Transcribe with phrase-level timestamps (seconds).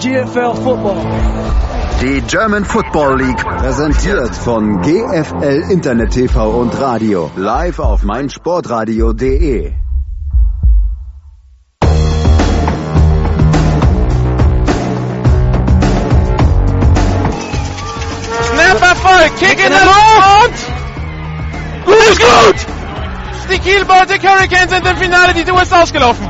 [0.00, 0.96] GFL Football.
[2.00, 9.74] Die German Football League präsentiert von GFL Internet TV und Radio live auf meinsportradio.de.
[18.40, 20.66] Snap Erfolg, Kick in der Luft!
[21.84, 22.56] Gut, gut!
[23.52, 26.29] Die Kiel Baltic Hurricanes sind im Finale, die Tour ist ausgelaufen.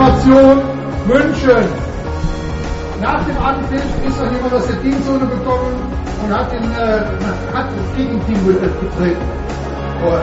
[0.00, 0.62] Situation
[1.06, 1.68] München.
[3.02, 5.76] Nach dem Anpfiff ist noch jemand aus der Teamzone gekommen
[6.24, 7.02] und hat, den, äh,
[7.54, 9.20] hat das Gegenteam getreten.
[10.02, 10.16] Oh.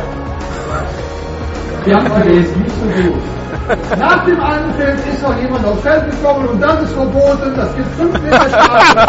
[1.86, 3.22] Wir haben es gelesen, nicht so gut.
[4.00, 7.54] Nach dem Anpfiff ist noch jemand aufs Feld gekommen und das ist verboten.
[7.56, 8.96] Das gibt 5 Meter Strafe.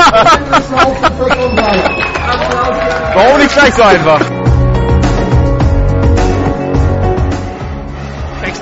[3.14, 4.20] Warum nicht gleich so einfach?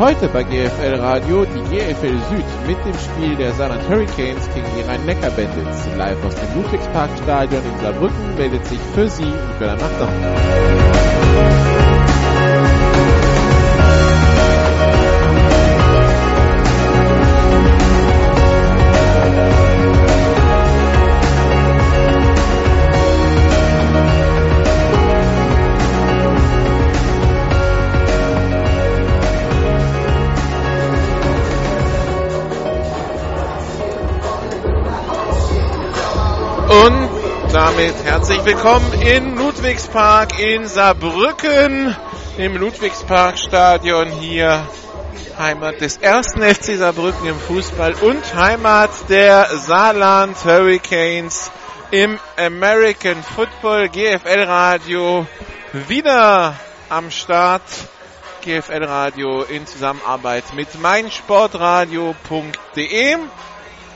[0.00, 4.80] Heute bei GFL Radio die GFL Süd mit dem Spiel der Saarland Hurricanes gegen die
[4.80, 5.88] Rhein-Neckar Bandits.
[5.98, 11.69] Live aus dem Ludwigsparkstadion in Saarbrücken meldet sich für Sie Nicola Machter.
[37.50, 41.96] Und damit herzlich willkommen in Ludwigspark in Saarbrücken,
[42.38, 44.68] im Ludwigsparkstadion hier.
[45.36, 51.50] Heimat des ersten FC Saarbrücken im Fußball und Heimat der Saarland Hurricanes
[51.90, 55.26] im American Football GFL Radio
[55.88, 56.54] wieder
[56.88, 57.64] am Start.
[58.42, 63.16] GFL Radio in Zusammenarbeit mit meinsportradio.de.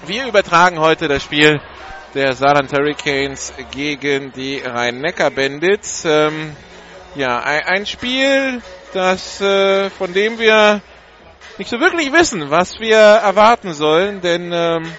[0.06, 1.60] Wir übertragen heute das Spiel
[2.14, 6.04] der Saarland Hurricanes gegen die Rhein-Neckar-Bandits.
[6.04, 6.54] Ähm,
[7.16, 10.80] ja, ein, Spiel, das, äh, von dem wir
[11.58, 14.92] nicht so wirklich wissen, was wir erwarten sollen, denn ähm,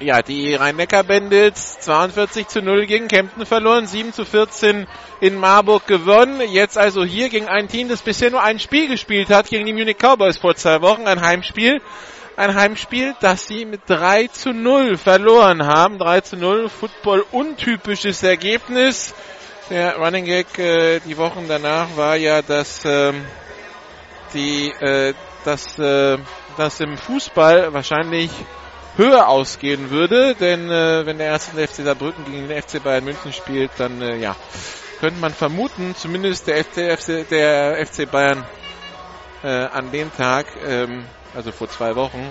[0.00, 4.86] ja, die Rhein-Neckar-Bandits 42 zu 0 gegen Kempten verloren, 7 zu 14
[5.20, 6.42] in Marburg gewonnen.
[6.46, 9.72] Jetzt also hier gegen ein Team, das bisher nur ein Spiel gespielt hat, gegen die
[9.72, 11.80] Munich Cowboys vor zwei Wochen, ein Heimspiel
[12.42, 15.98] ein Heimspiel, das sie mit 3 zu 0 verloren haben.
[15.98, 19.14] 3 zu 0, Football untypisches Ergebnis.
[19.70, 23.24] Der Running Gag äh, die Wochen danach war ja, dass ähm,
[24.34, 25.14] die äh,
[25.44, 26.18] dass äh,
[26.56, 28.30] das im Fußball wahrscheinlich
[28.96, 33.32] höher ausgehen würde, denn äh, wenn der erste FC Saarbrücken gegen den FC Bayern München
[33.32, 34.36] spielt, dann äh, ja
[34.98, 38.44] könnte man vermuten, zumindest der FC, FC der FC Bayern
[39.42, 42.26] äh, an dem Tag ähm, also vor zwei Wochen.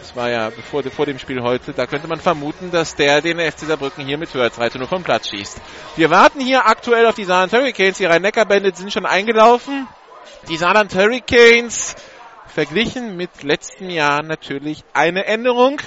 [0.00, 1.72] Das war ja bevor, vor dem Spiel heute.
[1.72, 4.86] Da könnte man vermuten, dass der den FC Saarbrücken hier mit höher 3 zu 0
[4.86, 5.60] vom Platz schießt.
[5.96, 7.98] Wir warten hier aktuell auf die Saarland Hurricanes.
[7.98, 9.86] Die Rhein-Neckar-Bandits sind schon eingelaufen.
[10.48, 11.96] Die Saarland Hurricanes
[12.46, 15.80] verglichen mit letzten Jahren natürlich eine Änderung.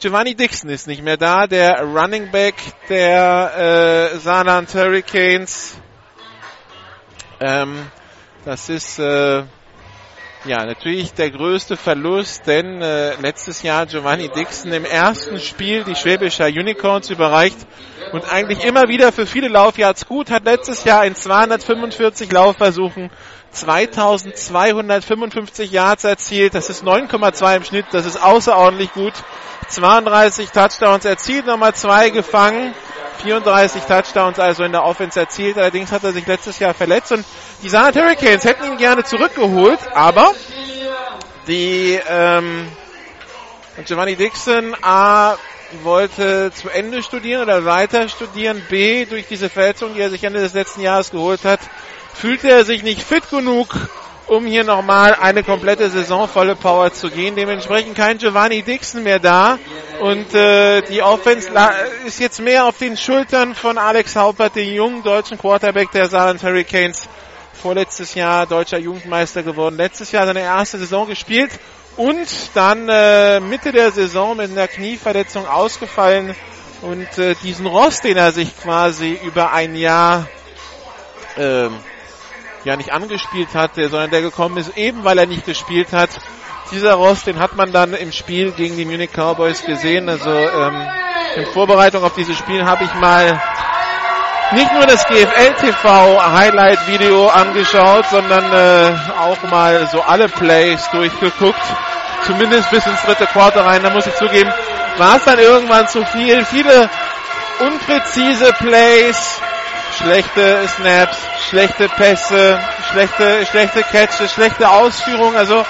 [0.00, 2.54] Giovanni Dixon ist nicht mehr da, der Running Back
[2.88, 5.76] der äh, Saarland Hurricanes.
[7.40, 7.90] Ähm,
[8.46, 9.44] das ist äh,
[10.44, 15.94] ja, natürlich der größte Verlust, denn äh, letztes Jahr Giovanni Dixon im ersten Spiel die
[15.94, 17.58] Schwäbischer Unicorns überreicht
[18.12, 23.10] und eigentlich immer wieder für viele Laufyards gut, hat letztes Jahr in 245 Laufversuchen
[23.52, 29.14] 2255 Yards erzielt, das ist 9,2 im Schnitt, das ist außerordentlich gut
[29.68, 32.74] 32 Touchdowns erzielt, nochmal zwei gefangen.
[33.20, 35.58] 34 Touchdowns also in der Offense erzielt.
[35.58, 37.24] Allerdings hat er sich letztes Jahr verletzt und
[37.62, 40.32] die Saarland Hurricanes hätten ihn gerne zurückgeholt, aber
[41.46, 42.68] die ähm,
[43.84, 45.36] Giovanni Dixon A
[45.82, 48.62] wollte zu Ende studieren oder weiter studieren.
[48.68, 51.60] B durch diese Verletzung, die er sich Ende des letzten Jahres geholt hat,
[52.14, 53.74] fühlte er sich nicht fit genug,
[54.30, 57.34] um hier nochmal eine komplette Saison volle Power zu gehen.
[57.34, 59.58] Dementsprechend kein Giovanni Dixon mehr da.
[60.00, 61.50] Und äh, die Offense
[62.06, 66.42] ist jetzt mehr auf den Schultern von Alex Haupert, dem jungen deutschen Quarterback der Saarland
[66.44, 67.08] Hurricanes.
[67.60, 69.76] Vorletztes Jahr deutscher Jugendmeister geworden.
[69.76, 71.50] Letztes Jahr seine erste Saison gespielt
[71.96, 76.36] und dann äh, Mitte der Saison mit einer Knieverletzung ausgefallen.
[76.82, 80.28] Und äh, diesen Rost, den er sich quasi über ein Jahr
[81.36, 81.76] ähm,
[82.64, 86.10] ja nicht angespielt hatte, sondern der gekommen ist, eben weil er nicht gespielt hat.
[86.72, 90.08] Dieser Rost, den hat man dann im Spiel gegen die Munich Cowboys gesehen.
[90.08, 90.86] Also ähm,
[91.36, 93.40] in Vorbereitung auf dieses Spiel habe ich mal
[94.52, 100.88] nicht nur das GFL TV Highlight Video angeschaut, sondern äh, auch mal so alle Plays
[100.90, 101.60] durchgeguckt.
[102.24, 103.82] Zumindest bis ins dritte Quarter rein.
[103.82, 104.52] Da muss ich zugeben,
[104.98, 106.44] war es dann irgendwann zu viel.
[106.44, 106.90] Viele
[107.60, 109.40] unpräzise Plays,
[110.00, 111.18] schlechte Snaps,
[111.48, 112.58] schlechte Pässe,
[112.90, 115.36] schlechte, schlechte Catches, schlechte Ausführungen.
[115.36, 115.64] Also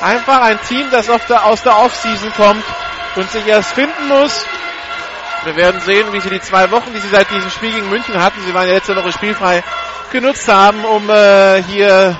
[0.00, 2.64] einfach ein Team, das der, aus der Offseason kommt
[3.16, 4.44] und sich erst finden muss.
[5.44, 8.20] Wir werden sehen, wie sie die zwei Wochen, die sie seit diesem Spiel gegen München
[8.20, 9.62] hatten, sie waren ja letzte Woche spielfrei,
[10.10, 12.18] genutzt haben, um äh, hier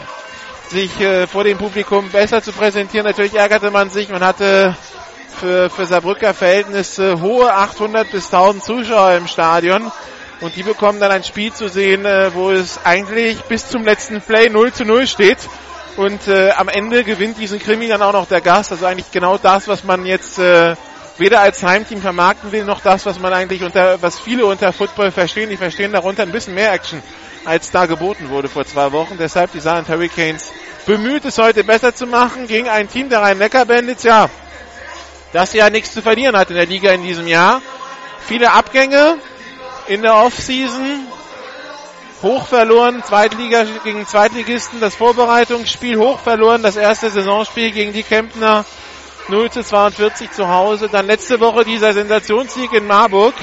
[0.69, 3.07] sich äh, vor dem Publikum besser zu präsentieren.
[3.07, 4.77] Natürlich ärgerte man sich, man hatte
[5.41, 9.91] für, für Saarbrücker Verhältnisse hohe 800 bis 1000 Zuschauer im Stadion.
[10.41, 14.21] Und die bekommen dann ein Spiel zu sehen, äh, wo es eigentlich bis zum letzten
[14.21, 15.39] Play 0 zu 0 steht.
[15.97, 18.71] Und äh, am Ende gewinnt diesen Krimi dann auch noch der Gast.
[18.71, 20.77] Also eigentlich genau das, was man jetzt äh,
[21.17, 25.11] weder als Heimteam vermarkten will, noch das, was man eigentlich unter, was viele unter Football
[25.11, 25.49] verstehen.
[25.49, 27.03] Die verstehen darunter ein bisschen mehr Action,
[27.47, 29.17] als da geboten wurde vor zwei Wochen.
[29.19, 30.53] Deshalb die Saarland Hurricanes
[30.85, 34.03] bemüht, es heute besser zu machen gegen ein Team der Rhein-Neckar-Bandits.
[34.03, 34.29] Ja,
[35.33, 37.63] das ja nichts zu verlieren hat in der Liga in diesem Jahr.
[38.27, 39.17] Viele Abgänge,
[39.89, 41.07] in der Offseason.
[42.23, 48.65] Hoch verloren, Zweitliga gegen Zweitligisten, das Vorbereitungsspiel hoch verloren, das erste Saisonspiel gegen die Kempner
[49.29, 50.89] 0 zu 42 zu Hause.
[50.89, 53.35] Dann letzte Woche dieser Sensationssieg in Marburg.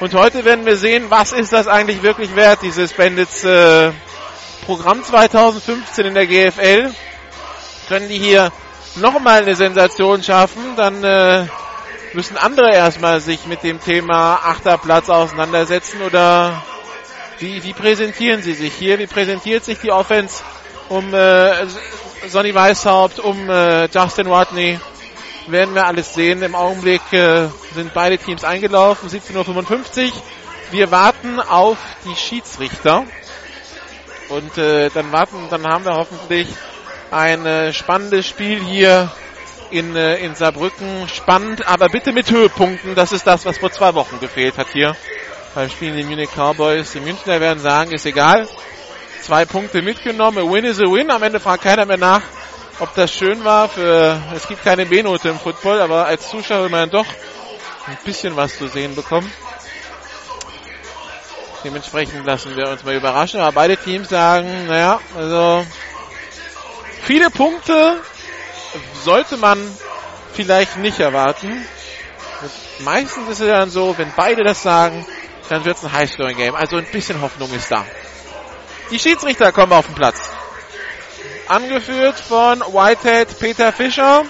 [0.00, 3.92] Und heute werden wir sehen, was ist das eigentlich wirklich wert, dieses Bandits äh,
[4.66, 6.92] Programm 2015 in der GFL.
[7.88, 8.50] Können die hier
[8.96, 11.46] nochmal eine Sensation schaffen, dann äh,
[12.14, 16.62] müssen andere erstmal sich mit dem Thema Achterplatz auseinandersetzen oder
[17.38, 18.98] wie, wie präsentieren sie sich hier?
[18.98, 20.42] Wie präsentiert sich die Offense
[20.88, 21.66] um äh,
[22.26, 24.78] Sonny Weishaupt, um äh, Justin Watney?
[25.46, 26.42] Werden wir alles sehen.
[26.42, 30.12] Im Augenblick äh, sind beide Teams eingelaufen, 17.55 Uhr.
[30.70, 33.04] Wir warten auf die Schiedsrichter.
[34.28, 36.48] Und äh, dann warten, dann haben wir hoffentlich
[37.10, 39.10] ein äh, spannendes Spiel hier
[39.70, 41.08] in, äh, in Saarbrücken.
[41.08, 42.94] Spannend, aber bitte mit Höhepunkten.
[42.94, 44.96] Das ist das, was vor zwei Wochen gefehlt hat hier
[45.58, 46.92] beim Spielen die Munich Cowboys.
[46.92, 48.48] Die Münchner werden sagen, ist egal.
[49.22, 50.38] Zwei Punkte mitgenommen.
[50.38, 51.10] A win is a win.
[51.10, 52.22] Am Ende fragt keiner mehr nach,
[52.78, 53.68] ob das schön war.
[53.68, 57.06] Für, es gibt keine B-Note im Football, aber als Zuschauer will man doch
[57.88, 59.30] ein bisschen was zu sehen bekommen.
[61.64, 63.40] Dementsprechend lassen wir uns mal überraschen.
[63.40, 65.66] Aber beide Teams sagen, naja, also
[67.02, 67.96] viele Punkte
[69.04, 69.58] sollte man
[70.32, 71.64] vielleicht nicht erwarten.
[72.80, 75.04] Meistens ist es dann so, wenn beide das sagen,
[75.48, 76.54] dann wird es ein High-Scoring-Game.
[76.54, 77.84] Also ein bisschen Hoffnung ist da.
[78.90, 80.30] Die Schiedsrichter kommen auf den Platz.
[81.48, 84.24] Angeführt von Whitehead Peter Fischer.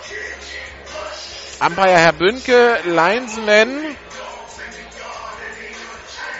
[1.61, 3.97] Umpire Herr Bünke, Linesman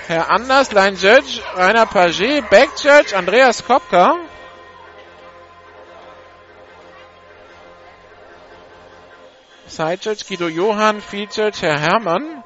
[0.09, 4.17] Herr Anders, Line Judge, Rainer Paget, Back Judge, Andreas Kopka.
[9.79, 12.43] Side Judge Guido Johann, Field Judge Herr Hermann.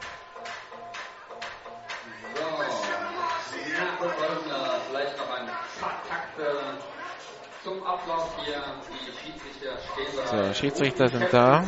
[10.31, 11.65] So, Schiedsrichter sind da.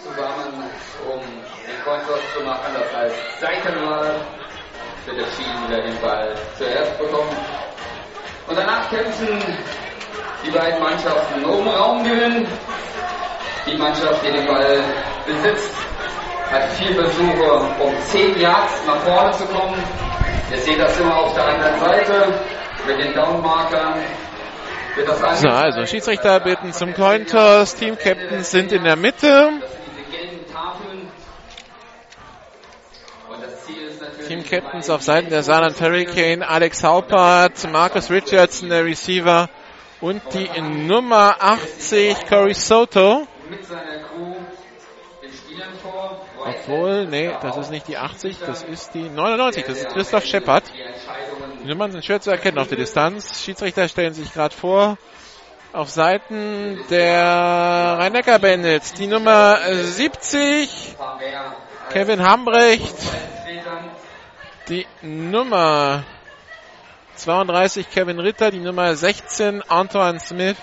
[0.00, 0.70] Zusammen,
[1.10, 4.20] um den Kontrast zu machen, das heißt Seitenwahl
[5.06, 7.36] wird der Schiedsrichter den Ball zuerst bekommen.
[8.46, 9.42] Und danach kämpfen
[10.44, 12.46] die beiden Mannschaften um Raumgewinn
[13.66, 14.80] die Mannschaft, die den Ball
[15.26, 15.70] besitzt,
[16.50, 19.82] hat vier Versuche, um 10 Yards nach vorne zu kommen.
[20.52, 22.40] Ihr seht das immer auf der anderen Seite
[22.86, 23.94] mit den Downmarkern.
[25.42, 29.50] So, also Schiedsrichter bitten zum Cointos, Team Captains sind in der Mitte.
[34.26, 39.50] Team Captains auf Seiten der Saarland Hurricane, Alex Haupert, Marcus Richardson, der Receiver
[40.00, 43.26] und die Nummer 80, Cory Soto.
[43.50, 44.34] Mit seiner Crew
[45.22, 46.20] den Spielern vor.
[46.44, 50.64] Obwohl, nee, das ist nicht die 80, das ist die 99, das ist Christoph Scheppert.
[51.62, 53.42] Die Nummern sind schwer zu erkennen auf der Distanz.
[53.42, 54.98] Schiedsrichter stellen sich gerade vor.
[55.72, 57.22] Auf Seiten der
[57.98, 62.96] Rhein-Neckar Bandits die Nummer 70, war mehr als Kevin Hambrecht,
[64.68, 66.04] die Nummer
[67.14, 70.56] 32 Kevin Ritter, die Nummer 16 Antoine Smith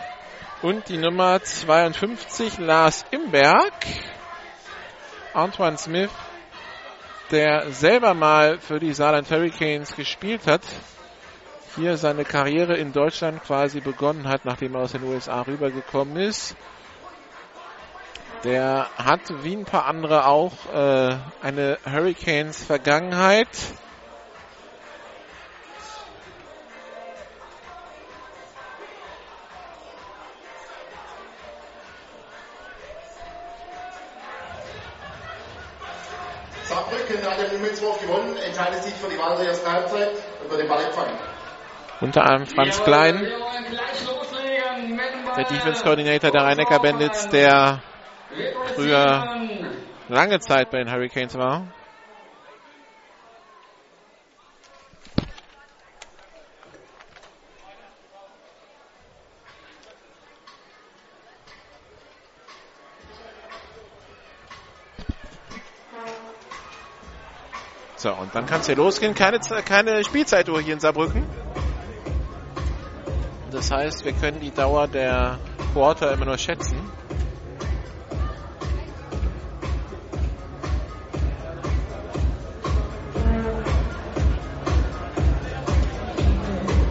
[0.63, 3.73] und die Nummer 52 Lars Imberg.
[5.33, 6.09] Antoine Smith,
[7.31, 10.61] der selber mal für die Saarland Hurricanes gespielt hat,
[11.75, 16.55] hier seine Karriere in Deutschland quasi begonnen hat, nachdem er aus den USA rübergekommen ist.
[18.45, 22.63] Der hat wie ein paar andere auch äh, eine Hurricanes
[36.67, 40.09] Saarbrücken hat den Mittwoch gewonnen, entscheidet sich für die Wahl der ersten Halbzeit.
[40.41, 41.17] Und wird den Ball empfangen.
[42.01, 43.27] Unter anderem Franz Klein,
[45.37, 47.81] der Defense Coordinator der Rhein-Neckar Bandits, der
[48.75, 49.23] früher
[50.09, 51.67] lange Zeit bei den Hurricanes war.
[68.03, 69.15] So, und dann kann es hier losgehen.
[69.15, 71.25] Keine, keine Spielzeituhr hier in Saarbrücken.
[73.49, 75.39] Das heißt, wir können die Dauer der
[75.71, 76.75] Quarter immer nur schätzen.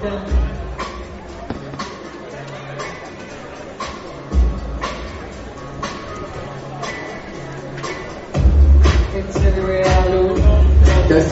[0.02, 0.42] Das,
[11.14, 11.30] das,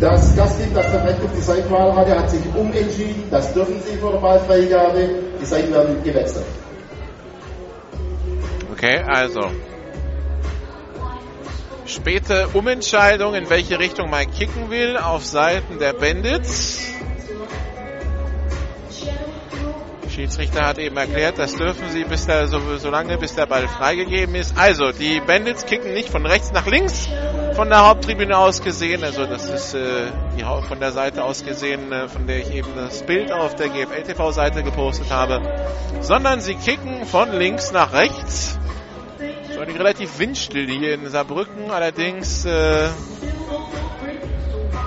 [0.00, 3.24] das Gastteam, das der auf die Seitenwahl hatte, hat sich umentschieden.
[3.30, 5.08] Das dürfen sie vor der Ballfreigabe.
[5.40, 6.46] Die Seiten werden gewechselt.
[8.72, 9.40] Okay, also.
[11.86, 16.97] Späte Umentscheidung, in welche Richtung man kicken will, auf Seiten der Bandits.
[20.18, 23.68] Schiedsrichter hat eben erklärt, das dürfen sie bis der, so, so lange, bis der Ball
[23.68, 24.58] freigegeben ist.
[24.58, 27.08] Also, die Bandits kicken nicht von rechts nach links,
[27.54, 29.04] von der Haupttribüne aus gesehen.
[29.04, 30.06] Also, das ist äh,
[30.36, 33.68] die von der Seite aus gesehen, äh, von der ich eben das Bild auf der
[33.68, 35.40] GFL-TV-Seite gepostet habe.
[36.00, 38.58] Sondern sie kicken von links nach rechts.
[39.54, 41.70] So eine relativ windstill hier in Saarbrücken.
[41.70, 42.88] Allerdings äh,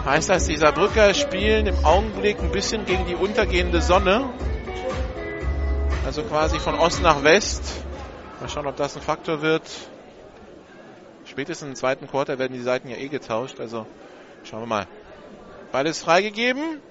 [0.06, 4.30] heißt das, die Saarbrücker spielen im Augenblick ein bisschen gegen die untergehende Sonne.
[6.04, 7.84] Also quasi von Ost nach West.
[8.40, 9.64] Mal schauen, ob das ein Faktor wird.
[11.26, 13.60] Spätestens im zweiten Quarter werden die Seiten ja eh getauscht.
[13.60, 13.86] Also
[14.44, 14.88] schauen wir mal.
[15.72, 16.82] Ball ist freigegeben.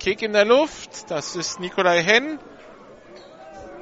[0.00, 1.10] Kick in der Luft.
[1.10, 2.40] Das ist Nikolai Henn.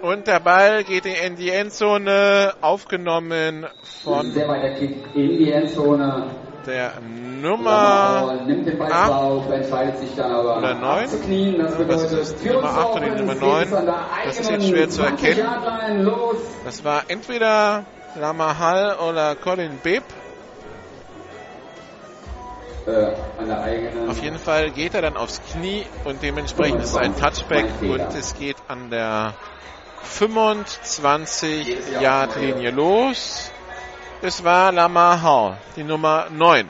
[0.02, 3.66] Und der Ball geht in die Endzone, aufgenommen
[4.02, 6.30] von Sehr weiter Kick in die Endzone.
[6.66, 6.92] Der
[7.40, 7.70] Nummer
[8.26, 11.04] Lamar nimmt den Ball acht zwar auf, entscheidet sich dann aber oder neun.
[11.04, 11.58] abzuknien.
[11.58, 13.62] Das ist die Nummer uns acht und die Nummer geht neun.
[13.62, 16.12] es an der Das ist jetzt schwer zu 20 erkennen.
[16.64, 17.84] Das war entweder
[18.16, 20.04] Lamahal oder Colin Bibb.
[22.86, 23.12] Äh.
[24.08, 28.14] Auf jeden Fall geht er dann aufs Knie und dementsprechend ist es ein Touchback und
[28.14, 29.34] es geht an der
[30.02, 33.52] 25 Yard Linie los.
[34.22, 36.68] Es war Lamahal, die Nummer 9.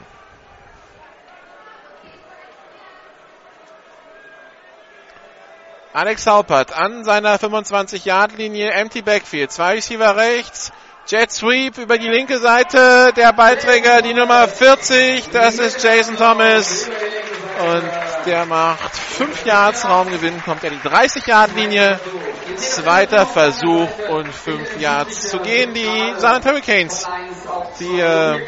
[5.91, 10.71] Alex Haupert an seiner 25-Yard-Linie, empty Backfield, zwei Receiver rechts,
[11.07, 16.87] Jet Sweep über die linke Seite, der Ballträger die Nummer 40, das ist Jason Thomas
[16.87, 21.99] und der macht 5 Yards Raumgewinn, kommt er die 30-Yard-Linie,
[22.55, 25.73] zweiter Versuch und 5 Yards zu gehen.
[25.73, 27.07] Die Saarland Hurricanes,
[27.79, 28.41] die äh, ein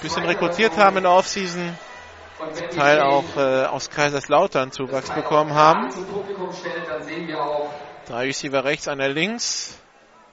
[0.00, 1.76] bisschen rekrutiert haben in der Offseason,
[2.52, 5.88] zum Teil auch äh, aus Kaiserslautern Zuwachs bekommen haben.
[8.06, 9.78] Drei Receiver rechts, einer links.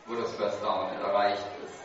[0.07, 1.75] wo das First Down erreicht ist.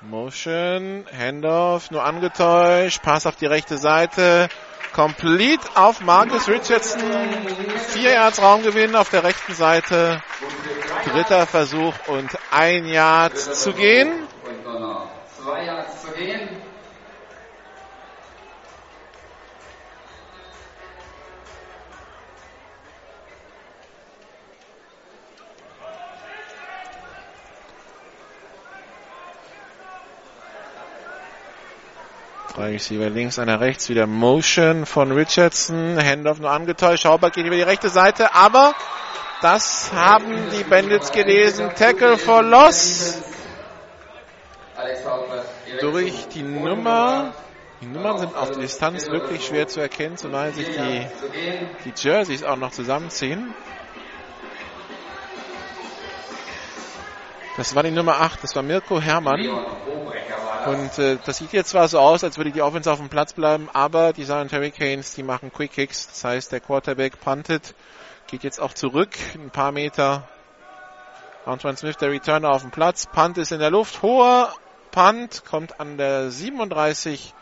[0.00, 4.48] Motion, Handoff, nur angetäuscht, Pass auf die rechte Seite.
[4.92, 7.02] Complete auf Marcus Richardson.
[7.88, 10.22] Vier Yards Raumgewinn auf der rechten Seite.
[11.04, 14.26] Dritter Versuch und ein Yard zu gehen.
[32.58, 35.96] Drei Receiver links, einer rechts, wieder Motion von Richardson.
[35.96, 37.04] Handoff nur angetäuscht.
[37.04, 38.74] Schaubert geht über die rechte Seite, aber
[39.40, 41.70] das haben die Bandits gelesen.
[41.76, 43.22] Tackle for Loss.
[45.80, 47.32] Durch die Nummer.
[47.80, 51.06] Die Nummern sind auf die Distanz wirklich schwer zu erkennen, zumal sich die,
[51.84, 53.54] die Jerseys auch noch zusammenziehen.
[57.58, 59.50] Das war die Nummer 8, das war Mirko das.
[60.64, 63.32] Und äh, das sieht jetzt zwar so aus, als würde die Offense auf dem Platz
[63.32, 66.06] bleiben, aber die Silent Hurricanes, die machen Quick Kicks.
[66.06, 67.74] Das heißt, der Quarterback puntet,
[68.28, 70.28] geht jetzt auch zurück, ein paar Meter.
[71.46, 73.06] Antoine Smith, der Returner auf dem Platz.
[73.06, 74.02] Punt ist in der Luft.
[74.02, 74.54] Hoher
[74.92, 77.34] Punt kommt an der 37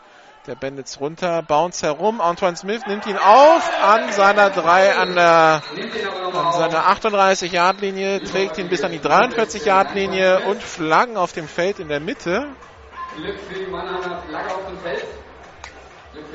[0.47, 1.41] der Bandits runter.
[1.43, 2.21] Bounce herum.
[2.21, 5.61] Antoine Smith nimmt ihn auf an seiner 3, an der
[6.33, 11.87] an seiner 38-Yard-Linie, trägt ihn bis an die 43-Yard-Linie und Flaggen auf dem Feld in
[11.89, 12.47] der Mitte.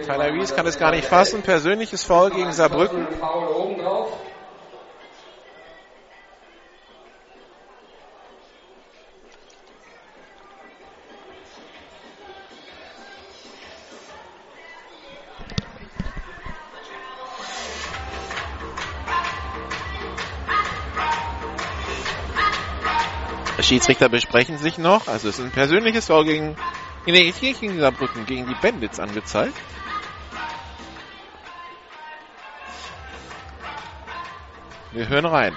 [0.05, 1.43] Tyler Rees kann es gar nicht fassen.
[1.43, 3.07] Persönliches Foul gegen Saarbrücken.
[23.63, 25.09] Schiedsrichter besprechen sich noch.
[25.09, 26.57] Also es ist ein persönliches Foul gegen,
[27.07, 29.55] nee, gegen Saarbrücken, gegen die Bandits angezeigt.
[34.93, 35.55] Wir hören rein.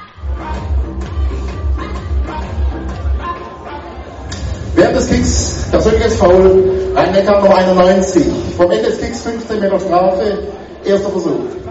[4.75, 8.25] Während des Kicks persönliches Foul, Rhein-Neckar Nummer 91.
[8.56, 10.53] Vom Ende des Kicks 15 Meter Strafe,
[10.86, 11.65] erster Versuch.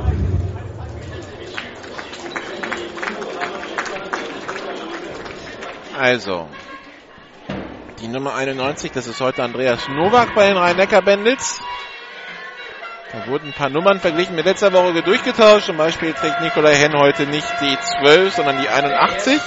[5.99, 6.49] Also,
[8.01, 11.61] die Nummer 91, das ist heute Andreas Nowak bei den Rhein-Neckar-Bandits.
[13.13, 15.67] Da wurden ein paar Nummern verglichen mit letzter Woche durchgetauscht.
[15.67, 19.41] Zum Beispiel trägt Nikolai Henn heute nicht die 12, sondern die 81.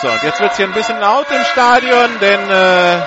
[0.00, 3.00] So, und jetzt wird's hier ein bisschen laut im Stadion, denn äh,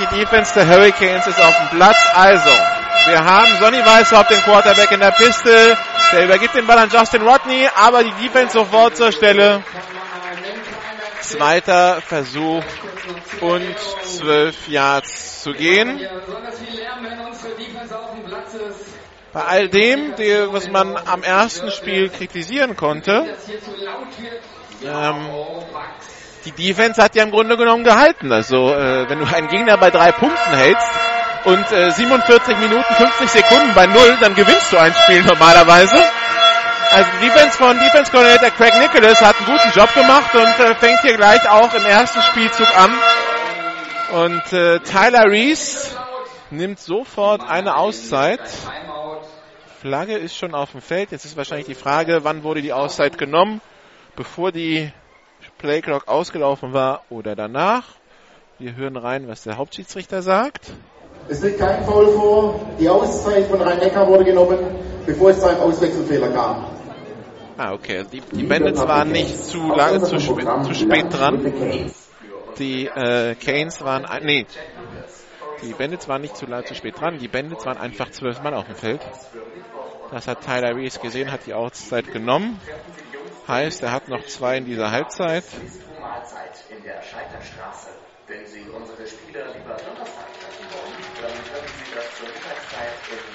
[0.00, 1.98] die Defense der Hurricanes ist auf dem Platz.
[2.12, 2.50] Also,
[3.06, 5.76] wir haben Sonny Weißhaupt, den Quarterback in der Piste.
[6.10, 9.62] Der übergibt den Ball an Justin Rodney, aber die Defense sofort zur Stelle.
[11.24, 12.62] Zweiter Versuch
[13.40, 16.00] und 12 Yards zu gehen.
[19.32, 20.12] Bei all dem,
[20.52, 23.36] was man am ersten Spiel kritisieren konnte,
[24.84, 25.28] ähm,
[26.44, 28.30] die Defense hat ja im Grunde genommen gehalten.
[28.30, 30.86] Also äh, wenn du einen Gegner bei drei Punkten hältst
[31.44, 35.96] und äh, 47 Minuten 50 Sekunden bei null, dann gewinnst du ein Spiel normalerweise.
[36.94, 41.00] Also Defense von Defense Coordinator Craig Nicholas hat einen guten Job gemacht und äh, fängt
[41.00, 42.92] hier gleich auch im ersten Spielzug an.
[44.12, 45.88] Und äh, Tyler Reese
[46.52, 48.38] nimmt sofort eine Auszeit.
[49.80, 51.10] Flagge ist schon auf dem Feld.
[51.10, 53.60] Jetzt ist wahrscheinlich die Frage, wann wurde die Auszeit genommen?
[54.14, 54.92] Bevor die
[55.58, 57.86] Playclock ausgelaufen war oder danach?
[58.60, 60.70] Wir hören rein, was der Hauptschiedsrichter sagt.
[61.28, 62.60] Es liegt kein Foul vor.
[62.78, 64.60] Die Auszeit von Rhein-Neckar wurde genommen,
[65.04, 66.66] bevor es zu einem Auswechselfehler kam.
[67.56, 68.04] Ah, okay.
[68.12, 71.40] Die, die Bandits waren nicht zu lange, zu, spä zu spät dran.
[72.58, 74.46] Die äh, Canes waren, nee,
[75.62, 77.18] die Bandits waren nicht zu, la- zu spät dran.
[77.18, 79.02] Die Bandits waren einfach zwölf Mann auf dem Feld.
[80.10, 82.60] Das hat Tyler Reese gesehen, hat die Auszeit genommen.
[83.46, 85.44] Heißt, er hat noch zwei in dieser Halbzeit.
[88.26, 93.33] Wenn Sie unsere Spieler lieber Donnerstag treffen wollen, dann können Sie das zur Mittagszeit im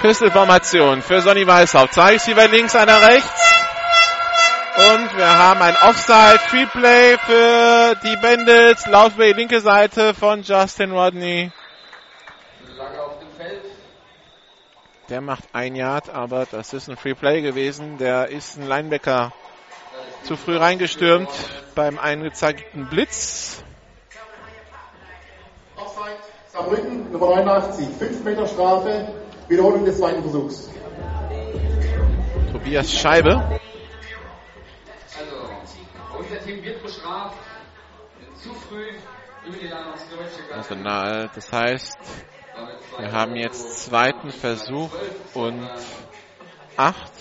[0.00, 1.98] Pistolformation für Sonny Weißhaupt.
[1.98, 3.28] Receiver links, einer rechts.
[4.76, 8.86] Und wir haben ein Offside Free Play für die Bandits.
[8.86, 11.52] Lauf über die linke Seite von Justin Rodney.
[15.10, 17.98] Der macht ein Yard, aber das ist ein Free Play gewesen.
[17.98, 19.32] Der ist ein Linebacker
[20.22, 21.28] zu früh reingestürmt
[21.74, 23.62] beim eingezeigten Blitz.
[25.76, 26.16] Offside,
[26.48, 27.88] Saarbrücken, Nummer 89.
[27.98, 29.12] 5 Meter Strafe,
[29.50, 30.70] Wiederholung des zweiten Versuchs.
[32.52, 33.34] Tobias Scheibe.
[35.18, 35.36] Also,
[36.16, 37.36] unser Team wird bestraft.
[38.36, 38.90] Zu früh
[39.46, 39.70] über die.
[40.52, 41.98] Also na, das heißt,
[42.98, 44.90] wir haben jetzt zweiten Versuch
[45.34, 45.68] und
[46.76, 47.12] acht.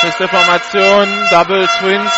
[0.00, 2.12] Feste Formation, Double Twins.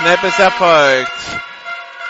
[0.00, 1.12] Snap ist erfolgt.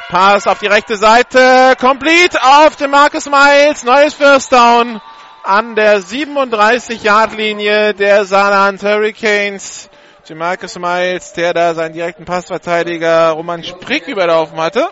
[0.09, 5.01] Pass auf die rechte Seite, complete auf den Marcus Miles, neues First Down
[5.43, 9.91] an der 37-Yard-Linie der Saarland Hurricanes.
[10.25, 14.89] Jamarcus Miles, der da seinen direkten Passverteidiger Roman Sprick überlaufen hatte.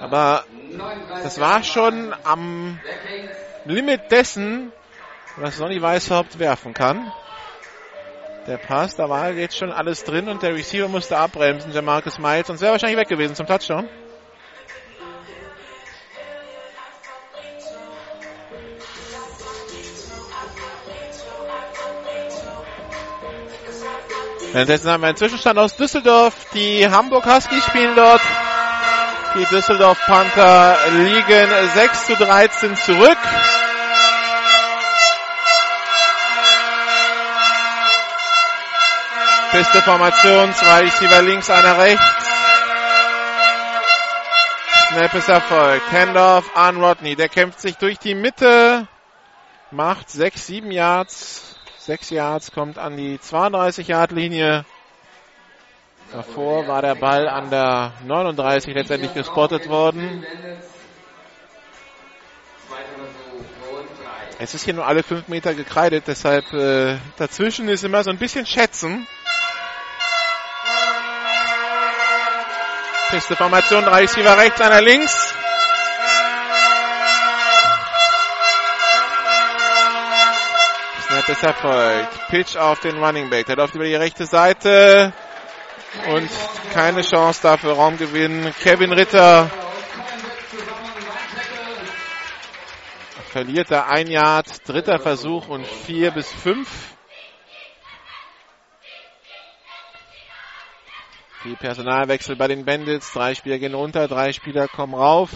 [0.00, 0.44] Aber
[1.22, 2.80] das war schon am
[3.66, 4.72] Limit dessen,
[5.40, 7.12] was Sonny Weishaupt werfen kann.
[8.46, 12.48] Der Pass, da war jetzt schon alles drin und der Receiver musste abbremsen, Jamarcus Miles,
[12.50, 13.88] und wäre wahrscheinlich weg gewesen zum Touchdown.
[24.52, 26.34] Währenddessen haben wir einen Zwischenstand aus Düsseldorf.
[26.54, 28.22] Die Hamburg Huskies spielen dort.
[29.34, 33.18] Die Düsseldorf Panther liegen 6 zu 13 zurück.
[39.58, 42.04] Beste Formation, zwei Receiver links, einer rechts.
[44.90, 45.90] Snap ist erfolgt.
[45.90, 47.16] Handoff an Rodney.
[47.16, 48.86] Der kämpft sich durch die Mitte.
[49.72, 51.56] Macht 6, 7 Yards.
[51.78, 54.64] 6 Yards, kommt an die 32-Yard-Linie.
[56.12, 60.24] Davor war der Ball an der 39 letztendlich gespottet worden.
[64.40, 68.18] Es ist hier nur alle 5 Meter gekreidet, deshalb äh, dazwischen ist immer so ein
[68.18, 69.04] bisschen Schätzen.
[73.08, 75.34] Feste Formation, drei Receiver rechts, einer links.
[81.08, 82.28] Snap ist erfolgt.
[82.28, 83.46] Pitch auf den Running Back.
[83.46, 85.12] Der läuft über die rechte Seite.
[86.14, 86.30] Und
[86.74, 88.54] keine Chance dafür Raumgewinn.
[88.62, 89.50] Kevin Ritter
[93.38, 94.68] verliert er ein Yard.
[94.68, 96.68] Dritter Versuch und vier bis fünf.
[101.44, 103.12] Die Personalwechsel bei den Bandits.
[103.12, 105.30] Drei Spieler gehen runter, drei Spieler kommen rauf.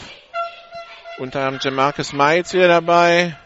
[1.19, 3.39] Unter anderem Jamarcus Miles wieder dabei.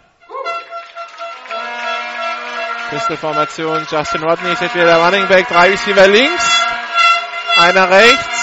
[2.91, 3.87] Beste Formation.
[3.91, 5.49] Justin Rodney ist jetzt wieder der Running Back.
[5.49, 6.67] Drei Receiver links.
[7.59, 8.36] Einer rechts.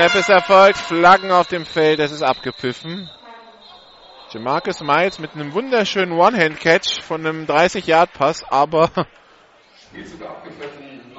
[0.00, 0.78] Snap ist erfolgt.
[0.78, 2.00] Flaggen auf dem Feld.
[2.00, 3.10] Es ist abgepfiffen.
[4.30, 8.88] Jamarcus Miles mit einem wunderschönen One-Hand-Catch von einem 30-Yard-Pass, aber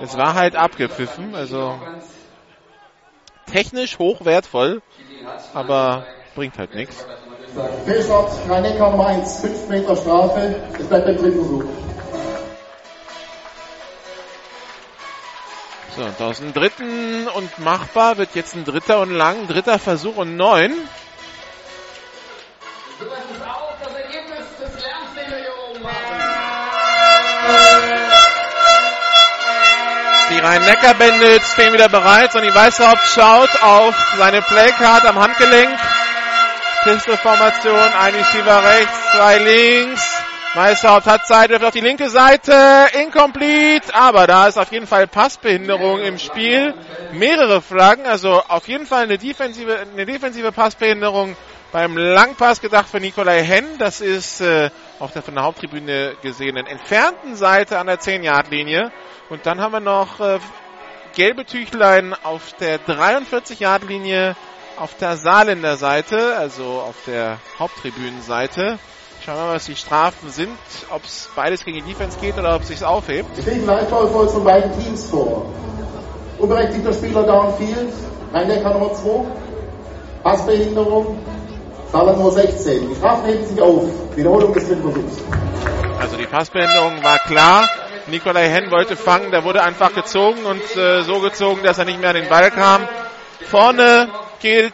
[0.02, 1.36] es war halt abgepfiffen.
[1.36, 1.78] Also
[3.46, 4.82] technisch hochwertvoll,
[5.54, 7.06] aber bringt halt nichts.
[7.86, 11.70] Fehlstart, Rhein-Neckar Mainz, 5 Meter Strafe, es bleibt beim dritten
[15.96, 20.16] So, und aus dem dritten und machbar wird jetzt ein dritter und lang, dritter Versuch
[20.16, 20.72] und neun.
[30.30, 32.32] Die Rhein-Neckar-Bandits stehen wieder bereit.
[32.32, 35.78] Sonny Weißhaupt schaut auf seine Playcard am Handgelenk.
[36.84, 40.11] Pistolformation, ein Receiver rechts, zwei links.
[40.54, 45.08] Weißhaupt hat Zeit, wirft auf die linke Seite, incomplete, aber da ist auf jeden Fall
[45.08, 46.74] Passbehinderung im Spiel.
[47.14, 51.38] Mehrere Flaggen, also auf jeden Fall eine defensive, eine defensive Passbehinderung
[51.72, 53.78] beim Langpass gedacht für Nikolai Henn.
[53.78, 58.92] Das ist äh, auf der von der Haupttribüne gesehenen entfernten Seite an der 10-Yard-Linie.
[59.30, 60.40] Und dann haben wir noch äh,
[61.16, 64.36] gelbe Tüchlein auf der 43-Yard-Linie
[64.76, 68.80] auf der Saarländer Seite, also auf der Haupttribünenseite.
[69.24, 70.58] Schauen wir mal, was die Strafen sind,
[70.90, 73.30] ob es beides gegen die Defense geht oder ob es sich aufhebt.
[73.38, 75.46] Es liegen Lightball-Fouls von beiden Teams vor.
[76.40, 77.94] Unberechtigter Spieler Downfield,
[78.34, 79.26] Rhein-Neckar Nummer 2,
[80.24, 81.20] Passbehinderung,
[81.92, 82.90] Saarland Nummer 16.
[82.90, 83.84] Die Strafen heben sich auf.
[84.16, 85.18] Wiederholung des dritten Versuchs.
[86.00, 87.70] Also die Passbehinderung war klar.
[88.08, 92.00] Nikolai Henn wollte fangen, der wurde einfach gezogen und äh, so gezogen, dass er nicht
[92.00, 92.88] mehr an den Ball kam.
[93.48, 94.74] Vorne gilt,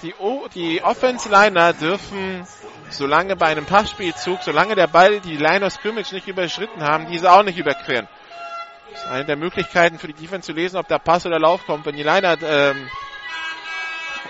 [0.00, 2.46] die, o die Offense-Liner dürfen,
[2.94, 7.30] solange bei einem Passspielzug, solange der Ball die Line of Scrimmage nicht überschritten haben, diese
[7.30, 8.08] auch nicht überqueren.
[8.90, 11.64] Das ist eine der Möglichkeiten für die Defense zu lesen, ob der Pass oder Lauf
[11.66, 11.86] kommt.
[11.86, 12.88] Wenn die Liner ähm,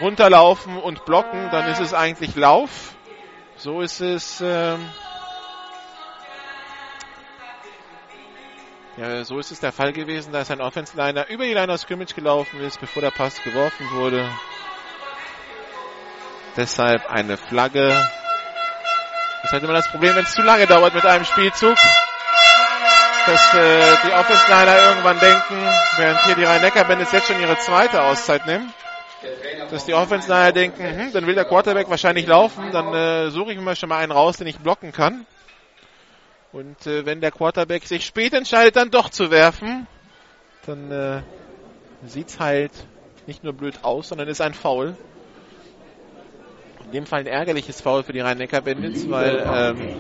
[0.01, 2.95] runterlaufen und blocken, dann ist es eigentlich Lauf.
[3.57, 4.41] So ist es.
[4.41, 4.89] Ähm,
[8.97, 12.15] ja, so ist es der Fall gewesen, dass ein Offense-Liner über die Line of Scrimmage
[12.15, 14.29] gelaufen ist, bevor der Pass geworfen wurde.
[16.57, 18.07] Deshalb eine Flagge.
[19.53, 21.77] Ist halt immer das Problem, wenn es zu lange dauert mit einem Spielzug.
[23.27, 25.57] Dass äh, die Offense-Liner irgendwann denken,
[25.99, 28.73] während hier die Rhein-Neckar-Bandits jetzt schon ihre zweite Auszeit nehmen.
[29.71, 33.53] dass die Offense nachher denken, hm, dann will der Quarterback wahrscheinlich laufen, dann äh, suche
[33.53, 35.27] ich mir schon mal einen raus, den ich blocken kann.
[36.53, 39.87] Und äh, wenn der Quarterback sich spät entscheidet, dann doch zu werfen,
[40.65, 41.21] dann äh,
[42.07, 42.73] sieht's halt
[43.27, 44.97] nicht nur blöd aus, sondern ist ein Foul.
[46.93, 49.97] In dem Fall ein ärgerliches Foul für die Rhein-Neckar-Bandits, weil ähm,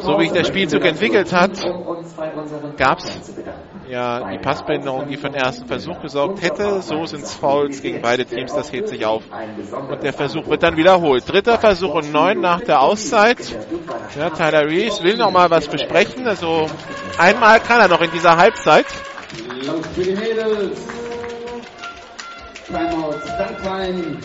[0.00, 1.50] so wie sich der Spielzug entwickelt hat,
[2.76, 3.34] gab's
[3.88, 6.82] ja die Passbehinderung, die für den ersten Versuch gesorgt hätte.
[6.82, 9.24] So sind's Fouls gegen beide Teams, das hebt sich auf.
[9.90, 11.28] Und der Versuch wird dann wiederholt.
[11.28, 13.38] Dritter Versuch und neun nach der Auszeit.
[14.16, 16.28] Ja, Tyler Reese will noch mal was besprechen.
[16.28, 16.68] Also
[17.18, 18.86] einmal kann er noch in dieser Halbzeit.
[19.64, 20.80] Laut für die Mädels.
[22.68, 24.18] Timeout, Stuntline.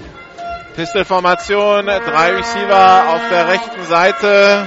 [0.80, 4.65] Pistol-Formation, drei Receiver auf der rechten Seite.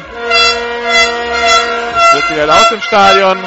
[2.13, 3.39] Wird wieder laut im Stadion.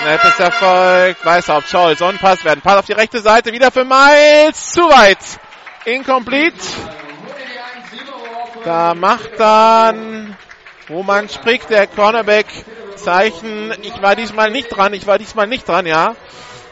[0.00, 1.24] Snap ist erfolgt.
[1.26, 4.70] Weißhaupt, Scholl, Sonnenpass, werden Pass auf die rechte Seite, wieder für Miles.
[4.70, 5.18] Zu weit.
[5.84, 6.64] Incomplete.
[8.64, 10.36] Da macht dann
[10.88, 12.46] Roman Sprick, der Cornerback,
[12.96, 13.72] Zeichen.
[13.82, 16.16] Ich war diesmal nicht dran, ich war diesmal nicht dran, ja.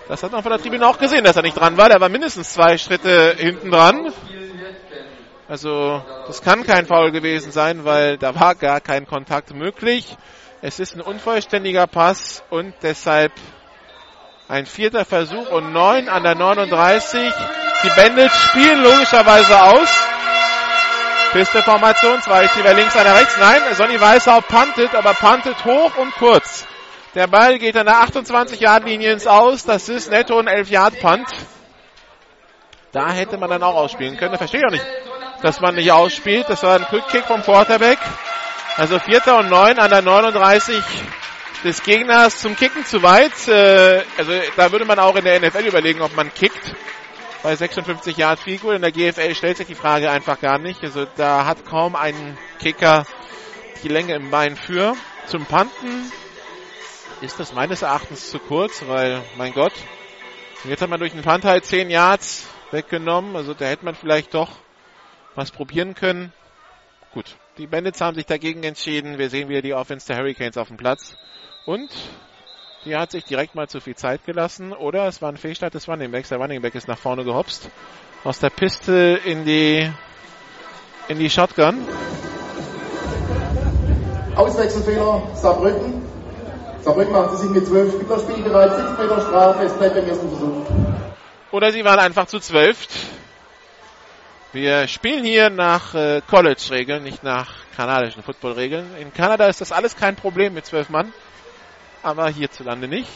[0.09, 1.89] Das hat man von der Tribüne auch gesehen, dass er nicht dran war.
[1.89, 4.13] Der war mindestens zwei Schritte hinten dran.
[5.49, 10.17] Also, das kann kein Foul gewesen sein, weil da war gar kein Kontakt möglich.
[10.63, 13.33] Es ist ein unvollständiger Pass und deshalb
[14.49, 17.33] ein vierter Versuch und neun an der 39.
[17.83, 19.89] Die Bandits spielen logischerweise aus.
[21.37, 23.37] Piste-Formation, zwei Receiver links, einer rechts.
[23.39, 26.67] Nein, Sonny Weißhaupt puntet, aber puntet hoch und kurz.
[27.15, 29.65] Der Ball geht an der 28-Yard-Linie ins Aus.
[29.65, 31.29] Das ist netto ein 11-Yard-Punt.
[32.93, 34.33] Da hätte man dann auch ausspielen können.
[34.33, 34.87] Da verstehe ich auch nicht,
[35.43, 36.47] dass man nicht ausspielt.
[36.49, 37.99] Das war ein Quick-Kick vom Quarterback.
[38.79, 40.83] Also vierter und neun an der 39
[41.65, 43.47] des Gegners zum Kicken zu weit.
[43.47, 46.75] Äh, also da würde man auch in der NFL überlegen, ob man kickt.
[47.43, 48.77] Bei 56 Yard Field Goal.
[48.77, 50.83] In der GFL stellt sich die Frage einfach gar nicht.
[50.83, 53.05] Also da hat kaum ein Kicker
[53.83, 54.97] die Länge im Bein für.
[55.27, 56.11] Zum Panten
[57.21, 59.73] ist das meines Erachtens zu kurz, weil, mein Gott,
[60.65, 63.37] jetzt hat man durch den Punt halt 10 Yards weggenommen.
[63.37, 64.51] Also da hätte man vielleicht doch
[65.35, 66.33] was probieren können.
[67.13, 69.19] Gut, die Bandits haben sich dagegen entschieden.
[69.19, 71.17] Wir sehen wieder die Offense der Hurricanes auf dem Platz.
[71.65, 71.91] Und
[72.87, 74.73] die hat sich direkt mal zu viel Zeit gelassen.
[74.73, 76.29] Oder es war ein Fehlstart des Running Backs.
[76.29, 77.69] Der Running Back ist nach vorne gehopst.
[78.25, 79.91] Aus der Piste in die,
[81.09, 81.79] in die Shotgun.
[84.37, 86.03] Auswechselfehler Saarbrücken.
[86.83, 90.67] Saarbrücken machte sich mit zwölf Spieler spielbereit, 5 Meter Strafe, es bleibt beim ersten Versuch.
[91.51, 92.87] Oder sie waren einfach zu zwölf.
[94.53, 98.87] Wir spielen hier nach äh, College-Regeln, nicht nach kanadischen Football-Regeln.
[99.01, 101.13] In Kanada ist das alles kein Problem mit zwölf Mann,
[102.07, 103.11] aber hierzulande nicht.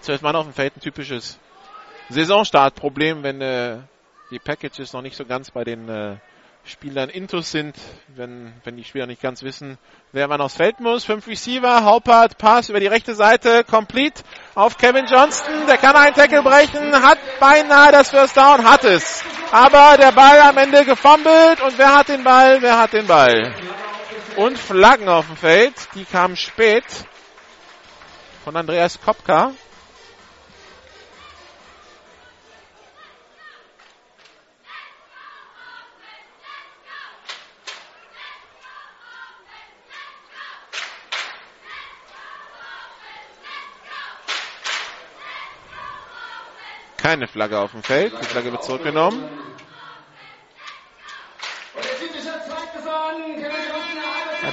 [0.00, 1.38] Zwölf Mann auf dem Feld ein typisches
[2.10, 3.78] Saisonstartproblem, wenn äh,
[4.30, 6.16] die Packages noch nicht so ganz bei den äh,
[6.64, 7.76] Spielern intus sind,
[8.08, 9.78] wenn, wenn die Spieler nicht ganz wissen,
[10.12, 11.04] wer man aufs Feld muss.
[11.04, 14.22] Fünf Receiver, Haupert, Pass über die rechte Seite, complete
[14.54, 15.66] auf Kevin Johnston.
[15.66, 19.24] Der kann einen Tackle brechen, hat beinahe das First Down, hat es.
[19.50, 22.60] Aber der Ball am Ende gefummelt und wer hat den Ball?
[22.60, 23.54] Wer hat den Ball?
[24.38, 26.84] Und Flaggen auf dem Feld, die kamen spät
[28.44, 29.52] von Andreas Kopka.
[46.96, 48.12] Keine Flagge auf dem Feld.
[48.20, 49.48] Die Flagge wird zurückgenommen.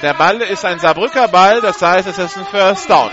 [0.02, 3.10] Der Ball ist ein Saarbrücker Ball, das heißt, es ist ein First Down.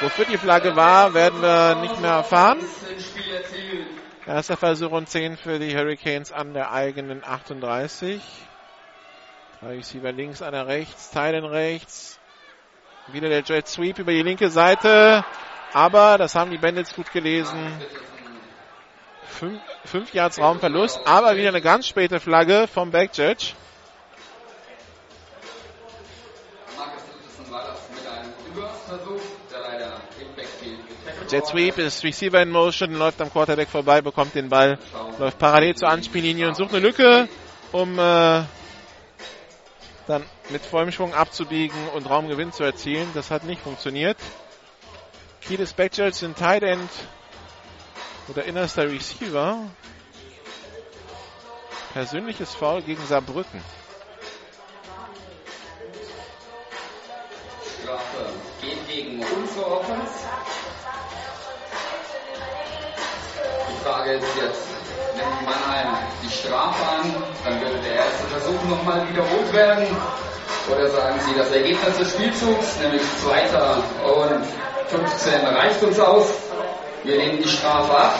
[0.00, 2.58] Wofür die Flagge war, werden wir nicht mehr erfahren.
[4.26, 8.20] Erster Versuch und 10 für die Hurricanes an der eigenen 38.
[9.60, 12.18] Drei Receiver links, einer rechts, Teilen rechts.
[13.08, 15.24] Wieder der Jet Sweep über die linke Seite.
[15.72, 17.72] Aber das haben die Bandits gut gelesen.
[19.38, 23.54] Fünf, fünf Yards Raumverlust, aber wieder eine ganz späte Flagge vom Backjudge.
[31.28, 34.78] Jet Sweep ist Receiver in Motion, läuft am Quarterback vorbei, bekommt den Ball,
[35.18, 37.28] läuft parallel zur Anspiellinie und sucht eine Lücke,
[37.72, 38.42] um äh,
[40.06, 43.08] dann mit vollem Schwung abzubiegen und Raumgewinn zu erzielen.
[43.14, 44.18] Das hat nicht funktioniert.
[45.40, 46.90] Key des Backjudge sind Tight End
[48.28, 49.58] oder innerster Receiver.
[51.92, 53.62] Persönliches Foul gegen Saarbrücken.
[57.82, 59.80] Strafe geht gegen unsere.
[63.68, 64.66] Die Frage ist jetzt,
[65.14, 69.86] nimmt Mannheim die Strafe an, dann würde der erste Versuch nochmal wiederholt werden.
[70.72, 74.44] Oder sagen Sie, das Ergebnis des Spielzugs, nämlich Zweiter und
[74.88, 76.26] 15, reicht uns aus.
[77.04, 78.18] Wir nehmen die Strafe ab.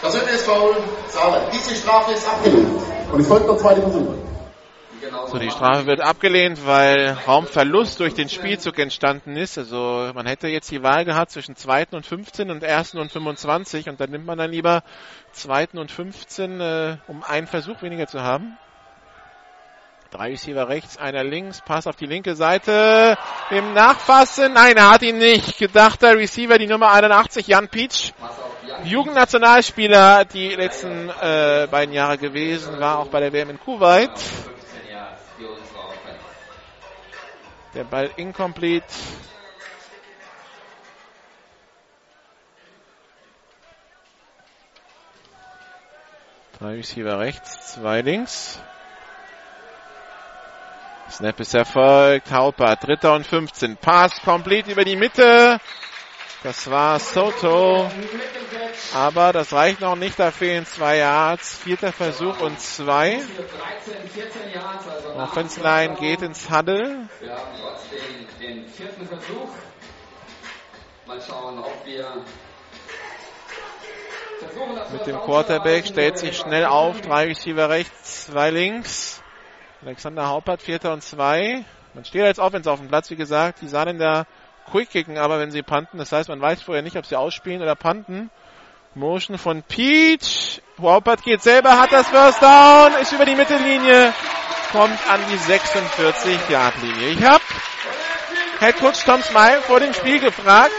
[0.00, 0.76] Persönliches Foul,
[1.08, 1.50] Saale.
[1.52, 2.80] Diese Strafe ist abgelehnt.
[3.12, 4.14] Und es folgt der zweite Versuch.
[5.26, 9.58] So, die Strafe wird abgelehnt, weil Raumverlust durch den Spielzug entstanden ist.
[9.58, 13.90] Also man hätte jetzt die Wahl gehabt zwischen zweiten und 15 und ersten und 25
[13.90, 14.82] und dann nimmt man dann lieber
[15.32, 18.56] zweiten und 15, äh, um einen Versuch weniger zu haben.
[20.10, 23.18] Drei Receiver rechts, einer links, Pass auf die linke Seite.
[23.50, 25.58] Im Nachfassen, nein, er hat ihn nicht.
[25.58, 28.12] Gedachter Receiver, die Nummer 81, Jan Pietsch.
[28.84, 34.10] Jugendnationalspieler die letzten äh, beiden Jahre gewesen, war auch bei der WM in Kuwait.
[37.74, 38.86] Der Ball incomplete.
[46.58, 48.58] Drei Receiver rechts, zwei links.
[51.10, 52.30] Snap ist erfolgt.
[52.30, 53.76] Haupert, dritter und 15.
[53.76, 55.58] Pass komplett über die Mitte.
[56.42, 57.90] Das war Soto.
[58.94, 60.18] Aber das reicht noch nicht.
[60.18, 61.56] Da fehlen zwei Yards.
[61.56, 63.20] Vierter Versuch und zwei.
[65.16, 67.08] Offense Line geht ins Huddle.
[67.20, 69.48] Wir haben trotzdem den vierten Versuch.
[71.06, 72.22] Mal schauen, ob wir
[74.92, 77.00] Mit dem Quarterback stellt sich schnell auf.
[77.00, 79.22] Drei Receiver rechts, zwei links.
[79.84, 81.64] Alexander Haupert, vierter und zwei.
[81.94, 83.62] Man steht als Offense auf dem Platz, wie gesagt.
[83.62, 84.26] Die Saarländer
[84.70, 87.62] quick kicken, aber wenn sie panten, das heißt, man weiß vorher nicht, ob sie ausspielen
[87.62, 88.30] oder panten.
[88.94, 90.60] Motion von Peach.
[90.80, 94.12] Haupert geht selber, hat das First Down, ist über die Mittellinie,
[94.72, 97.08] kommt an die 46-Yard-Linie.
[97.10, 97.44] Ich habe
[98.60, 100.72] Head Coach Tom Smile vor dem Spiel gefragt,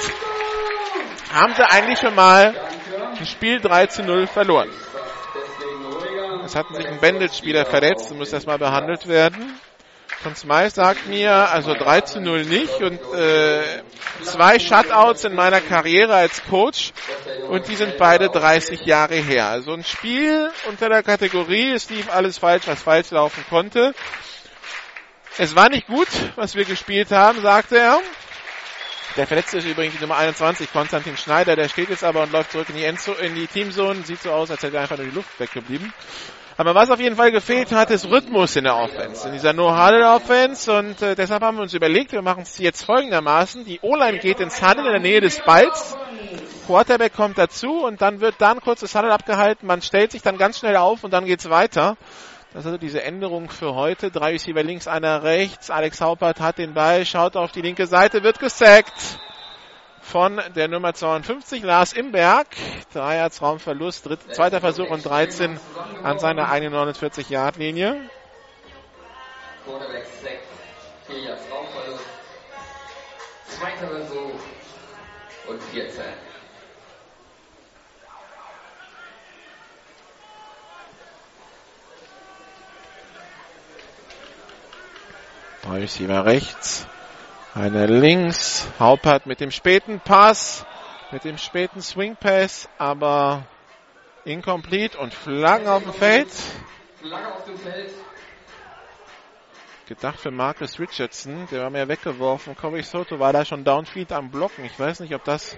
[1.33, 2.53] haben sie eigentlich schon mal
[3.17, 4.69] ein Spiel 3 zu 0 verloren?
[6.49, 9.59] Es hatten sich ein Bandit-Spieler verletzt und muss erstmal behandelt werden.
[10.23, 13.83] Von Smythe sagt mir, also 3 zu 0 nicht und äh,
[14.23, 16.91] zwei Shutouts in meiner Karriere als Coach
[17.49, 19.45] und die sind beide 30 Jahre her.
[19.45, 23.93] Also ein Spiel unter der Kategorie, es lief alles falsch, was falsch laufen konnte.
[25.37, 27.99] Es war nicht gut, was wir gespielt haben, sagte er.
[29.17, 32.51] Der Verletzte ist übrigens die Nummer 21, Konstantin Schneider, der steht jetzt aber und läuft
[32.51, 34.03] zurück in die, Endzo in die Teamzone.
[34.03, 35.93] Sieht so aus, als hätte er einfach nur die Luft weggeblieben.
[36.59, 40.77] Aber was auf jeden Fall gefehlt hat, ist Rhythmus in der Offense, in dieser No-Huddle-Offense.
[40.77, 43.63] Und äh, deshalb haben wir uns überlegt, wir machen es jetzt folgendermaßen.
[43.63, 45.95] Die O-Line geht ins Huddle in der Nähe des Balls.
[46.67, 49.67] Quarterback kommt dazu und dann wird dann kurz das Huddle abgehalten.
[49.67, 51.95] Man stellt sich dann ganz schnell auf und dann geht's weiter.
[52.51, 54.11] Das ist also diese Änderung für heute.
[54.11, 55.71] Drei Receiver links, einer rechts.
[55.71, 59.17] Alex Haupert hat den Ball, schaut auf die linke Seite, wird gesackt
[60.09, 62.47] von der Nummer 52, Lars Imberg.
[62.93, 65.59] Drei Yards Raumverlust, dritt, zweiter Versuch und 13
[66.01, 68.09] an seiner 41-Yard-Linie.
[69.65, 70.39] Quarterback Sack,
[71.07, 72.03] vier Yards Raumverlust.
[73.49, 74.39] Zweiter Versuch
[75.47, 76.03] und 14.
[85.61, 86.87] Drei Receiver rechts,
[87.53, 88.67] einer links.
[88.79, 90.65] Haupert mit dem späten Pass,
[91.11, 93.45] mit dem späten Swing Pass, aber
[94.25, 96.29] incomplete und Flaggen auf dem Feld.
[97.01, 97.91] Flagge auf dem Feld.
[99.87, 102.55] Gedacht für Marcus Richardson, der war mir weggeworfen.
[102.55, 104.63] Corey Soto war da schon downfield am Blocken.
[104.65, 105.57] Ich weiß nicht, ob das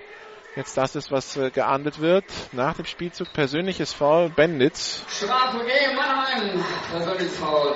[0.56, 2.23] jetzt das ist, was äh, geahndet wird.
[2.54, 5.03] Nach dem Spielzug persönliches Foul, Bandits.
[5.09, 6.63] Strafe gegen Mannheim.
[6.91, 7.76] Persönliches Foul.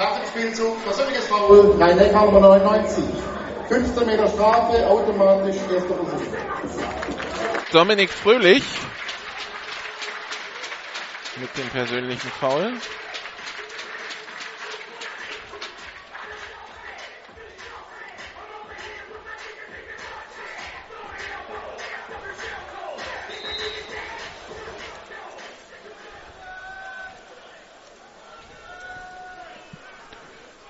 [0.00, 3.04] Nach dem Spielzug, persönliches Foul, Rhein-Neckar Nummer 99.
[3.68, 6.26] 15 Meter Strafe, automatisch erster Versuch.
[7.70, 8.64] Dominik Fröhlich
[11.36, 12.72] mit dem persönlichen Foul.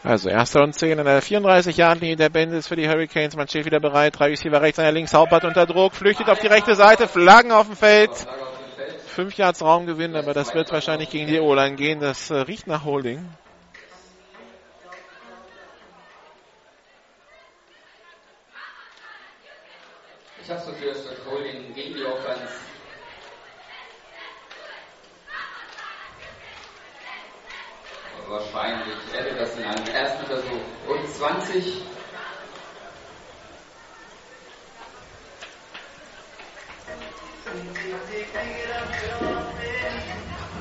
[0.03, 3.37] Also erster und 10 in der 34 Jahren Linie der Bandits für die Hurricanes.
[3.37, 4.19] Man steht wieder bereit.
[4.19, 5.13] Drei Receiver rechts, einer links.
[5.13, 5.95] Haupert unter Druck.
[5.95, 7.07] Flüchtet auf die rechte Seite.
[7.07, 8.11] Flaggen auf dem Feld.
[9.07, 12.01] Fünf Yards Raumgewinn, aber das wird wahrscheinlich gegen die O-Line gehen.
[12.01, 13.29] Das äh, riecht nach Holding.
[20.43, 21.50] Ich habe so befürchtet, Holding
[28.31, 28.97] wahrscheinlich.
[29.13, 30.61] Er hätte das in einem ersten Versuch.
[30.89, 31.83] Und 20.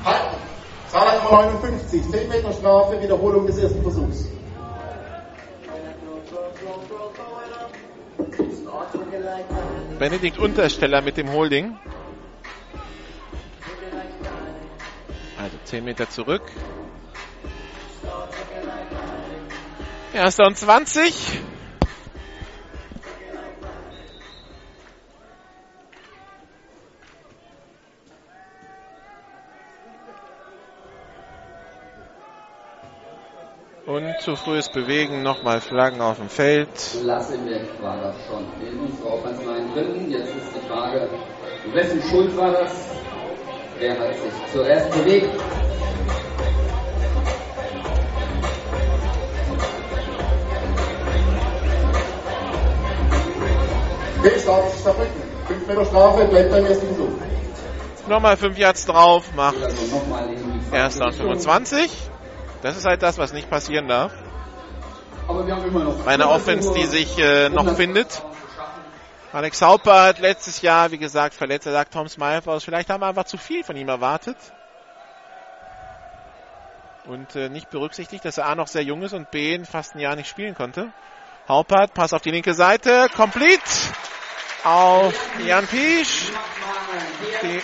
[0.04, 0.22] Halt!
[0.88, 4.28] Zahl Nummer 59, 10 Meter Strafe, Wiederholung des ersten Versuchs.
[9.98, 11.78] Benedikt Untersteller mit dem Holding.
[15.38, 16.42] Also 10 Meter zurück.
[20.12, 21.40] Erster und 20.
[33.86, 36.68] Und zu frühes Bewegen, nochmal Flaggen auf dem Feld.
[37.04, 38.46] Lass ihn weg, war das schon.
[38.66, 40.10] In unserer Offensive drin.
[40.10, 41.08] Jetzt ist die Frage,
[41.72, 42.72] wessen Schuld war das?
[43.78, 45.40] Wer hat sich zuerst bewegt?
[54.22, 55.22] Fehlstart Saarbrücken.
[55.46, 57.10] 5 Meter Strafe, bleibt beim ersten Versuch.
[58.08, 59.56] Nochmal 5 Yards drauf, macht
[60.72, 61.90] erster und 25.
[62.62, 64.12] Das ist halt das, was nicht passieren darf.
[65.26, 65.96] Aber wir haben immer noch.
[66.04, 68.22] Bei einer Offense, die sich äh, noch findet.
[69.32, 71.66] Alex Haupert letztes Jahr, wie gesagt, verletzt.
[71.66, 74.36] Er sagt Tom Smilefors, vielleicht haben wir einfach zu viel von ihm erwartet.
[77.06, 79.94] Und äh, nicht berücksichtigt, dass er A noch sehr jung ist und B in fast
[79.94, 80.92] ein Jahr nicht spielen konnte.
[81.48, 83.62] Haupert, Pass auf die linke Seite, complete
[84.64, 86.30] auf Jan Piesch.
[87.42, 87.62] Die ähm,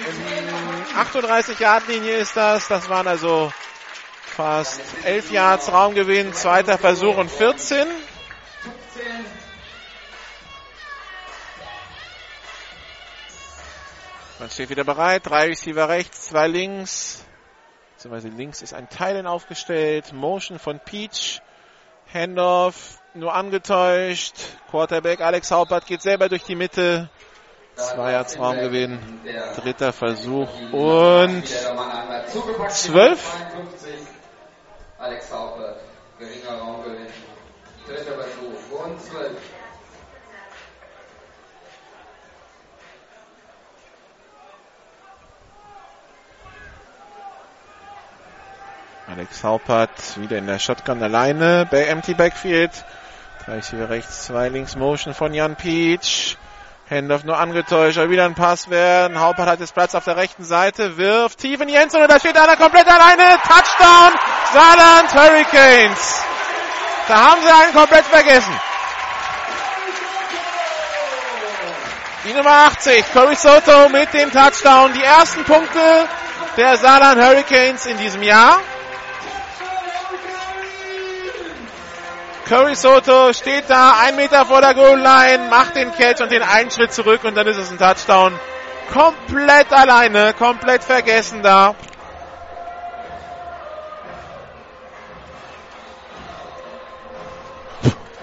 [0.97, 2.69] 38 Yard Linie ist das.
[2.69, 3.53] Das waren also
[4.25, 6.33] fast 11 Yards Raumgewinn.
[6.33, 7.87] Zweiter Versuch und 14.
[14.39, 15.27] Man steht wieder bereit.
[15.27, 17.25] Drei Receiver rechts, zwei links.
[17.95, 20.13] Beziehungsweise links ist ein Teilen aufgestellt.
[20.13, 21.41] Motion von Peach.
[22.13, 24.35] Handoff nur angetäuscht.
[24.71, 27.09] Quarterback Alex Haupert geht selber durch die Mitte.
[27.75, 28.99] Zwei Yards Raumgewinn.
[29.57, 31.45] Dritter Versuch und
[32.71, 33.35] zwölf.
[34.99, 35.81] Alex Haupert,
[36.19, 37.07] geringer Raumgewinn.
[37.87, 39.37] Dritter Versuch und zwölf.
[49.09, 51.67] Alex Haupert wieder in der Shotgun alleine.
[51.71, 52.73] Bei Empty Backfield.
[53.45, 56.37] Drei hier rechts, zwei links Motion von Jan Peach.
[56.89, 59.19] Handoff nur angetäuscht, aber wieder ein Pass werden.
[59.19, 62.39] Haupert hat jetzt Platz auf der rechten Seite, wirft tief in Endzone und da steht
[62.39, 63.39] einer komplett alleine.
[63.43, 64.13] Touchdown,
[64.53, 66.23] Saarland Hurricanes.
[67.09, 68.53] Da haben sie einen komplett vergessen.
[72.25, 74.93] Die Nummer 80, Corey Soto mit dem Touchdown.
[74.93, 76.09] Die ersten Punkte
[76.57, 78.61] der Saarland Hurricanes in diesem Jahr.
[82.49, 86.43] Curry Soto steht da, ein Meter vor der Goal Line, macht den Catch und den
[86.43, 88.39] einen Schritt zurück und dann ist es ein Touchdown.
[88.93, 91.75] Komplett alleine, komplett vergessen da.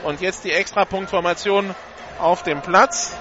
[0.04, 1.76] Und jetzt die Extrapunktformation
[2.22, 3.18] auf dem Platz.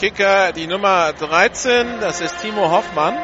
[0.00, 3.16] Kicker die Nummer 13, das ist Timo Hoffmann.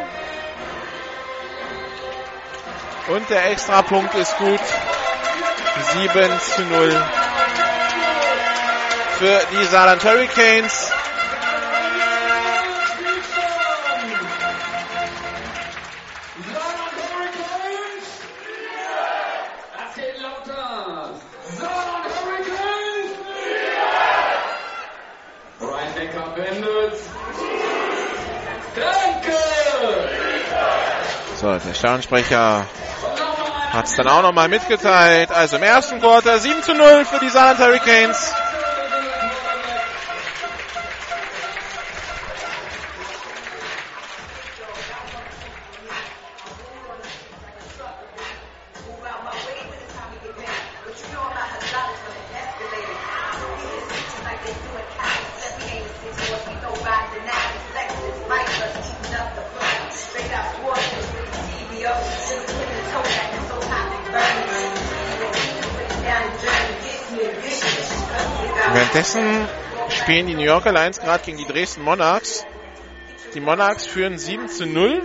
[3.08, 4.60] Und der Extrapunkt ist gut.
[5.92, 7.04] 7 zu 0
[9.18, 10.90] für die Saarland Hurricanes.
[31.36, 32.66] So, der Stadionsprecher
[33.72, 35.30] hat es dann auch nochmal mitgeteilt.
[35.30, 38.34] Also im ersten Quarter 7 zu 0 für die Saarland Hurricanes.
[68.96, 69.46] Stattdessen
[69.90, 72.46] spielen die New Yorker Lions gerade gegen die Dresden Monarchs.
[73.34, 75.02] Die Monarchs führen 7 zu 0.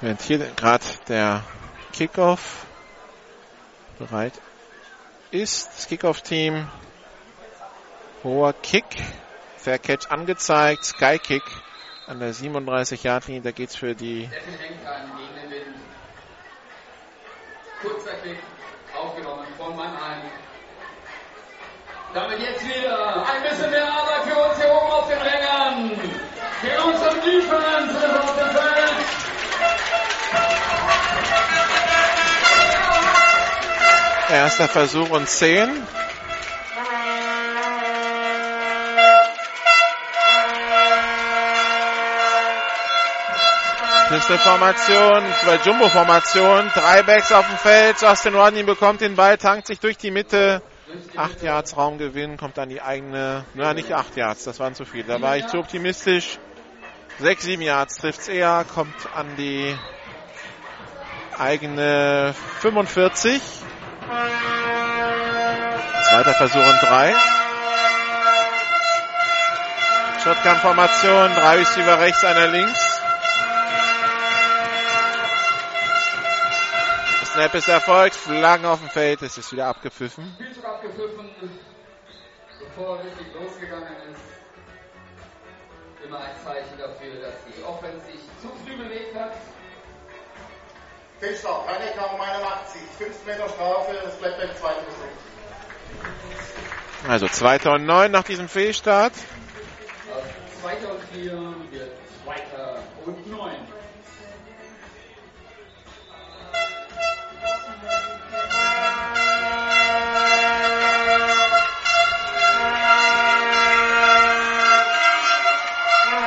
[0.00, 1.44] Während hier gerade der
[1.92, 2.66] Kickoff
[4.00, 4.32] bereit
[5.30, 5.68] ist.
[5.76, 6.66] Das Kickoff-Team.
[8.24, 8.84] Hoher Kick.
[9.56, 10.84] Fair Catch angezeigt.
[10.84, 11.42] Sky Kick
[12.06, 14.28] an der 37 Yard linie Da geht's für die.
[17.82, 18.38] Kurzer Kick
[18.96, 20.22] aufgenommen von Mannheim.
[22.12, 25.90] Damit jetzt wieder ein bisschen mehr Arbeit für uns hier oben auf den Rängern.
[26.60, 28.69] Für unseren Defense auf dem Feld.
[34.30, 35.68] Erster Versuch und 10.
[44.08, 48.00] Pistol-Formation, zwei Jumbo-Formation, drei Backs auf dem Feld.
[48.00, 50.62] Justin Rodney bekommt den Ball, tankt sich durch die Mitte.
[51.16, 55.04] Acht Yards Raumgewinn, kommt an die eigene, na nicht acht Yards, das waren zu viel.
[55.04, 56.38] Da war ich zu optimistisch.
[57.18, 59.76] Sechs, sieben Yards trifft's eher, kommt an die
[61.36, 63.40] eigene 45.
[66.08, 67.14] Zweiter Versuch und drei.
[70.24, 73.00] Shotgun-Formation, drei Receiver rechts, einer links.
[77.32, 80.34] Snap ist erfolgt, Flaggen auf dem Feld, es ist wieder abgepfiffen.
[80.34, 81.30] Spielzug abgepfiffen,
[82.58, 84.20] bevor er richtig losgegangen ist.
[86.04, 89.36] Immer ein Zeichen dafür, dass die Offense sich zu früh bewegt hat.
[91.20, 92.80] Fehlstart, keine Kammer, meiner 80.
[92.98, 95.20] 5 Meter Strafe, das bleibt beim zweiten Versuch.
[97.08, 99.12] Also zweiter und neun nach diesem Fehlstart.
[99.12, 100.22] Aus
[100.62, 101.32] zweiter und vier
[101.70, 101.92] wird
[102.24, 103.56] zweiter und neun.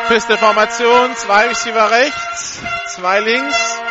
[0.07, 3.82] Piste-Formation, zwei Receiver rechts, zwei links.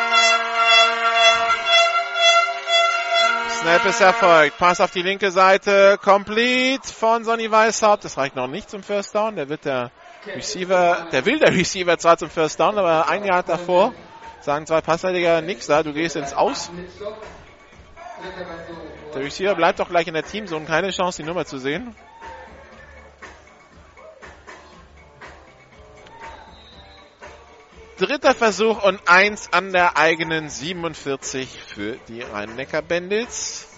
[3.62, 4.58] Snap ist erfolgt.
[4.58, 8.04] Pass auf die linke Seite, complete von Sonny Weishaupt.
[8.04, 9.36] Das reicht noch nicht zum First Down.
[9.36, 9.92] Der wird der
[10.26, 13.94] Receiver, der will der Receiver zwar zum First Down, aber ein Jahr davor
[14.40, 16.72] sagen zwei Passverteidiger nix da, du gehst ins Aus.
[19.14, 21.94] Der Receiver bleibt doch gleich in der Teamzone, keine Chance, die Nummer zu sehen.
[28.02, 33.68] Dritter Versuch und eins an der eigenen 47 für die Rhein-Neckar Bandits.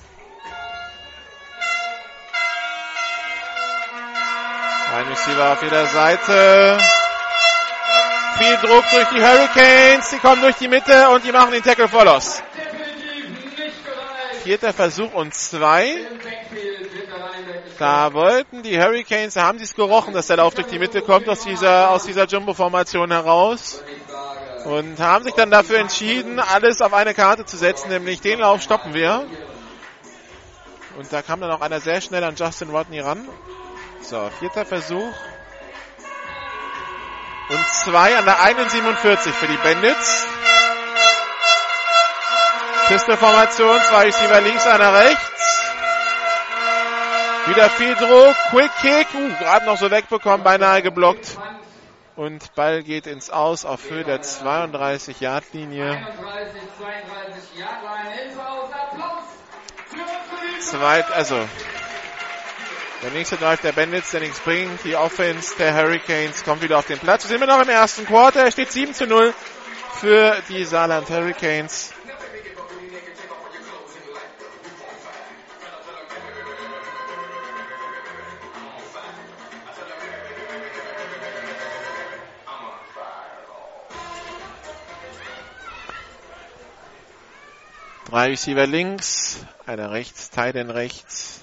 [4.94, 6.78] Ein Receiver auf jeder Seite.
[8.38, 10.08] Viel Druck durch die Hurricanes.
[10.08, 12.42] Die kommen durch die Mitte und die machen den Tackle voll aus.
[14.42, 15.98] Vierter Versuch und zwei.
[17.78, 21.02] Da wollten die Hurricanes, da haben sie es gerochen, dass der Lauf durch die Mitte
[21.02, 23.82] kommt aus dieser, aus dieser Jumbo-Formation heraus.
[24.64, 28.62] Und haben sich dann dafür entschieden, alles auf eine Karte zu setzen, nämlich den Lauf
[28.62, 29.26] stoppen wir.
[30.96, 33.28] Und da kam dann auch einer sehr schnell an Justin Rodney ran.
[34.00, 35.12] So, vierter Versuch.
[37.50, 40.26] Und zwei an der 1,47 für die Bandits.
[42.88, 45.60] Pistol-Formation, zwei Receiver links, einer rechts.
[47.46, 51.36] Wieder viel Druck, Quick Kick, uh, gerade noch so wegbekommen, beinahe geblockt.
[52.16, 56.06] Und Ball geht ins Aus auf Höhe der 32 Yard Linie.
[60.60, 61.36] Zweit, also
[63.02, 64.84] der nächste Drive der Bandits, der nichts bringt.
[64.84, 67.24] Die Offense der Hurricanes kommt wieder auf den Platz.
[67.24, 68.46] Wir sind immer noch im ersten Quarter.
[68.46, 69.34] Es steht 7 zu 0
[69.94, 71.93] für die Saarland Hurricanes.
[88.10, 91.40] Drei Receiver links, einer rechts, Titan rechts,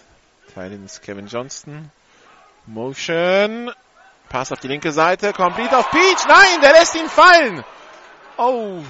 [0.47, 1.91] Titan ist Kevin Johnston.
[2.67, 3.71] Motion,
[4.29, 7.65] Pass auf die linke Seite, complete auf Peach, nein, der lässt ihn fallen.
[8.37, 8.81] Oh.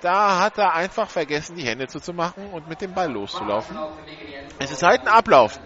[0.00, 3.78] Da hat er einfach vergessen, die Hände zuzumachen und mit dem Ball loszulaufen.
[4.58, 5.60] Es ist halt ein Ablauf.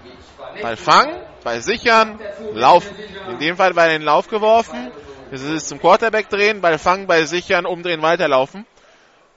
[0.61, 2.21] Ball fangen, Ball sichern,
[2.53, 2.95] laufen.
[3.31, 4.93] In dem Fall Ball in den Lauf geworfen.
[5.31, 8.67] Das ist zum Quarterback drehen, Ball fangen, Ball sichern, umdrehen, weiterlaufen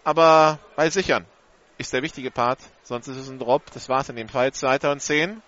[0.08, 1.26] aber bei sichern
[1.78, 2.60] ist der wichtige Part.
[2.82, 3.64] Sonst ist es ein Drop.
[3.74, 4.54] Das war's in dem Fall.
[4.54, 5.42] Zweiter und zehn.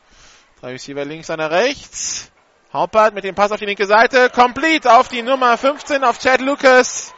[0.60, 2.30] Drei Receiver links, einer rechts.
[2.74, 4.30] Haupert mit dem Pass auf die linke Seite.
[4.30, 7.14] Complete auf die Nummer 15 auf Chad Lucas.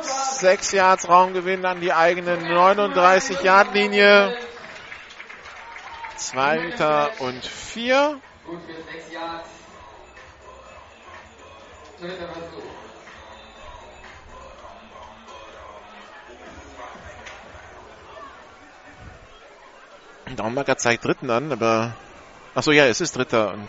[0.00, 4.34] Sechs Yards Raumgewinn an die eigene 39 Yard Linie.
[6.16, 8.18] Zweiter und vier.
[8.46, 9.48] Gut für sechs Yards.
[20.36, 21.94] Dornberger zeigt dritten an, aber.
[22.54, 23.68] Achso, ja, es ist dritter und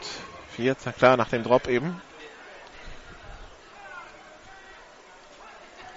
[0.56, 2.02] vierter, klar, nach dem Drop eben.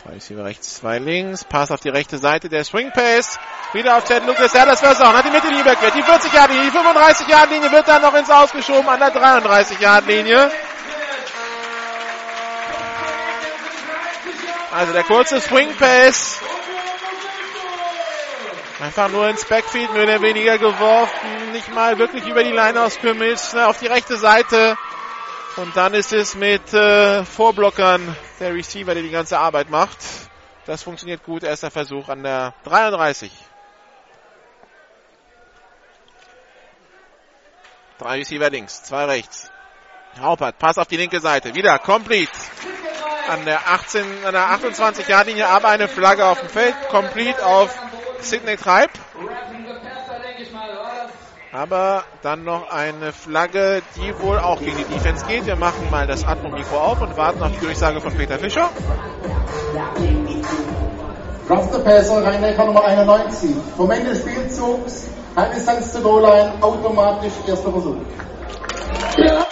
[0.06, 1.42] Drei Receiver rechts, zwei links.
[1.44, 2.48] Pass auf die rechte Seite.
[2.48, 3.40] Der Swing Pace.
[3.72, 4.52] Wieder auf Chad Lucas.
[4.52, 5.16] Ja, das versauen.
[5.16, 8.14] Hat die Mitte Lieberg Die 40 Yard Linie, die 35 Yard Linie wird dann noch
[8.14, 10.50] ins Ausgeschoben an der 33 Yard Linie.
[14.70, 16.38] Also der kurze Swing Pace.
[18.78, 21.52] Einfach nur ins Backfield, mehr oder weniger geworfen.
[21.52, 24.76] Nicht mal wirklich über die Line aus ne, auf die rechte Seite.
[25.56, 29.96] Und dann ist es mit äh, Vorblockern der Receiver, der die ganze Arbeit macht.
[30.66, 31.42] Das funktioniert gut.
[31.42, 33.32] Erster Versuch an der 33.
[37.98, 39.50] Drei Receiver links, zwei rechts.
[40.20, 41.54] Haupert, Pass auf die linke Seite.
[41.54, 42.30] Wieder complete.
[43.28, 46.74] An der 18, an der 28 Yard Linie, aber eine Flagge auf dem Feld.
[46.90, 47.74] Complete auf
[48.20, 48.90] Sidney Treib.
[51.52, 55.46] Aber dann noch eine Flagge, die wohl auch gegen die Defense geht.
[55.46, 58.68] Wir machen mal das Atmo-Mikro auf und warten auf die Durchsage von Peter Fischer.
[61.48, 63.50] Draft the Passer, Rhein-Neckar Nummer 91.
[63.76, 65.06] Vom Ende des Spielzugs,
[65.54, 67.96] Distanz zur Goal-Line, automatisch erster Versuch.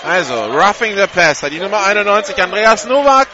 [0.06, 3.28] Also, Roughing the Passer, die Nummer 91, Andreas Nowak.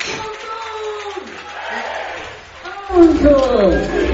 [2.93, 4.10] Die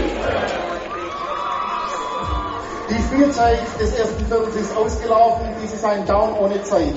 [3.16, 5.48] Spielzeit des ersten Viertels ausgelaufen.
[5.62, 6.94] Dies ist ein Down ohne Zeit.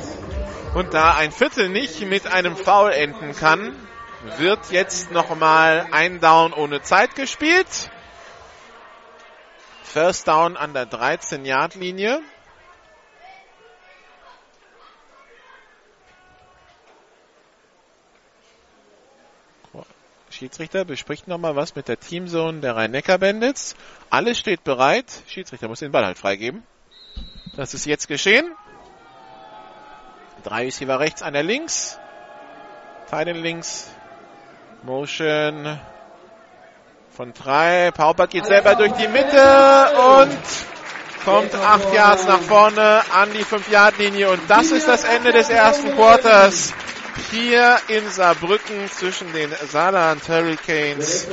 [0.74, 3.74] Und da ein Viertel nicht mit einem Foul enden kann,
[4.38, 7.90] wird jetzt nochmal ein Down ohne Zeit gespielt.
[9.84, 12.20] First Down an der 13-Yard-Linie.
[20.40, 23.76] Schiedsrichter bespricht nochmal was mit der Teamzone der Rhein-Neckar-Bandits.
[24.10, 25.06] Alles steht bereit.
[25.28, 26.64] Schiedsrichter muss den Ball halt freigeben.
[27.58, 28.50] Das ist jetzt geschehen.
[30.46, 32.00] Drei Receiver rechts, einer links.
[33.10, 33.92] Teilen links.
[34.84, 35.78] Motion
[37.12, 37.92] von drei.
[37.92, 40.40] Paupert geht selber durch die Mitte und
[41.26, 45.34] kommt acht Yards nach vorne an die 5 Yard Linie und das ist das Ende
[45.34, 46.74] des ersten Quarters
[47.32, 51.28] hier in Saarbrücken zwischen den Saarland Hurricanes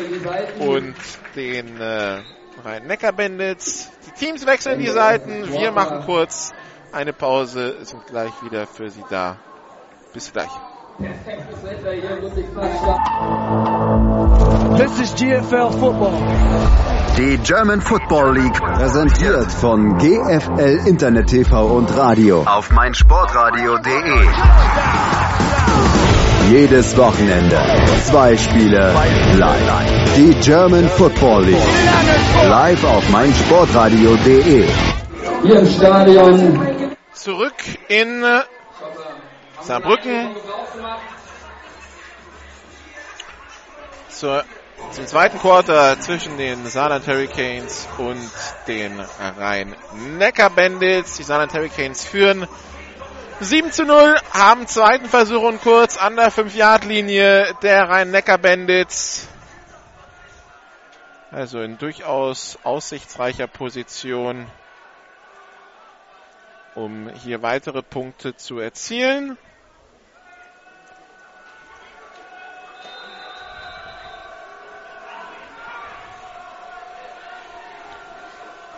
[0.59, 0.95] und
[1.35, 2.19] den äh,
[2.65, 3.91] Rhein-Neckar-Bandits.
[4.07, 5.51] Die Teams wechseln die Seiten.
[5.53, 6.53] Wir machen kurz
[6.93, 9.39] eine Pause, sind gleich wieder für Sie da.
[10.13, 10.51] Bis gleich.
[14.79, 16.13] This is GFL Football.
[17.19, 25.56] Die German Football League präsentiert von GFL Internet TV und Radio auf meinsportradio.de.
[26.51, 27.61] Jedes Wochenende
[28.05, 28.95] zwei Spiele
[29.37, 30.15] live.
[30.17, 31.59] Die German Football League
[32.45, 34.65] live auf meinsportradio.de.
[35.43, 36.97] Hier im Stadion.
[37.13, 37.55] Zurück
[37.89, 38.25] in
[39.61, 40.37] Saarbrücken.
[44.09, 44.45] Zur,
[44.93, 48.31] zum zweiten Quarter zwischen den Saarland Hurricanes und
[48.69, 49.01] den
[49.39, 51.17] Rhein-Neckar-Bandits.
[51.17, 52.47] Die Saarland Hurricanes führen
[53.41, 59.29] 7 zu 0, haben zweiten Versuch und kurz an der 5-Yard-Linie der Rhein-Neckar-Bandits.
[61.31, 64.47] Also in durchaus aussichtsreicher Position,
[66.75, 69.37] um hier weitere Punkte zu erzielen.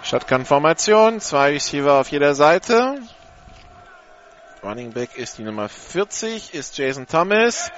[0.02, 3.00] Shotgun-Formation, zwei Receiver auf jeder Seite.
[4.69, 7.73] Running Back ist die Nummer 40, ist Jason Thomas.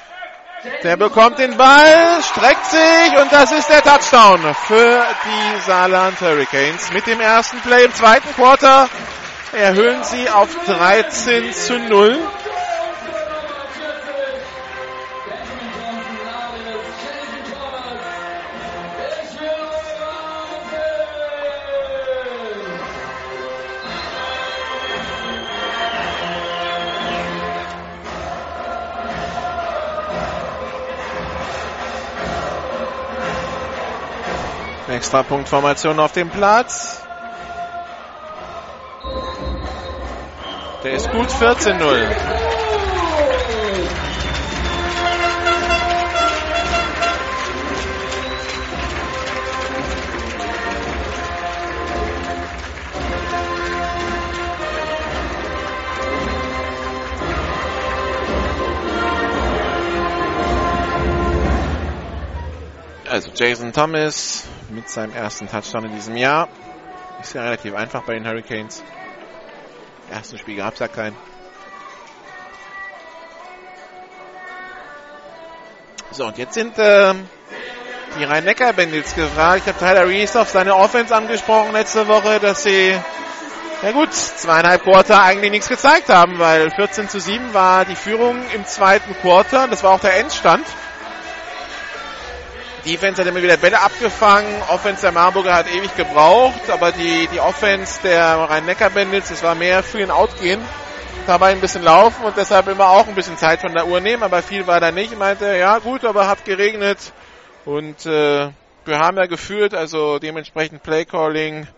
[0.83, 6.93] Der bekommt den Ball, streckt sich und das ist der Touchdown für die Saarland Hurricanes.
[6.93, 8.89] Mit dem ersten Play im zweiten Quarter
[9.53, 12.19] erhöhen sie auf 13 zu 0.
[35.01, 37.01] Extra Punktformation auf dem Platz.
[40.85, 42.07] Der ist gut 14-0.
[63.09, 66.49] Also Jason Thomas mit seinem ersten Touchdown in diesem Jahr.
[67.21, 68.83] Ist ja relativ einfach bei den Hurricanes.
[70.09, 71.17] Im ersten Spiel gab es ja keinen.
[76.13, 77.15] So, und jetzt sind äh,
[78.19, 79.63] die Rhein-Neckar-Bandits gefragt.
[79.65, 82.97] Ich habe Tyler Reese auf seine Offense angesprochen letzte Woche, dass sie,
[83.83, 88.43] ja gut, zweieinhalb Quarter eigentlich nichts gezeigt haben, weil 14 zu 7 war die Führung
[88.55, 89.69] im zweiten Quarter.
[89.69, 90.67] Das war auch der Endstand.
[92.85, 94.63] Defense hat immer wieder Bälle abgefangen.
[94.69, 99.83] Offense der Marburger hat ewig gebraucht, aber die, die Offense der Rhein-Neckar-Bandits, das war mehr
[99.83, 100.61] Free and Out gehen
[101.27, 104.23] dabei ein bisschen laufen und deshalb immer auch ein bisschen Zeit von der Uhr nehmen,
[104.23, 105.17] aber viel war da nicht.
[105.17, 107.13] Meinte, ja gut, aber hat geregnet
[107.65, 108.51] und äh,
[108.85, 111.69] wir haben ja geführt, also dementsprechend Playcalling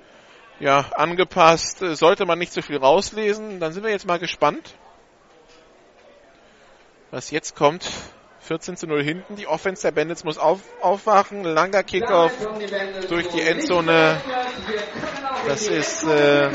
[0.60, 1.78] ja angepasst.
[1.80, 3.60] Sollte man nicht so viel rauslesen.
[3.60, 4.74] Dann sind wir jetzt mal gespannt,
[7.10, 7.90] was jetzt kommt.
[8.52, 9.36] 14 zu 0 hinten.
[9.36, 11.42] Die Offense der Bandits muss auf, aufwachen.
[11.42, 12.32] Langer Kickoff
[13.08, 14.20] durch die Endzone.
[15.46, 16.50] Das ist äh,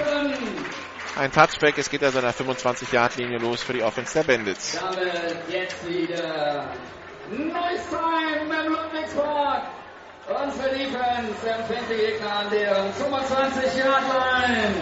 [1.17, 1.75] ein Touchback.
[1.79, 4.79] Es geht also an der 25-Yard-Linie los für die Offense der Bandits.
[10.27, 14.75] Unsere Defense empfängt die Gegner an deren 25-Yard-Line.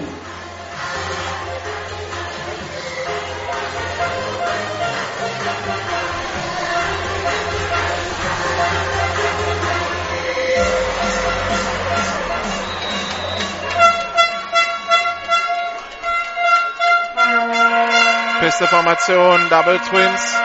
[18.40, 20.36] Feste Formation, Double Twins.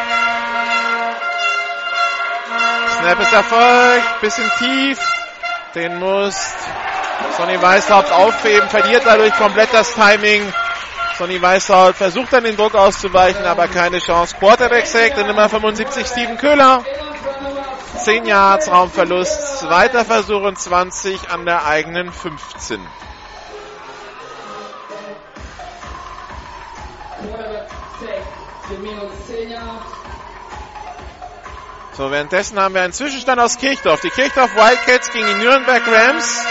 [2.98, 4.98] Snap ist erfolgt, bisschen tief.
[5.74, 6.34] Den muss
[7.36, 10.50] Sonny Weißhaupt aufheben, verliert dadurch komplett das Timing.
[11.18, 14.34] Sonny Weißhaupt versucht dann den Druck auszuweichen, aber keine Chance.
[14.38, 16.82] Quarterback Sack, der Nummer 75 Steven Köhler.
[18.05, 22.80] 10 Yards Raumverlust, zweiter Versuch und 20 an der eigenen 15.
[31.96, 34.01] So, währenddessen haben wir einen Zwischenstand aus Kirchdorf.
[34.01, 36.46] Die Kirchdorf Wildcats gegen die Nürnberg Rams.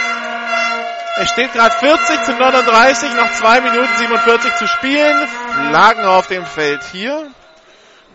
[1.17, 5.27] Es steht gerade 40 zu 39, noch 2 Minuten 47 zu spielen.
[5.71, 7.31] Lagen auf dem Feld hier.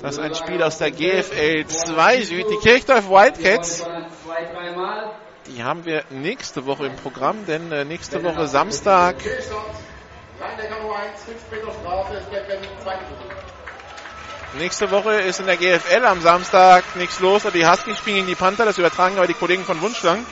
[0.05, 2.45] Das ist ein Spiel aus der GFL 2 Süd.
[2.51, 3.87] Die Kirchdorf Wildcats.
[5.47, 9.17] Die haben wir nächste Woche im Programm, denn äh, nächste Woche Samstag.
[14.59, 17.45] Nächste Woche ist in der GFL am Samstag nichts los.
[17.55, 18.67] Die Huskies spielen gegen die Panther.
[18.67, 20.27] Das übertragen aber die Kollegen von Wunschlang.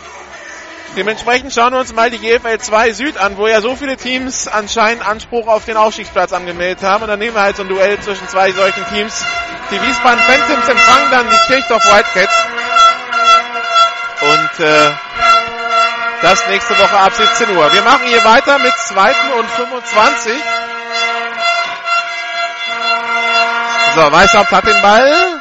[0.95, 4.47] Dementsprechend schauen wir uns mal die GFL 2 Süd an, wo ja so viele Teams
[4.47, 7.03] anscheinend Anspruch auf den Aufstiegsplatz angemeldet haben.
[7.03, 9.25] Und dann nehmen wir halt so ein Duell zwischen zwei solchen Teams.
[9.71, 12.35] Die Wiesbaden Phantoms empfangen dann die Kirchdorf Whitecats.
[14.21, 14.91] Und äh,
[16.21, 17.73] das nächste Woche ab 17 Uhr.
[17.73, 20.33] Wir machen hier weiter mit zweiten und 25.
[23.95, 25.41] So, Weißhaupt hat den Ball.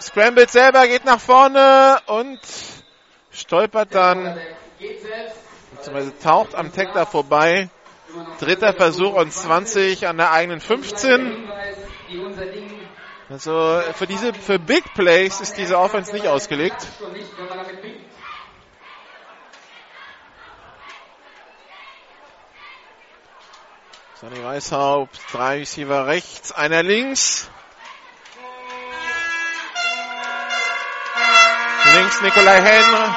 [0.00, 2.40] Scrambled selber, geht nach vorne und
[3.32, 4.38] stolpert dann,
[4.78, 7.68] beziehungsweise taucht am Tackler vorbei.
[8.40, 11.50] Dritter Versuch und 20 an der eigenen 15.
[13.28, 16.86] Also für diese, für Big Plays ist diese Offense nicht ausgelegt.
[24.20, 27.50] Sonny Weißhaupt, drei Receiver rechts, einer links.
[31.94, 33.16] Links Nikolai Henn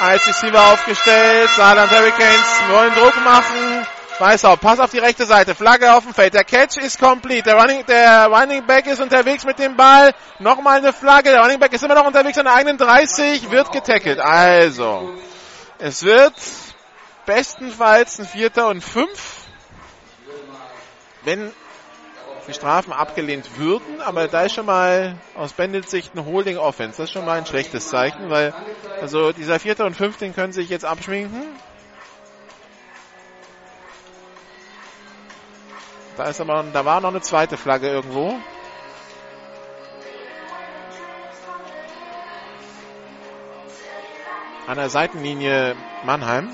[0.00, 1.50] als Receiver aufgestellt.
[1.56, 3.86] Saarland Hurricanes wollen Druck machen.
[4.18, 5.54] Weißhaupt, Pass auf die rechte Seite.
[5.54, 6.34] Flagge auf dem Feld.
[6.34, 7.42] Der Catch ist complete.
[7.42, 10.14] Der Running, der Running Back ist unterwegs mit dem Ball.
[10.38, 11.30] Nochmal eine Flagge.
[11.30, 13.50] Der Running Back ist immer noch unterwegs an der eigenen 30.
[13.50, 14.20] Wird getackelt.
[14.20, 15.14] Also,
[15.78, 16.34] es wird
[17.26, 19.44] bestenfalls ein Vierter und Fünf
[21.24, 21.52] wenn
[22.46, 26.98] die Strafen abgelehnt würden, aber da ist schon mal aus Bandits Sicht ein Holding Offense.
[26.98, 28.54] Das ist schon mal ein schlechtes Zeichen, weil
[29.00, 31.42] also dieser vierte und fünfte können sich jetzt abschminken.
[36.16, 38.36] Da ist aber, da war noch eine zweite Flagge irgendwo.
[44.66, 46.48] An der Seitenlinie Mannheim.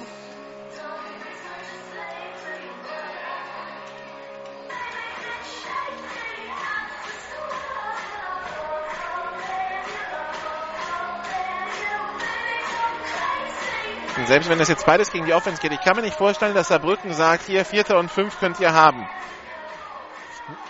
[14.20, 16.54] Und selbst wenn das jetzt beides gegen die Offense geht, ich kann mir nicht vorstellen,
[16.54, 19.08] dass Saarbrücken sagt, hier Vierter und Fünf könnt ihr haben.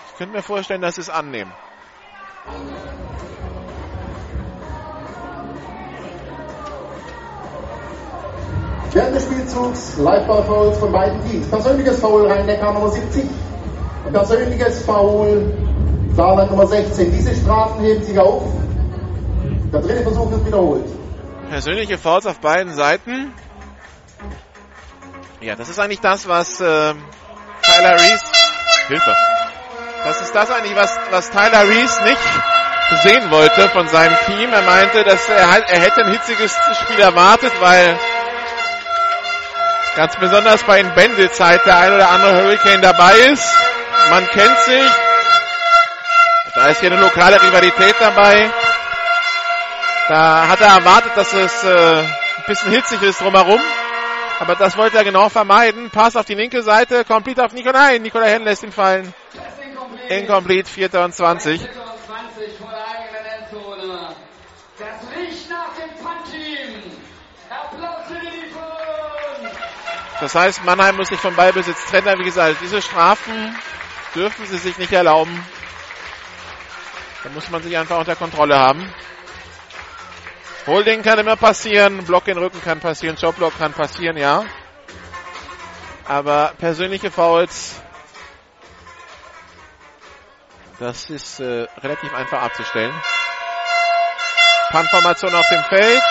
[0.06, 1.50] Ich könnte mir vorstellen, dass sie es annehmen.
[8.92, 11.48] Während des Spielzugs Live-Ball-Fouls von beiden Teams.
[11.48, 13.24] Persönliches Foul Rhein-Neckar Nummer 70
[14.04, 15.52] und persönliches Foul
[16.14, 17.10] Saarland Nummer 16.
[17.10, 18.44] Diese Strafen heben sich auf.
[19.72, 20.84] Der dritte Versuch wird wiederholt.
[21.50, 23.34] Persönliche Fouls auf beiden Seiten.
[25.40, 26.94] Ja, das ist eigentlich das, was äh,
[27.62, 28.24] Tyler Reese.
[28.86, 29.16] Hilfe.
[30.04, 32.20] Das ist das eigentlich, was, was Tyler Reese nicht
[33.02, 34.52] sehen wollte von seinem Team.
[34.52, 37.98] Er meinte, dass er, er hätte ein hitziges Spiel erwartet, weil
[39.96, 43.56] ganz besonders bei den Bandits halt der ein oder andere Hurricane dabei ist.
[44.08, 44.90] Man kennt sich.
[46.54, 48.50] Da ist hier eine lokale Rivalität dabei.
[50.10, 53.60] Da hat er erwartet, dass es äh, ein bisschen hitzig ist drumherum.
[54.40, 55.88] Aber das wollte er genau vermeiden.
[55.90, 57.70] Pass auf die linke Seite, complete auf Nico.
[57.70, 59.14] Nein, Nikola Henn lässt ihn fallen.
[60.08, 60.94] Incomplete, 4.
[61.04, 61.60] und 20.
[70.20, 72.18] Das heißt, Mannheim muss sich vom Ballbesitz trennen.
[72.18, 73.56] Wie gesagt, diese Strafen
[74.16, 75.40] dürfen sie sich nicht erlauben.
[77.22, 78.92] Da muss man sich einfach unter Kontrolle haben.
[80.66, 84.44] Holding kann immer passieren, Block in den Rücken kann passieren, Jobblock kann passieren, ja.
[86.06, 87.80] Aber persönliche Fouls,
[90.78, 92.94] das ist äh, relativ einfach abzustellen.
[94.70, 96.02] Puntformation auf dem Feld.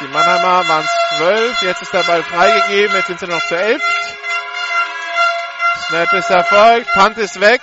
[0.00, 3.82] Die Mannheimer waren zwölf, jetzt ist der Ball freigegeben, jetzt sind sie noch zu elf.
[5.86, 7.60] Snap ist erfolgt, Punt ist weg.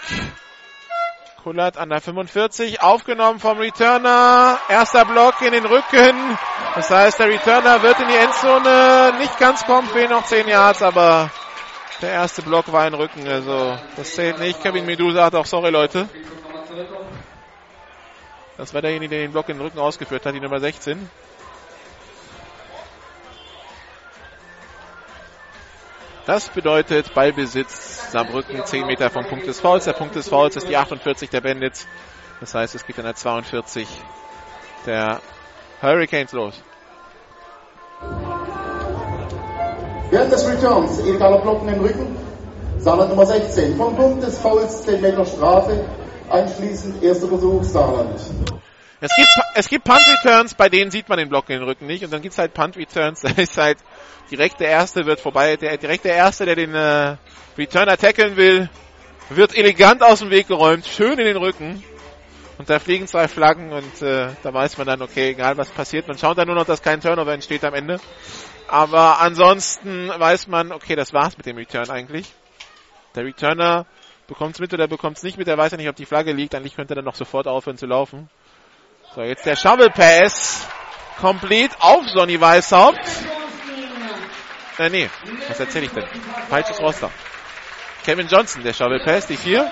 [1.46, 4.58] Kullert an der 45, aufgenommen vom Returner.
[4.68, 6.40] Erster Block in den Rücken.
[6.74, 10.82] Das heißt, der Returner wird in die Endzone nicht ganz kommen, fehlen noch 10 Yards,
[10.82, 11.30] aber
[12.02, 14.60] der erste Block war in Rücken, also das zählt nicht.
[14.64, 16.10] Kevin Medusa hat auch sorry Leute.
[18.58, 21.12] Das war derjenige, der den Block in den Rücken ausgeführt hat, die Nummer 16.
[26.26, 29.86] Das bedeutet Ballbesitz Saarbrücken 10 Meter vom Punkt des Fouls.
[29.86, 31.86] Der Punkt des Fouls ist die 48 der Bandits.
[32.40, 33.88] Das heißt, es geht an der 42
[34.88, 35.22] der
[35.84, 36.56] Hurricanes los.
[40.10, 42.18] Während des Returns illegaler Blocken im Rücken,
[42.80, 43.78] Saarland Nummer 16.
[43.78, 45.86] Vom Punkt des Fouls 10 Meter Strafe,
[46.32, 48.20] anschließend erster Versuch Saarland.
[49.02, 51.86] Es gibt, es gibt Punt Returns, bei denen sieht man den Block in den Rücken
[51.86, 52.04] nicht.
[52.04, 53.78] Und dann gibt es halt Punt Returns, da ist halt
[54.32, 57.18] direkt der Erste wird vorbei, der, direkt der Erste, der den äh,
[57.58, 58.70] Returner tackeln will,
[59.30, 61.84] wird elegant aus dem Weg geräumt, schön in den Rücken.
[62.58, 66.08] Und da fliegen zwei Flaggen und äh, da weiß man dann, okay, egal was passiert,
[66.08, 68.00] man schaut dann nur noch, dass kein Turnover entsteht am Ende.
[68.68, 72.34] Aber ansonsten weiß man, okay, das war's mit dem Return eigentlich.
[73.14, 73.86] Der Returner
[74.28, 76.76] bekommt's mit oder bekommt's nicht mit, er weiß ja nicht, ob die Flagge liegt, eigentlich
[76.76, 78.30] könnte er dann noch sofort aufhören zu laufen.
[79.16, 80.68] So, jetzt der Shovel Pass.
[81.22, 83.00] Complete auf Sonny Weißhaupt.
[84.78, 85.10] Äh, nee,
[85.48, 86.04] was erzähle ich denn?
[86.50, 87.10] Falsches Roster.
[88.04, 89.72] Kevin Johnson, der Shovel Pass, die 4.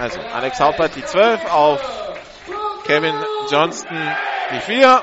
[0.00, 1.80] Also, Alex Haupert, die 12 auf
[2.84, 3.14] Kevin
[3.52, 3.96] Johnston,
[4.52, 5.02] die 4.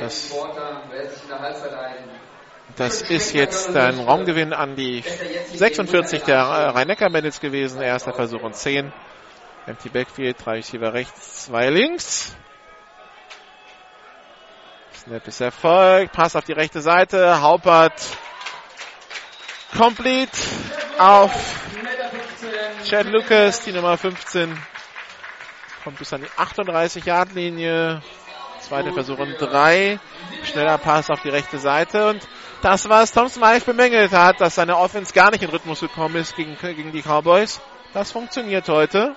[0.00, 0.30] Das-
[2.76, 5.02] Das ist jetzt ein Raumgewinn an die
[5.54, 7.80] 46 der Rhein-Neckar Bandits gewesen.
[7.80, 8.92] Erster Versuch und 10.
[9.66, 12.36] Empty Backfield, drei Receiver rechts, zwei links.
[14.94, 16.12] Snap ist erfolgt.
[16.12, 17.40] Pass auf die rechte Seite.
[17.40, 17.94] Haupert.
[19.76, 20.30] Complete
[20.98, 21.32] auf
[22.84, 24.56] Chad Lucas, die Nummer 15.
[25.84, 27.04] Kommt bis an die 38
[28.68, 29.98] Zweite Versuch und drei.
[30.44, 32.10] Schneller Pass auf die rechte Seite.
[32.10, 32.28] Und
[32.60, 36.36] das, was Tom Smythe bemängelt hat, dass seine Offense gar nicht in Rhythmus gekommen ist
[36.36, 37.62] gegen, gegen die Cowboys,
[37.94, 39.16] das funktioniert heute.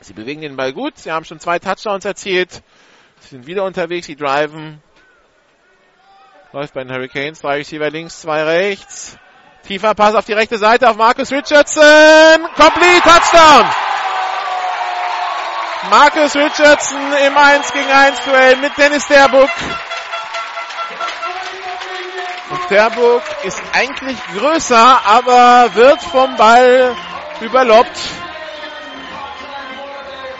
[0.00, 0.98] Sie bewegen den Ball gut.
[0.98, 2.64] Sie haben schon zwei Touchdowns erzielt.
[3.20, 4.08] Sie sind wieder unterwegs.
[4.08, 4.82] Sie driven.
[6.52, 7.40] Läuft bei den Hurricanes.
[7.40, 9.16] Drei Receiver links, zwei rechts.
[9.64, 12.48] Tiefer Pass auf die rechte Seite auf Marcus Richardson.
[12.56, 13.93] Complete Touchdown.
[15.90, 19.50] Marcus Richardson im 1 gegen 1 Duell mit Dennis Derbuck.
[22.50, 26.94] Und Derbuck ist eigentlich größer, aber wird vom Ball
[27.40, 27.98] überloppt.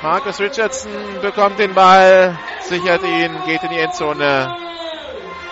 [0.03, 4.57] Marcus Richardson bekommt den Ball, sichert ihn, geht in die Endzone.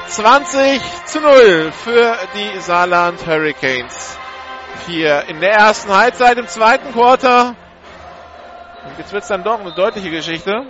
[0.09, 4.19] 20 zu 0 für die Saarland Hurricanes.
[4.87, 7.57] Hier in der ersten Halbzeit im zweiten Quarter.
[8.85, 10.67] Und jetzt wird es dann doch eine deutliche Geschichte.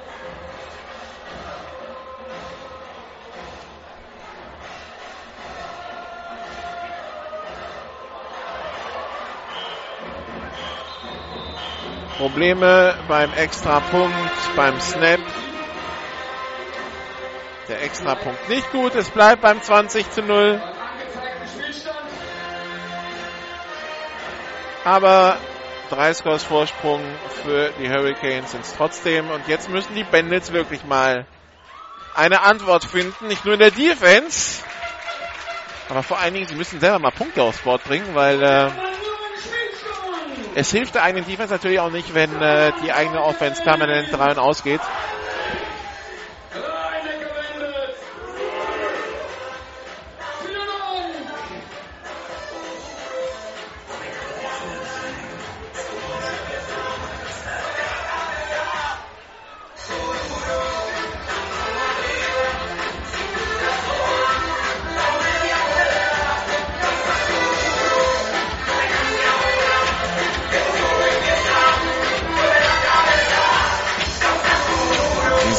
[12.19, 14.15] Probleme beim Extrapunkt,
[14.55, 15.19] beim Snap.
[17.69, 20.61] Der Extrapunkt nicht gut, es bleibt beim 20 zu 0.
[24.85, 25.39] Aber
[25.93, 27.03] drei Scores Vorsprung
[27.45, 29.31] für die Hurricanes sind es trotzdem.
[29.31, 31.27] Und jetzt müssen die Bandits wirklich mal
[32.15, 33.29] eine Antwort finden.
[33.29, 34.63] Nicht nur in der Defense,
[35.91, 38.71] aber vor allen Dingen, sie müssen selber mal Punkte aufs Board bringen, weil äh,
[40.55, 44.39] es hilft der eigenen Defense natürlich auch nicht, wenn äh, die eigene Offense permanent rein
[44.39, 44.81] ausgeht.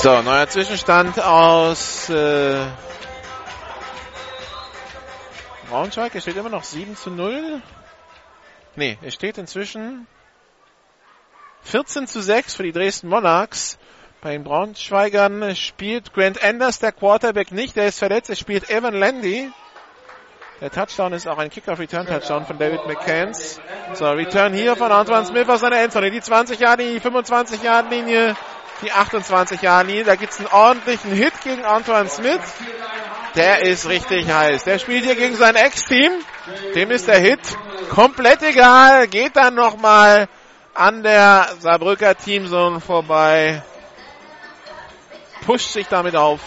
[0.03, 2.65] So, neuer Zwischenstand aus äh,
[5.69, 6.13] Braunschweig.
[6.13, 7.61] Es steht immer noch 7 zu 0.
[8.75, 10.05] Nee, es steht inzwischen
[11.61, 13.77] 14 zu 6 für die Dresden Monarchs.
[14.19, 17.77] Bei den Braunschweigern spielt Grant Anders, der Quarterback, nicht.
[17.77, 18.29] Der ist verletzt.
[18.29, 19.53] Es spielt Evan Landy.
[20.59, 23.61] Der Touchdown ist auch ein Kickoff-Return-Touchdown von David McCanns.
[23.93, 26.11] So, Return hier von Antoine Smith aus seiner Endzone.
[26.11, 28.35] Die 20-Yard-Linie, die 25-Yard-Linie
[28.83, 32.41] die 28 Jahre linie Da gibt's einen ordentlichen Hit gegen Antoine Smith.
[33.35, 34.63] Der ist richtig heiß.
[34.63, 36.11] Der spielt hier gegen sein Ex-Team.
[36.75, 37.39] Dem ist der Hit
[37.89, 39.07] komplett egal.
[39.07, 40.27] Geht dann nochmal
[40.73, 43.63] an der Saarbrücker Teamzone vorbei.
[45.45, 46.39] Pusht sich damit auf.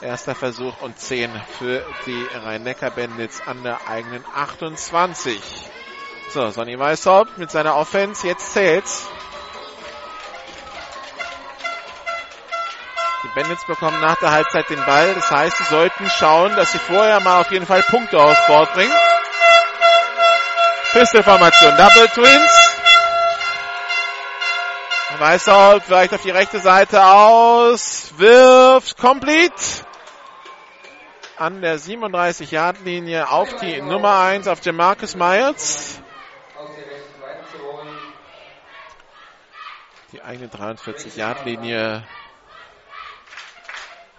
[0.00, 5.40] Erster Versuch und 10 für die Rhein-Neckar-Bandits an der eigenen 28.
[6.30, 8.26] So, Sonny Weishaupt mit seiner Offense.
[8.26, 9.08] Jetzt zählt's.
[13.24, 15.14] Die Bandits bekommen nach der Halbzeit den Ball.
[15.14, 18.72] Das heißt, sie sollten schauen, dass sie vorher mal auf jeden Fall Punkte aufs Board
[18.74, 18.94] bringen.
[20.92, 21.76] Pistol-Formation.
[21.76, 22.78] Double Twins.
[25.18, 28.12] Weißhaut vielleicht auf die rechte Seite aus.
[28.18, 29.52] Wirft complete.
[31.36, 36.00] An der 37-Yard-Linie auf die Nummer 1 auf Jamarcus Myers.
[40.12, 42.04] Die eigene 43-Yard-Linie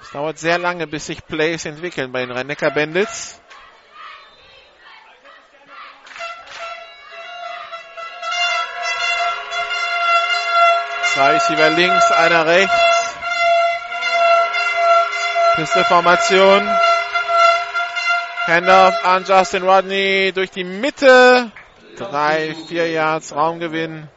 [0.09, 3.39] es dauert sehr lange, bis sich Plays entwickeln bei den rhein Bandits.
[11.13, 12.73] Zwei Receiver links, einer rechts.
[15.53, 16.67] Pistolformation.
[18.47, 21.51] Handoff an Justin Rodney durch die Mitte.
[21.97, 24.09] Drei, vier Yards Raumgewinn.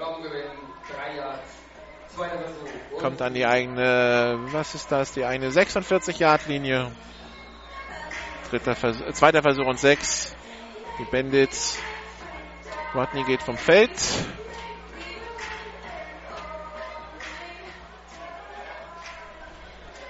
[0.00, 0.50] Raumgewinn,
[0.92, 1.49] drei Yards.
[2.98, 6.90] Kommt an die eigene, was ist das, die eigene 46-Yard-Linie.
[8.50, 10.34] Dritter Versuch, äh, zweiter Versuch und sechs.
[10.98, 11.78] Die Bandits.
[12.94, 13.90] Rodney geht vom Feld.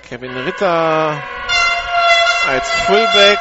[0.09, 1.23] Kevin Ritter
[2.49, 3.39] als Fullback.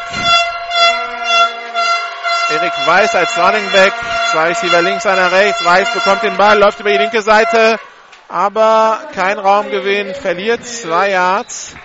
[2.50, 3.94] Erik Weiß als Running Back.
[4.32, 5.66] Zwei Receiver links, einer rechts.
[5.66, 7.80] Weiß bekommt den Ball, läuft über die linke Seite
[8.30, 11.76] aber kein Raumgewinn, verliert zwei Yards.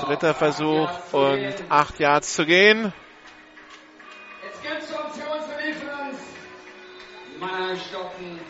[0.00, 2.92] Dritter Versuch und acht Yards zu gehen.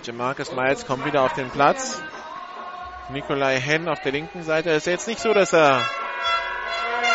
[0.02, 2.00] Jamarcus Miles kommt wieder auf den Platz.
[3.08, 4.70] Nikolai Henn auf der linken Seite.
[4.70, 5.80] Es ist jetzt nicht so, dass er,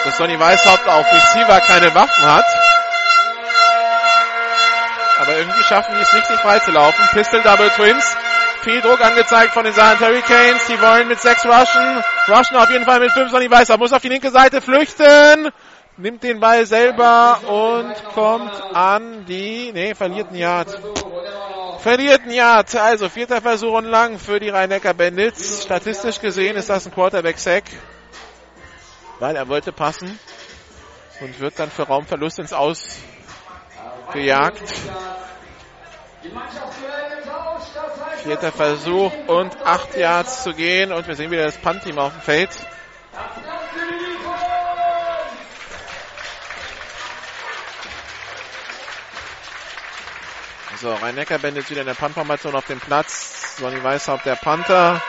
[0.04, 2.46] dass Sonny Weishaupt auf Receiver keine Waffen hat.
[5.42, 7.04] Irgendwie schaffen die es nicht, sich freizulaufen.
[7.14, 8.16] Pistol Double Twins.
[8.62, 10.68] Viel Druck angezeigt von den Saarland Hurricanes.
[10.68, 12.04] Die wollen mit sechs rushen.
[12.28, 13.76] Rushen auf jeden Fall mit fünf Sonny Weißer.
[13.78, 15.50] Muss auf die linke Seite flüchten.
[15.98, 20.80] Nimmt den Ball selber und kommt an die, nee, verliert ein Yard.
[21.80, 22.76] Verliert ein Yard.
[22.76, 25.64] Also vierter Versuch und lang für die rhein Bandits.
[25.64, 27.64] Statistisch gesehen ist das ein Quarterback-Sack.
[29.18, 30.20] Weil er wollte passen.
[31.20, 33.00] Und wird dann für Raumverlust ins Aus
[34.14, 34.62] gejagt.
[38.24, 42.22] Vierter Versuch und acht Yards zu gehen und wir sehen wieder das Punt-Team auf dem
[42.22, 42.50] Feld.
[50.80, 53.58] So, Rhein-Neckar Bandits wieder in der Punt-Formation auf dem Platz.
[53.58, 55.02] Sonny Weishaupt der Panther.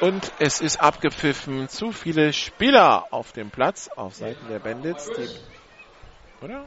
[0.00, 1.68] Und es ist abgepfiffen.
[1.68, 5.10] Zu viele Spieler auf dem Platz auf Seiten der Bandits.
[5.10, 6.66] Die, oder?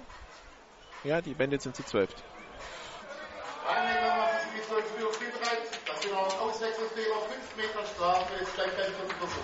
[1.03, 2.09] Ja, die Bandits sind zu zwölf.
[5.85, 7.19] Das sind auch Auswechslungsfehler,
[7.55, 9.43] 5 Meter Strafe, ist gleich beim dritten Versuch.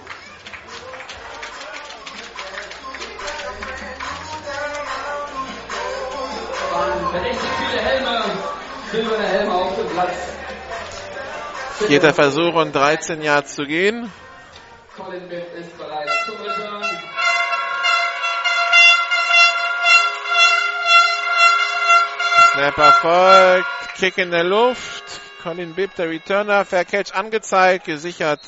[6.74, 7.50] waren verdächtig.
[11.88, 14.12] Vierter Versuch und 13 Yards zu gehen.
[14.96, 16.93] Colin Bitt ist bereit zum Return.
[22.54, 25.04] Snap erfolgt, Kick in der Luft.
[25.42, 28.42] Colin Bibb, der Returner, Fair Catch angezeigt, gesichert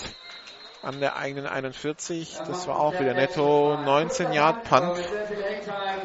[0.84, 2.38] an der eigenen 41.
[2.46, 4.96] Das war auch wieder netto 19 Yard Punt.
[4.98, 6.04] Sehr viel Hangtime.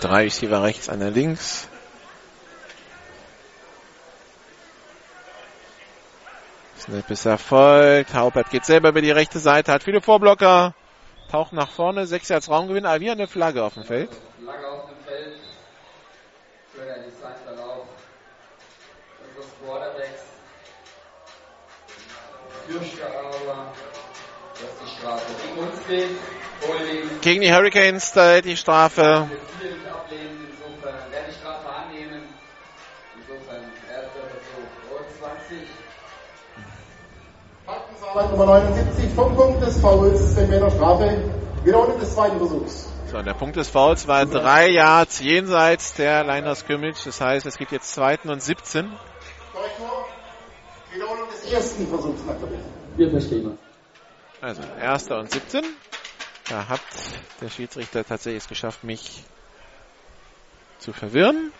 [0.00, 1.68] Drei Receiver rechts, einer links.
[6.78, 8.14] Snap ist erfolgt.
[8.14, 10.74] Haupert geht selber über die rechte Seite, hat viele Vorblocker.
[11.30, 14.10] Taucht nach vorne, sechs Yards Raumgewinn, aber wie eine Flagge auf dem Feld.
[14.40, 15.40] Flagge auf dem Feld.
[16.74, 17.86] Schöner Distanzverlauf.
[19.38, 20.22] Ist Quarterbacks.
[22.66, 23.72] Fürchte aber,
[25.00, 26.10] Strafe gegen uns geht.
[26.66, 27.20] Holding.
[27.20, 29.28] Gegen die Hurricanes da die Strafe.
[29.60, 30.48] Wir nicht ablehnen.
[30.50, 32.22] Insofern werde die Strafe annehmen.
[33.14, 34.70] Insofern erster Versuch.
[34.98, 35.06] Und
[35.48, 35.68] 20.
[37.64, 41.30] Faktensalat Nummer 79 vom Punkt des Fouls, 10 Meter Strafe.
[41.64, 42.88] Wiederholung des zweiten Versuchs.
[43.10, 47.04] So, der Punkt des Fouls war drei Yards jenseits der Line of Scrimmage.
[47.04, 48.90] Das heißt, es gibt jetzt zweiten und 17.
[49.52, 50.06] Korrektur.
[50.92, 52.62] Wiederholung des ersten Versuchs nach der Bitte.
[52.96, 53.58] Wir verstehen.
[54.40, 55.64] Also, erster und 17.
[56.48, 56.80] Da hat
[57.40, 59.24] der Schiedsrichter tatsächlich es geschafft, mich
[60.78, 61.52] zu verwirren.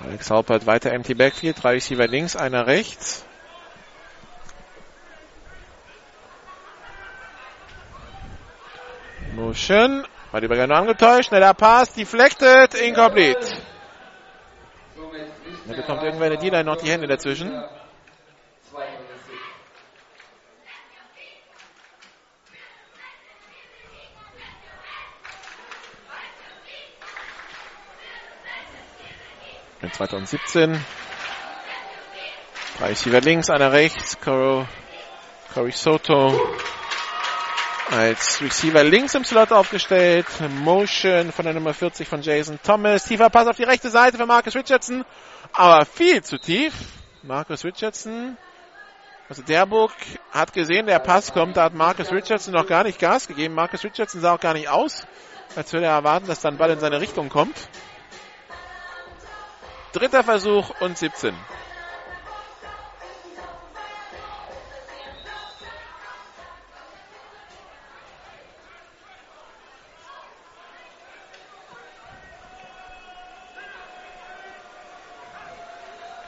[0.00, 3.24] Alex Haupert weiter empty backfield, drei Receiver links, einer rechts.
[9.34, 13.56] Motion, war die Übergang angetäuscht, schneller Pass, deflected, incomplete.
[15.66, 17.52] Da bekommt irgendwer eine D-Line noch die Hände dazwischen.
[29.82, 30.84] In 2017.
[32.78, 34.18] Drei Receiver links, einer rechts.
[34.20, 34.66] Corey
[35.72, 36.38] Soto
[37.90, 40.26] als Receiver links im Slot aufgestellt.
[40.62, 43.04] Motion von der Nummer 40 von Jason Thomas.
[43.04, 45.04] Tiefer Pass auf die rechte Seite für Marcus Richardson.
[45.52, 46.74] Aber viel zu tief.
[47.22, 48.36] Marcus Richardson.
[49.28, 49.92] Also Derburg
[50.32, 53.54] hat gesehen, der Pass kommt, da hat Marcus Richardson noch gar nicht Gas gegeben.
[53.54, 55.06] Marcus Richardson sah auch gar nicht aus,
[55.54, 57.54] als würde er erwarten, dass dann Ball in seine Richtung kommt.
[59.92, 61.34] Dritter Versuch und 17.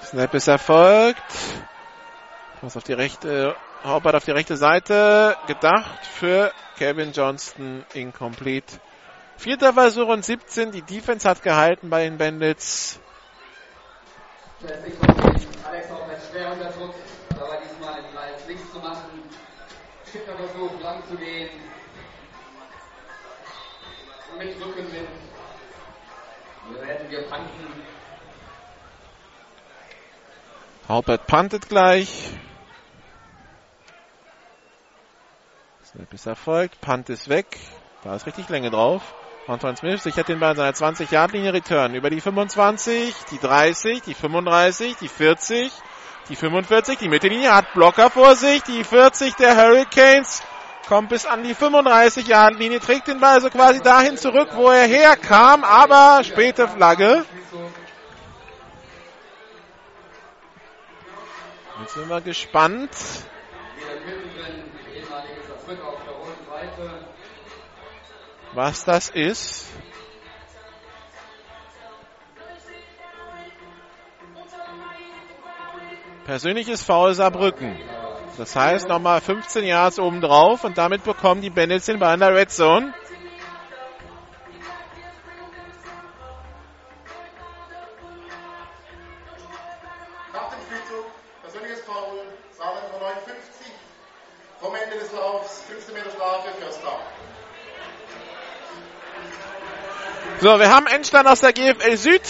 [0.04, 1.22] Snap ist erfolgt.
[2.60, 5.36] Was auf die rechte, Haupert auf die rechte Seite.
[5.46, 8.78] Gedacht für Kevin Johnston incomplete.
[9.36, 10.70] Vierter Versuch und 17.
[10.70, 13.00] Die Defense hat gehalten bei den Bandits.
[14.64, 16.94] Alex auch jetzt schwer unter Druck,
[17.30, 19.22] aber diesmal die Reihe links zu machen.
[20.04, 21.50] Vierter Versuch, lang zu gehen.
[24.38, 25.08] Mit Rückenwind.
[26.70, 27.82] Wir werden wir panten.
[30.88, 32.30] Haupert puntet gleich.
[35.84, 36.80] Snap ist erfolgt.
[36.80, 37.58] Punt ist weg.
[38.04, 39.14] Da ist richtig Länge drauf.
[39.48, 41.94] Antoine Smith sichert den Ball an seiner 20-Yard-Linie Return.
[41.94, 45.72] Über die 25, die 30, die 35, die 40,
[46.28, 48.62] die 45, die Mittellinie hat Blocker vor sich.
[48.62, 50.44] Die 40 der Hurricanes
[50.86, 55.64] kommt bis an die 35-Yard-Linie, trägt den Ball so quasi dahin zurück, wo er herkam,
[55.64, 57.24] aber späte Flagge.
[61.80, 62.90] Jetzt sind wir gespannt.
[68.54, 69.66] Was das ist.
[76.24, 77.78] Persönliches Foul Saarbrücken.
[78.36, 82.34] Das heißt nochmal 15 Yards obendrauf und damit bekommen die Bandits den Ball in der
[82.34, 82.94] Red Zone.
[91.84, 92.24] Foul,
[92.56, 93.72] Saarland Nummer 59.
[94.60, 97.21] Vom Ende des Laufs, 15 Meter Strafe, First Down.
[100.40, 102.22] So, wir haben Endstand aus der GFL Süd.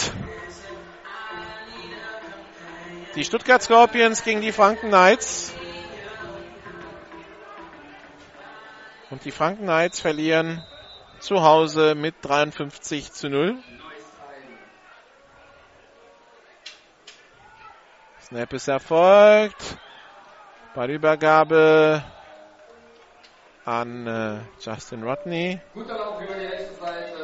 [3.15, 5.53] Die Stuttgart Scorpions gegen die Franken Knights.
[9.09, 10.63] Und die Franken Knights verlieren
[11.19, 13.57] zu Hause mit 53 zu 0.
[18.21, 19.77] Snap ist erfolgt.
[20.73, 22.03] Ballübergabe
[23.65, 25.61] an äh, Justin Rodney.
[25.73, 27.22] Guter Lauf über die rechte Seite.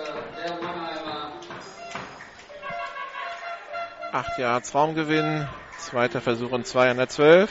[4.11, 5.47] 8 Yards Raumgewinn.
[5.77, 7.49] Zweiter Versuch und 2 an der 12.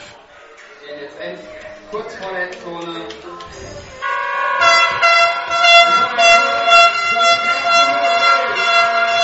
[0.83, 1.39] Stehen jetzt end,
[1.91, 2.15] kurz.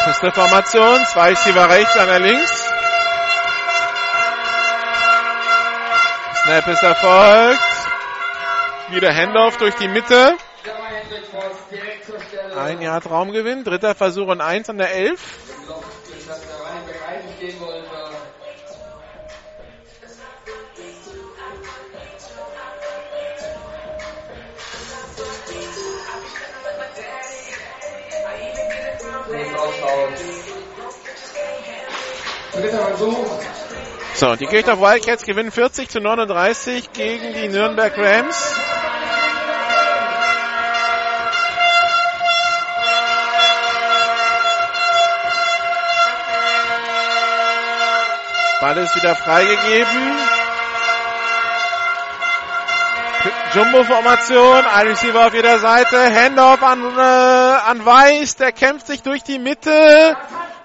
[0.05, 1.05] Feste Formation.
[1.07, 2.71] Zwei Receiver rechts, einer links.
[6.43, 7.59] Snap ist erfolgt.
[8.89, 10.37] Wieder Handoff durch die Mitte.
[12.55, 13.63] Ein Yard Raumgewinn.
[13.63, 15.19] Dritter Versuch und 1 an der 11.
[34.15, 38.55] So, die Kirchdorf Wildcats gewinnen 40 zu 39 gegen die Nürnberg Rams.
[48.61, 50.44] Ball ist wieder freigegeben.
[53.55, 59.23] Jumbo-Formation, ein Receiver auf jeder Seite, Handoff an, äh, an Weiß, der kämpft sich durch
[59.23, 60.17] die Mitte.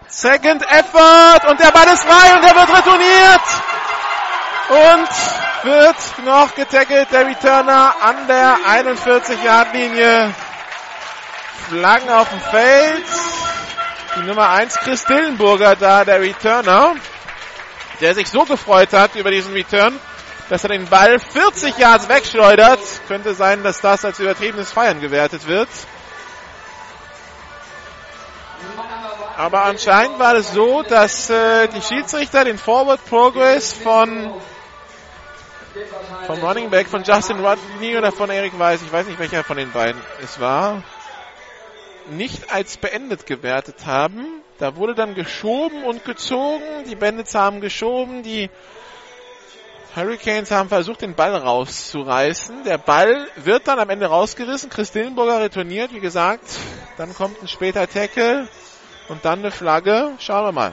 [0.09, 3.43] Second Effort und der Ball ist frei und er wird retourniert.
[4.71, 5.09] Und
[5.63, 10.35] wird noch getackelt, der Returner an der 41-Yard-Linie.
[11.69, 13.05] Flaggen auf dem Feld.
[14.17, 16.97] Die Nummer 1 Chris Dillenburger da, der Returner,
[18.01, 19.97] der sich so gefreut hat über diesen Return,
[20.51, 22.81] dass er den Ball 40 Yards wegschleudert.
[23.07, 25.69] Könnte sein, dass das als übertriebenes Feiern gewertet wird.
[29.37, 34.35] Aber anscheinend war es so, dass äh, die Schiedsrichter den Forward Progress von
[36.27, 39.57] vom Running Back von Justin Rodney oder von Eric Weiss, ich weiß nicht welcher von
[39.57, 40.83] den beiden es war,
[42.11, 44.27] nicht als beendet gewertet haben.
[44.59, 46.65] Da wurde dann geschoben und gezogen.
[46.87, 48.51] Die Bandits haben geschoben, die
[49.95, 52.65] Hurricanes haben versucht, den Ball rauszureißen.
[52.65, 54.71] Der Ball wird dann am Ende rausgerissen.
[54.71, 56.45] Chris Dillenburger retourniert, wie gesagt.
[56.97, 58.49] Dann kommt ein später Tackle
[59.09, 60.13] und dann eine Flagge.
[60.19, 60.73] Schauen wir mal.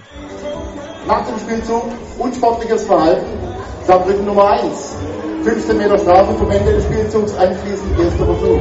[1.07, 3.25] Nach dem Spielzug unsportliches Verhalten.
[3.85, 4.95] Saarbrücken Nummer 1.
[5.43, 8.59] 15 Meter Strafe vom Ende des Spielzugs anschließend erster Versuch.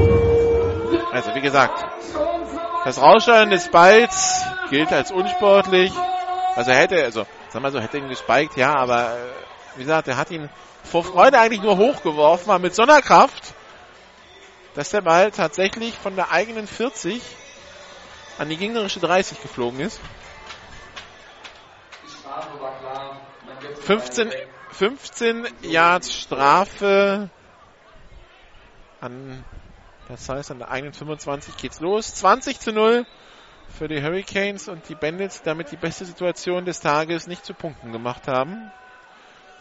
[1.12, 1.84] Also wie gesagt,
[2.84, 5.92] das Rausschneiden des Balls gilt als unsportlich.
[6.54, 9.45] Also er hätte, also sag mal so, hätte ihn gespiked, ja, aber äh,
[9.76, 10.48] wie gesagt, er hat ihn
[10.84, 13.54] vor Freude eigentlich nur hochgeworfen, aber mit so einer Kraft,
[14.74, 17.22] dass der Ball tatsächlich von der eigenen 40
[18.38, 20.00] an die gegnerische 30 geflogen ist.
[22.04, 23.20] Die Strafe war klar.
[23.46, 24.32] Man gibt 15,
[24.70, 27.30] 15 Yards Strafe
[29.00, 29.44] an,
[30.08, 32.14] das heißt an der eigenen 25 geht's los.
[32.14, 33.06] 20 zu 0
[33.78, 37.92] für die Hurricanes und die Bandits damit die beste Situation des Tages nicht zu Punkten
[37.92, 38.70] gemacht haben.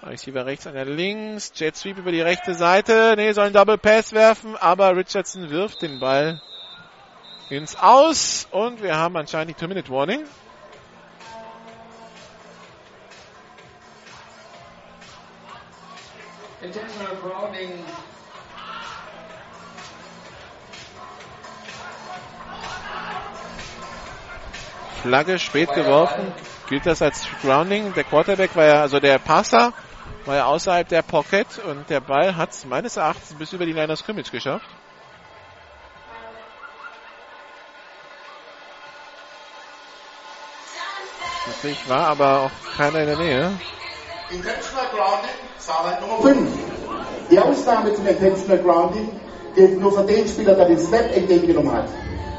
[0.07, 3.15] Receiver rechts, einer links, Jet Sweep über die rechte Seite.
[3.17, 6.41] Ne, sollen Double Pass werfen, aber Richardson wirft den Ball
[7.49, 9.63] ins Aus und wir haben anscheinend die.
[16.61, 17.83] Intentional grounding.
[25.01, 26.33] Flagge spät geworfen.
[26.67, 27.93] Gilt das als Grounding?
[27.93, 29.73] Der Quarterback war ja, also der Passer
[30.33, 33.93] ja außerhalb der Pocket und der Ball hat es meines Erachtens bis über die Line
[33.93, 34.65] of Scrimmage geschafft.
[41.45, 43.51] Natürlich war aber auch keiner in der Nähe.
[44.31, 45.29] Intentional Grounding,
[45.59, 46.49] Saarland Nummer 5.
[47.29, 49.19] Die Ausnahme zum Intentional Grounding
[49.53, 51.85] gilt nur für den Spieler, der den Snap entgegengenommen hat.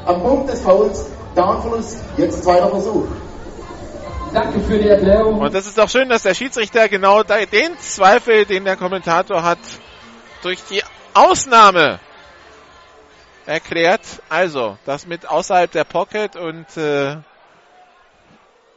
[0.05, 1.05] Am Punkt des Fouls,
[1.35, 3.07] Downverlust, jetzt zweiter Versuch.
[4.33, 5.39] Danke für die Erklärung.
[5.39, 9.59] Und das ist doch schön, dass der Schiedsrichter genau den Zweifel, den der Kommentator hat,
[10.41, 10.81] durch die
[11.13, 11.99] Ausnahme
[13.45, 14.01] erklärt.
[14.29, 17.17] Also, das mit außerhalb der Pocket und äh,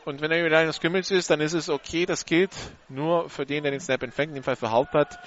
[0.05, 2.07] und wenn er über eines Scrimmage ist, dann ist es okay.
[2.07, 2.53] Das gilt
[2.89, 5.19] nur für den, der den Snap empfängt, in dem Fall für Haupert,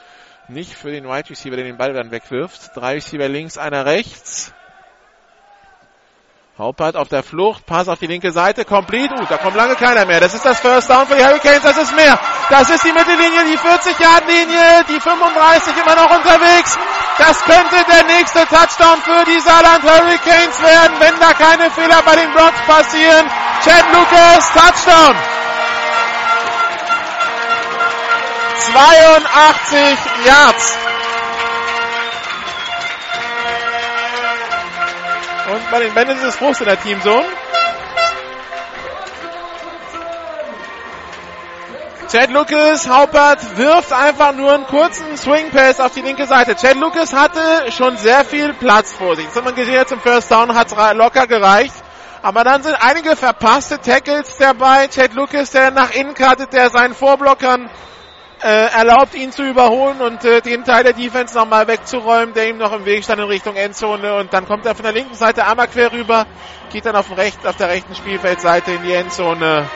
[0.47, 2.71] nicht für den Wide Receiver, der den Ball dann wegwirft.
[2.75, 4.53] Drei Receiver links, einer rechts.
[6.55, 9.15] Haupert auf der Flucht, Pass auf die linke Seite, complete.
[9.15, 10.19] Uh, da kommt lange keiner mehr.
[10.19, 12.13] Das ist das First Down für die Hurricanes, das ist mehr.
[12.47, 16.77] Das ist die Mittellinie, die 40-Yard-Linie, die 35 immer noch unterwegs.
[17.17, 22.15] Das könnte der nächste Touchdown für die Saarland Hurricanes werden, wenn da keine Fehler bei
[22.17, 23.25] den Blocks passieren.
[23.65, 25.15] Chad Lucas, Touchdown.
[28.59, 30.92] 82 Yards.
[35.51, 37.25] Und bei den Bandits ist Frust in der Teamzone.
[42.09, 46.55] Chad Lucas, Haupert wirft einfach nur einen kurzen Swing Pass auf die linke Seite.
[46.55, 49.25] Chad Lucas hatte schon sehr viel Platz vor sich.
[49.25, 51.73] Das hat man gesehen jetzt im First Down, hat es locker gereicht.
[52.21, 54.87] Aber dann sind einige verpasste Tackles dabei.
[54.87, 57.69] Chad Lucas, der nach innen cuttet, der seinen Vorblockern
[58.47, 62.73] erlaubt, ihn zu überholen und äh, den Teil der Defense nochmal wegzuräumen, der ihm noch
[62.73, 64.15] im Weg stand in Richtung Endzone.
[64.15, 66.25] Und dann kommt er von der linken Seite einmal quer rüber,
[66.71, 69.69] geht dann auf, dem rechten, auf der rechten Spielfeldseite in die Endzone.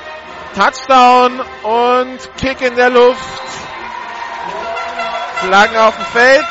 [0.55, 3.21] Touchdown und Kick in der Luft.
[5.41, 6.45] Flaggen auf dem Feld.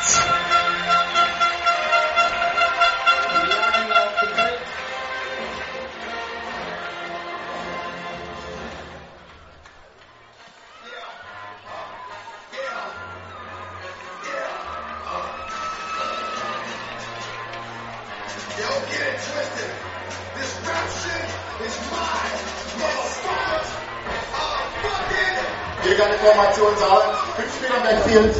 [26.05, 27.01] Formation Saal,
[27.35, 28.35] fünf Spieler Backfield,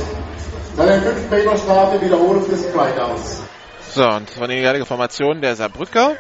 [0.76, 3.42] seine 5 Meter Strafe, Wiederholung des Sliders.
[3.90, 6.18] So, und von der jeweilige Formation der Saarbrücker.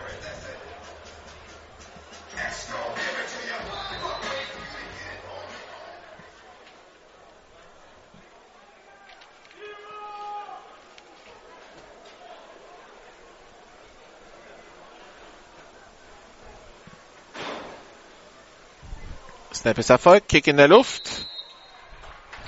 [19.67, 21.09] Snap ist Erfolg, Kick in der Luft.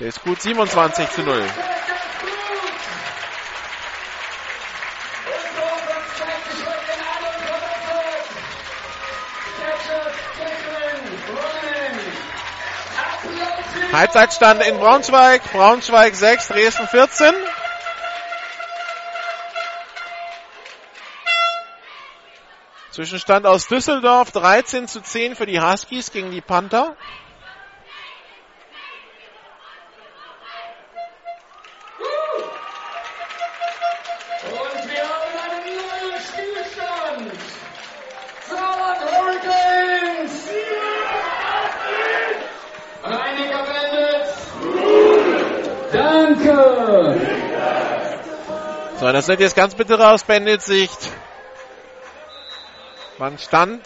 [0.00, 1.44] Der ist gut, 27 zu 0.
[13.92, 15.42] Halbzeitstand in Braunschweig.
[15.52, 17.34] Braunschweig 6, Dresden 14.
[23.00, 26.98] Zwischenstand aus Düsseldorf 13 zu 10 für die Huskies gegen die Panther.
[34.44, 37.32] Und wir haben einen neuen Spielstand.
[38.50, 40.36] Saarland Hurricanes.
[43.02, 44.36] Reiniger Bandits.
[45.90, 46.54] Danke.
[48.98, 51.10] So, das wird jetzt ganz bittere aus Bandits Sicht.
[53.20, 53.82] Man stand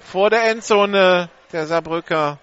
[0.00, 2.40] vor der Endzone der Saarbrücker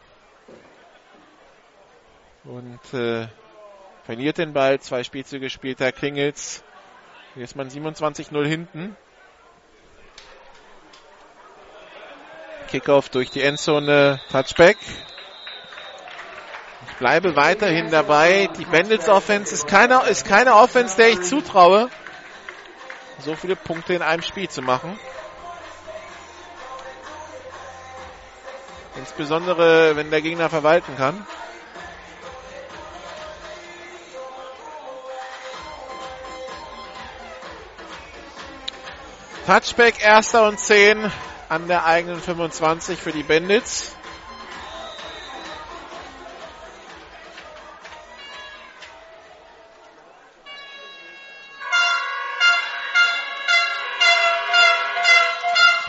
[2.46, 3.28] und äh,
[4.06, 4.80] verliert den Ball.
[4.80, 6.64] Zwei Spielzüge später klingelt's.
[7.36, 8.96] Jetzt ist man 27-0 hinten.
[12.70, 14.78] Kickoff durch die Endzone, Touchback.
[16.88, 18.48] Ich bleibe weiterhin dabei.
[18.58, 21.90] Die Bandits Offense ist keine, ist keine Offense, der ich zutraue,
[23.20, 24.98] so viele Punkte in einem Spiel zu machen.
[29.00, 31.26] Insbesondere, wenn der Gegner verwalten kann.
[39.46, 41.12] Touchback, erster und zehn
[41.48, 43.96] an der eigenen 25 für die Bandits.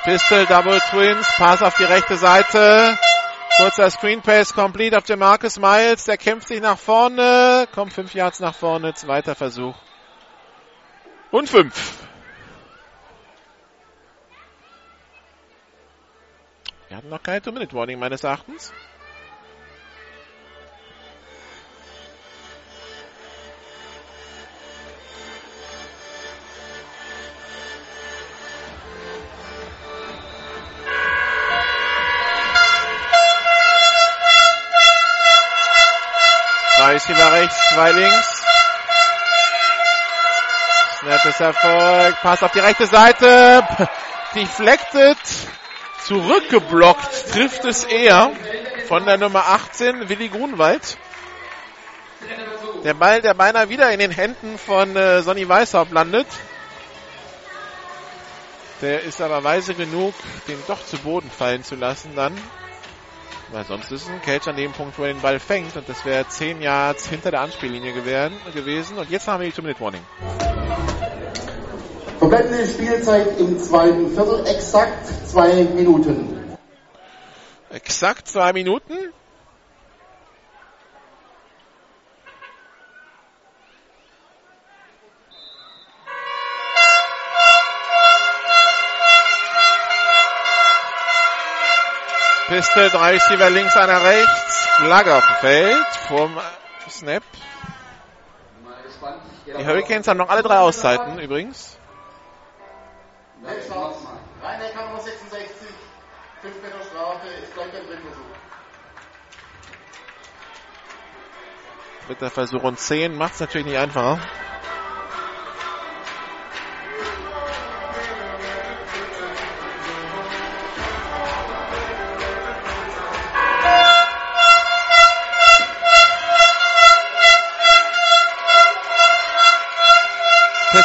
[0.05, 2.99] Pistol, Double Twins, Pass auf die rechte Seite.
[3.57, 6.05] Kurzer Screen Pass complete auf Marcus Miles.
[6.05, 7.69] Der kämpft sich nach vorne.
[7.75, 8.95] Kommt fünf Yards nach vorne.
[8.95, 9.75] Zweiter Versuch.
[11.31, 11.99] Und fünf.
[16.89, 18.73] Wir hatten noch keine Two-Minute-Warning meines Erachtens.
[36.81, 38.43] Zwei Receiver rechts, zwei links.
[40.99, 42.17] Snap ist Erfolg.
[42.23, 43.63] Pass auf die rechte Seite.
[44.35, 45.19] Deflected.
[46.03, 48.31] Zurückgeblockt trifft es eher
[48.89, 50.97] von der Nummer 18, Willi Grunwald.
[52.83, 56.29] Der Ball, der beinahe wieder in den Händen von äh, Sonny Weishaupt landet.
[58.81, 60.15] Der ist aber weise genug,
[60.49, 62.35] den doch zu Boden fallen zu lassen dann.
[63.53, 65.77] Weil sonst ist es ein Catch an dem Punkt, wo er den Ball fängt.
[65.77, 68.97] Und das wäre 10 Yards hinter der Anspiellinie gewesen.
[68.97, 70.03] Und jetzt haben wir die Two-Minute-Warning.
[72.19, 76.57] Verbleibende Spielzeit im zweiten Viertel exakt zwei Minuten.
[77.71, 78.95] Exakt zwei Minuten.
[92.61, 94.67] Piste, drei Receiver links, einer rechts.
[94.77, 96.39] Flagge auf dem Feld vom
[96.91, 97.23] Snap.
[99.47, 101.79] Die Hurricanes haben noch alle drei Auszeiten übrigens.
[104.43, 105.69] Rhein-Neckar Nummer 66,
[106.43, 108.21] 5 Meter Strafe, ist gleich der Drittversuch.
[112.09, 114.19] Dritter Versuch und 10 macht es natürlich nicht einfacher.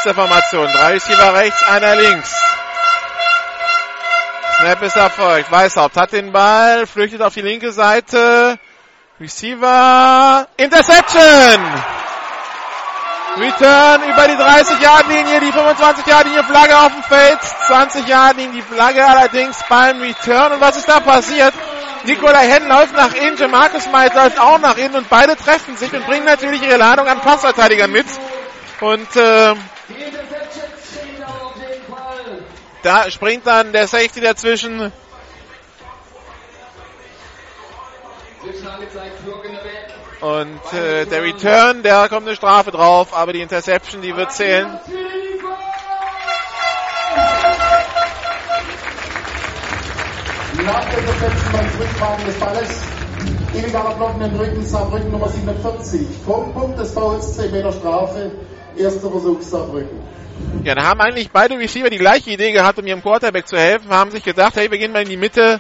[0.04, 0.68] Formation.
[0.72, 2.36] Drei Receiver rechts, einer links.
[4.58, 5.52] Snap ist erfolgt.
[5.52, 8.58] Weißhaupt hat den Ball, flüchtet auf die linke Seite.
[9.20, 10.48] Receiver.
[10.58, 11.60] Interception!
[13.38, 20.02] Return über die 30-Yard-Linie, die 25-Yard-Linie, Flagge auf dem Feld, 20-Yard-Linie, die Flagge allerdings beim
[20.02, 20.54] Return.
[20.54, 21.54] Und was ist da passiert?
[22.06, 25.92] Nikolai Henn läuft nach innen, Jamarcus Miles läuft auch nach innen und beide treffen sich
[25.92, 28.06] und bringen natürlich ihre Ladung an Passverteidigern mit.
[28.82, 29.56] Und äh,
[32.84, 34.92] da springt dann der Safety dazwischen.
[40.22, 44.68] Und äh, der Return, da kommt eine Strafe drauf, aber die Interception, die wird zählen.
[50.64, 52.82] Nach der Interception beim Zurückfahren des Balles
[53.54, 56.08] illegaler Blocken im Rücken, Saarbrücken Nummer 47.
[56.26, 58.32] Vom Punkt des Fouls 10 Meter Strafe,
[58.78, 60.00] erster Versuch Saarbrücken.
[60.64, 63.90] Ja, da haben eigentlich beide Receiver die gleiche Idee gehabt, um ihrem Quarterback zu helfen,
[63.90, 65.60] haben sich gedacht, hey, wir gehen mal in die Mitte,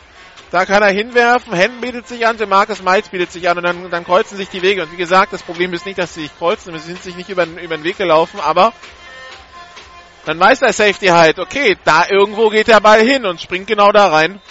[0.51, 3.89] da kann er hinwerfen, Hen bietet sich an, Marcus Miles bietet sich an und dann,
[3.89, 4.83] dann kreuzen sich die Wege.
[4.83, 7.29] Und wie gesagt, das Problem ist nicht, dass sie sich kreuzen, sie sind sich nicht
[7.29, 8.73] über, über den Weg gelaufen, aber
[10.25, 13.91] dann weiß der Safety halt, okay, da irgendwo geht der Ball hin und springt genau
[13.91, 14.41] da rein.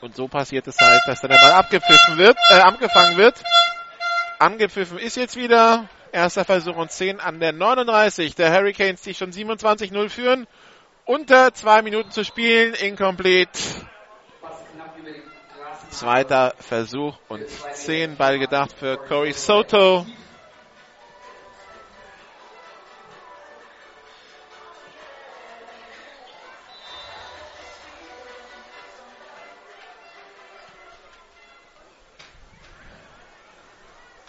[0.00, 3.42] Und so passiert es halt, dass dann der Ball abgepfiffen wird, äh, abgefangen wird.
[4.38, 5.88] Angepfiffen ist jetzt wieder.
[6.18, 10.48] Erster Versuch und 10 an der 39 der Hurricanes, die schon 27-0 führen.
[11.04, 13.58] Unter zwei Minuten zu spielen, incomplete.
[15.90, 20.06] Zweiter Versuch und 10 Ball gedacht für Corey Soto.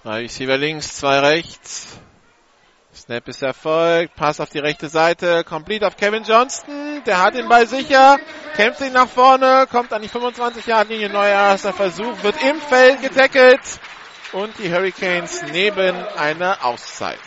[0.03, 1.99] Drei Receiver links, zwei rechts.
[2.95, 4.15] Snap ist erfolgt.
[4.15, 5.43] Pass auf die rechte Seite.
[5.43, 7.03] Complete auf Kevin Johnston.
[7.05, 8.17] Der hat den Ball sicher.
[8.55, 9.67] Kämpft ihn nach vorne.
[9.69, 11.09] Kommt an die 25-Yard-Linie.
[11.09, 12.23] Neuer erster Versuch.
[12.23, 13.59] Wird im Feld getackelt.
[14.31, 17.19] Und die Hurricanes neben einer Auszeit.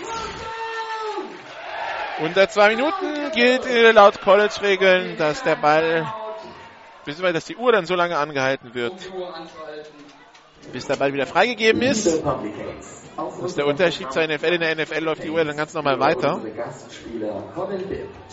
[2.20, 6.07] Unter zwei Minuten gilt laut College-Regeln, dass der Ball,
[7.05, 8.94] beziehungsweise dass die Uhr dann so lange angehalten wird,
[10.73, 12.23] bis der Ball wieder freigegeben ist.
[13.17, 14.55] Das ist der Unterschied zur NFL.
[14.55, 16.41] In der NFL läuft die Uhr dann ganz normal weiter.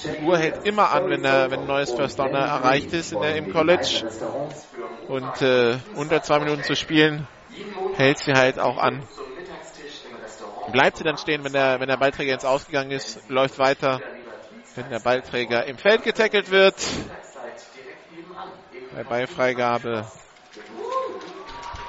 [0.04, 3.20] Die Uhr hält immer an, wenn, der, wenn ein neues First Down erreicht ist in
[3.20, 4.06] der, im College.
[5.08, 7.28] Und äh, unter zwei Minuten zu spielen,
[7.96, 9.04] hält sie halt auch an.
[10.72, 14.02] Bleibt sie dann stehen, wenn der, wenn der Ballträger ins Ausgegangen ist, läuft weiter.
[14.76, 16.76] Wenn der Ballträger im Feld getackelt wird,
[18.94, 20.06] bei Ballfreigabe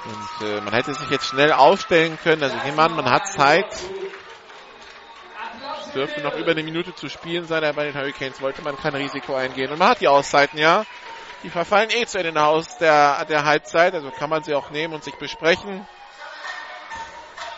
[0.05, 2.43] und äh, man hätte sich jetzt schnell aufstellen können.
[2.43, 3.67] Also jemand, man hat Zeit.
[5.85, 8.77] Es dürfte noch über eine Minute zu spielen sein, aber bei den Hurricanes wollte man
[8.77, 9.71] kein Risiko eingehen.
[9.71, 10.85] Und man hat die Auszeiten, ja.
[11.43, 14.93] Die verfallen eh zu Ende aus der, der Halbzeit, also kann man sie auch nehmen
[14.93, 15.85] und sich besprechen.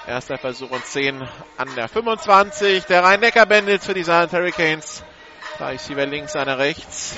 [0.08, 1.22] Erster Versuch und 10
[1.58, 2.86] an der 25.
[2.86, 5.04] Der Rhein-Neckar-Bandits für die Saarland Hurricanes.
[5.60, 7.16] Da ist sie links, einer rechts.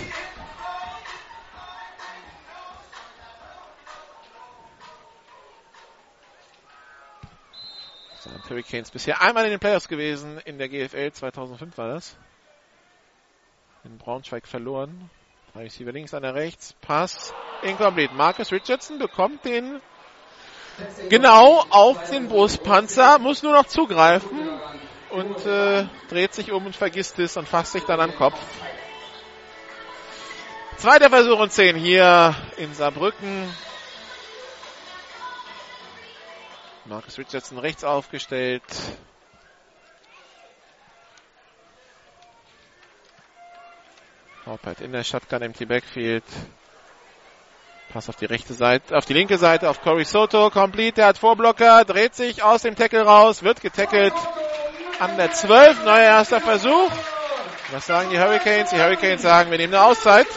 [8.36, 11.12] Sind Hurricanes bisher einmal in den Playoffs gewesen in der GFL.
[11.12, 12.18] 2005 war das.
[13.84, 15.10] In Braunschweig verloren.
[15.56, 16.74] Receiver links, einer rechts.
[16.82, 17.34] Pass.
[17.62, 18.14] Incomplete.
[18.14, 19.80] Marcus Richardson bekommt den
[21.08, 23.20] genau auf den Brustpanzer.
[23.20, 24.50] Muss nur noch zugreifen.
[25.12, 28.38] Und äh, dreht sich um und vergisst es und fasst sich dann an den Kopf.
[30.76, 33.48] Zweiter Versuch und 10 hier in Saarbrücken.
[36.88, 38.62] Marcus Richardson rechts aufgestellt.
[44.46, 46.24] Haupert in der Shotgun empty Backfield.
[47.90, 50.52] Pass auf die rechte Seite, auf die linke Seite, auf Corey Soto.
[50.52, 54.14] Complete, der hat Vorblocker, dreht sich aus dem Tackle raus, wird getackelt
[55.00, 55.86] an der 12.
[55.86, 56.92] Neuer erster Versuch.
[57.72, 58.70] Was sagen die Hurricanes?
[58.70, 60.28] Die Hurricanes sagen, wir nehmen eine Auszeit.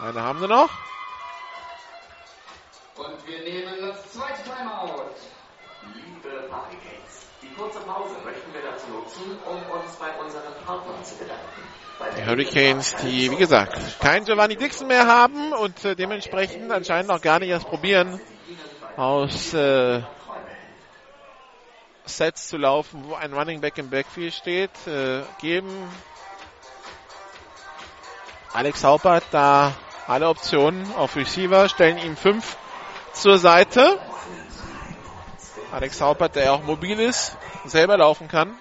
[0.00, 0.70] Eine haben wir noch.
[2.96, 5.14] Und wir nehmen das zweite Timeout.
[5.94, 11.16] Liebe Hurricanes, die kurze Pause möchten wir dazu nutzen, um uns bei unseren Partnern zu
[11.16, 11.62] bedanken.
[12.18, 17.20] Die Hurricanes, die, wie gesagt, keinen Giovanni Dixon mehr haben und äh, dementsprechend anscheinend noch
[17.20, 18.20] gar nicht erst probieren,
[18.96, 20.02] aus äh,
[22.04, 25.88] Sets zu laufen, wo ein Running Back im Backfield steht, äh, geben
[28.52, 29.72] Alex Haupert da
[30.06, 32.58] alle Optionen auf Receiver, stellen ihm fünf
[33.12, 33.98] zur Seite.
[35.70, 38.54] Alex Haupert, der auch mobil ist, selber laufen kann.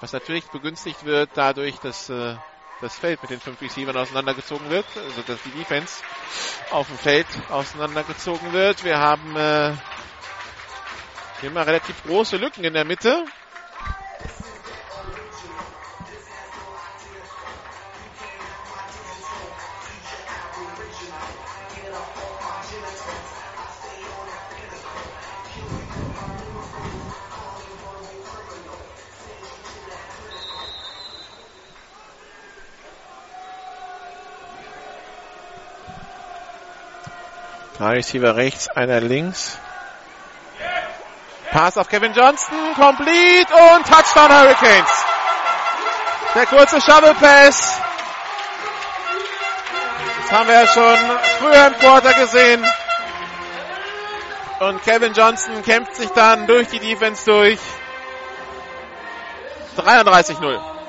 [0.00, 2.36] Was natürlich begünstigt wird dadurch, dass äh,
[2.80, 6.02] das Feld mit den fünf Receivern auseinandergezogen wird, also dass die Defense
[6.70, 8.84] auf dem Feld auseinandergezogen wird.
[8.84, 9.72] Wir haben äh,
[11.52, 13.24] mal relativ große Lücken in der Mitte.
[37.80, 39.56] Drei Receiver rechts, einer links.
[41.50, 45.04] Pass auf Kevin Johnston, complete und Touchdown Hurricanes.
[46.34, 47.80] Der kurze Shovel Pass.
[50.20, 50.98] Das haben wir ja schon
[51.38, 52.62] früher im Quarter gesehen.
[54.58, 57.60] Und Kevin Johnston kämpft sich dann durch die Defense durch.
[59.78, 60.79] 33-0.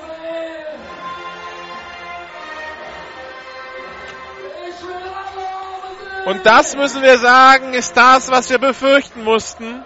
[6.26, 9.84] Und das müssen wir sagen, ist das, was wir befürchten mussten.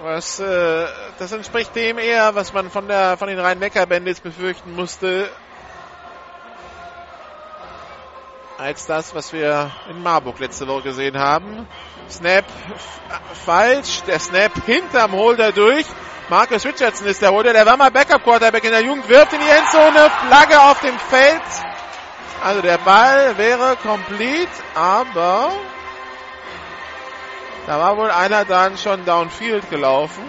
[0.00, 0.86] Was, äh,
[1.18, 5.28] das entspricht dem eher, was man von der, von den Rhein-Neckar-Bandits befürchten musste,
[8.58, 11.66] als das, was wir in Marburg letzte Woche gesehen haben.
[12.08, 12.44] Snap
[13.44, 15.86] falsch, der Snap hinterm Holder durch.
[16.28, 19.48] Marcus Richardson ist der Holder, der war mal Backup-Quarterback in der Jugend, wirft in die
[19.48, 21.42] Endzone, Flagge auf dem Feld.
[22.42, 25.50] Also der Ball wäre complete, aber
[27.66, 30.22] da war wohl einer dann schon downfield gelaufen.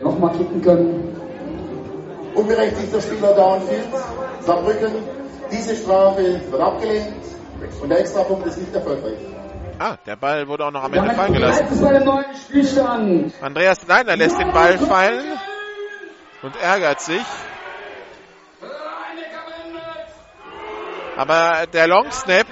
[0.00, 1.20] Nochmal kicken können.
[2.34, 3.88] Unberechtigter Spieler downfield.
[4.40, 4.92] Saarbrücken.
[5.50, 7.14] Diese Strafe wird abgelehnt
[7.80, 9.18] und der Extrapunkt ist nicht erfolgreich.
[9.78, 13.32] Ah, der Ball wurde auch noch am Ende fallen gelassen.
[13.40, 15.38] Andreas Leiner lässt den Ball fallen
[16.46, 17.24] und ärgert sich.
[21.16, 22.46] Aber der Long Snap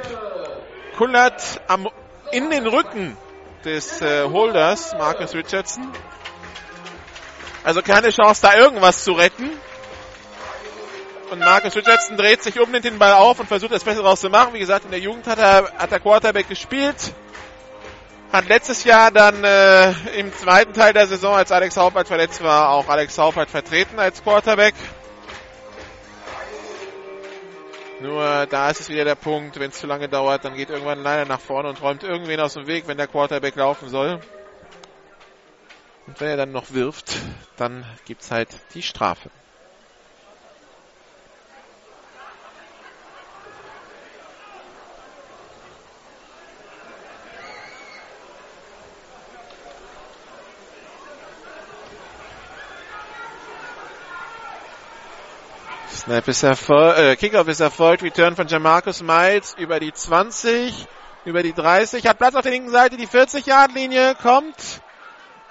[0.96, 1.88] kullert am,
[2.32, 3.16] in den Rücken
[3.64, 5.92] des äh, Holders, Marcus Richardson.
[7.62, 9.50] Also keine Chance, da irgendwas zu retten.
[11.30, 14.20] Und Marcus Richardson dreht sich um, nimmt den Ball auf und versucht das Beste daraus
[14.20, 14.54] zu machen.
[14.54, 17.14] Wie gesagt, in der Jugend hat er, hat er Quarterback gespielt.
[18.32, 22.70] Hat letztes Jahr dann äh, im zweiten Teil der Saison, als Alex Haupert verletzt war,
[22.70, 24.74] auch Alex Haupert vertreten als Quarterback.
[28.00, 31.02] Nur da ist es wieder der Punkt, wenn es zu lange dauert, dann geht irgendwann
[31.02, 34.20] leider nach vorne und räumt irgendwen aus dem Weg, wenn der Quarterback laufen soll.
[36.06, 37.12] Und wenn er dann noch wirft,
[37.56, 39.30] dann gibt's halt die Strafe.
[56.04, 60.86] Snap ist erfolgt, äh, Kickoff ist erfolgt, Return von Jamarcus Miles über die 20,
[61.24, 64.82] über die 30, hat Platz auf der linken Seite, die 40-Yard-Linie kommt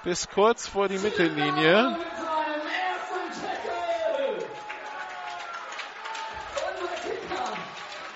[0.04, 1.98] bis kurz vor die Mittellinie.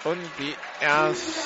[0.05, 1.41] Und die ersten.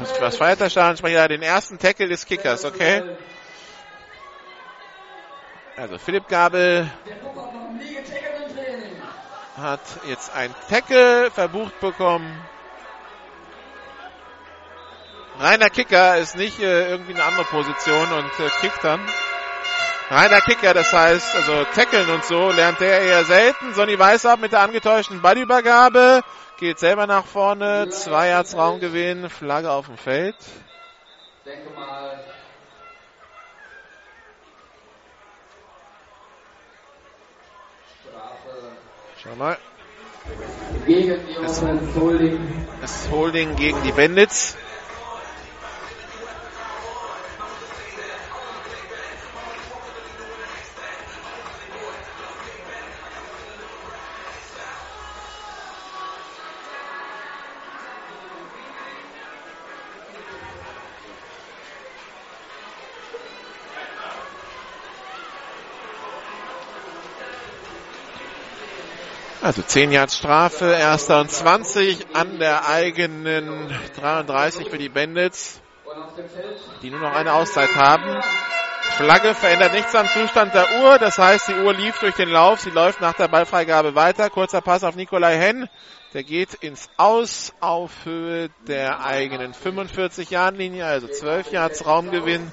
[0.00, 1.28] Was, was feiert der Stadionsprecher?
[1.28, 3.04] Den ersten Tackle des Kickers, okay?
[5.76, 6.90] Also Philipp Gabel
[9.60, 12.32] hat jetzt ein Tackle verbucht bekommen.
[15.38, 19.00] Reiner Kicker ist nicht äh, irgendwie eine andere Position und äh, kickt dann.
[20.10, 23.74] Reiner Kicker, das heißt, also tackeln und so lernt der eher selten.
[23.74, 26.22] Sonny Weißab mit der angetäuschten Ballübergabe
[26.58, 27.88] geht selber nach vorne.
[27.90, 30.36] Zwei Yards Raumgewinn, Flagge auf dem Feld.
[30.38, 32.18] Ich denke mal,
[39.28, 39.58] Schau mal.
[40.86, 42.40] Gegen die Holding.
[42.80, 44.56] Das Holding gegen die Bandits.
[69.48, 75.62] Also 10 Yards Strafe, erster und 20 an der eigenen 33 für die Bandits,
[76.82, 78.22] die nur noch eine Auszeit haben.
[78.98, 82.60] Flagge verändert nichts am Zustand der Uhr, das heißt, die Uhr lief durch den Lauf,
[82.60, 84.28] sie läuft nach der Ballfreigabe weiter.
[84.28, 85.66] Kurzer Pass auf Nikolai Henn,
[86.12, 92.52] der geht ins Aus auf Höhe der eigenen 45 Yard Linie, also 12 Yards Raumgewinn.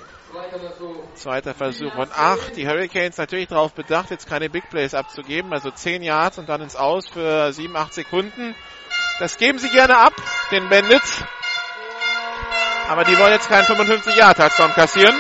[1.16, 2.56] Zweiter Versuch und acht.
[2.56, 5.54] Die Hurricanes natürlich darauf bedacht, jetzt keine Big Plays abzugeben.
[5.54, 8.56] Also 10 Yards und dann ins Aus für 7, 8 Sekunden.
[9.20, 10.14] Das geben sie gerne ab,
[10.52, 11.24] den Bandits.
[12.90, 15.16] Aber die wollen jetzt keinen 55 Yard Touchdown kassieren.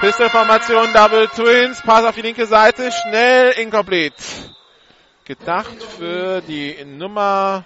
[0.00, 4.16] Pistol-Formation, Double Twins, Pass auf die linke Seite, schnell, incomplete.
[5.24, 7.64] Gedacht für die Nummer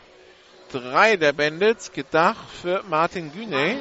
[0.72, 3.78] 3 der Bandits, gedacht für Martin Güne.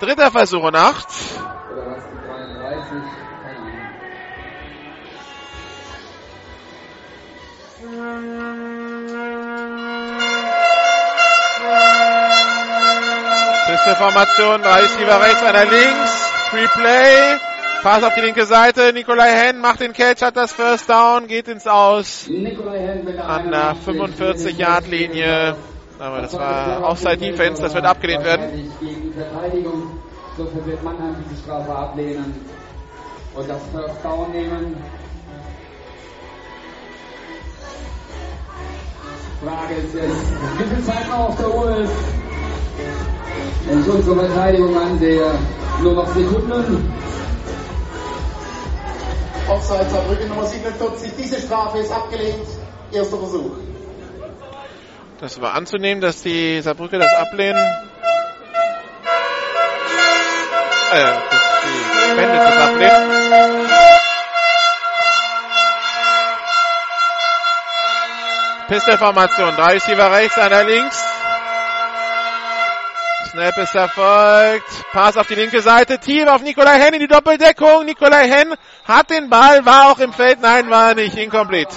[0.00, 1.08] Dritter Versuch und acht.
[1.72, 3.24] Oder was, die 33?
[13.66, 16.24] Pisteformation, Receiver rechts, einer links.
[16.50, 17.38] Free.
[17.82, 18.92] Pass auf die linke Seite.
[18.92, 22.26] Nikolai Henn macht den Catch, hat das First Down, geht ins Aus.
[22.28, 25.56] An der 45-Yard-Linie.
[25.98, 28.72] Aber das war Offside Defense, das wird abgelehnt werden.
[30.36, 32.34] Insofern wird Mannheim diese Strafe ablehnen
[33.34, 34.76] und das First Down nehmen.
[39.44, 41.92] Frage ist jetzt, wie viel Zeit noch auf der Uhr ist.
[43.66, 45.30] Wenn ich unsere Verteidigung ansehe,
[45.82, 46.92] nur noch Sekunden.
[49.48, 51.12] Offside Saarbrücken Nummer 47.
[51.18, 52.46] Diese Strafe ist abgelehnt.
[52.92, 53.50] Erster Versuch.
[55.20, 57.62] Das war anzunehmen, dass die Saarbrücker das ablehnen.
[60.92, 63.70] Äh, dass die Bandits das ablehnen.
[68.68, 69.54] Pistolformation.
[69.56, 71.04] Drei Receiver rechts, einer links.
[73.30, 74.84] Snap ist erfolgt.
[74.92, 75.98] Pass auf die linke Seite.
[75.98, 77.84] Team auf Nikolai Henn in die Doppeldeckung.
[77.84, 78.54] Nikolai Henn
[78.84, 80.40] hat den Ball, war auch im Feld.
[80.40, 81.16] Nein, war nicht.
[81.16, 81.74] Incomplete.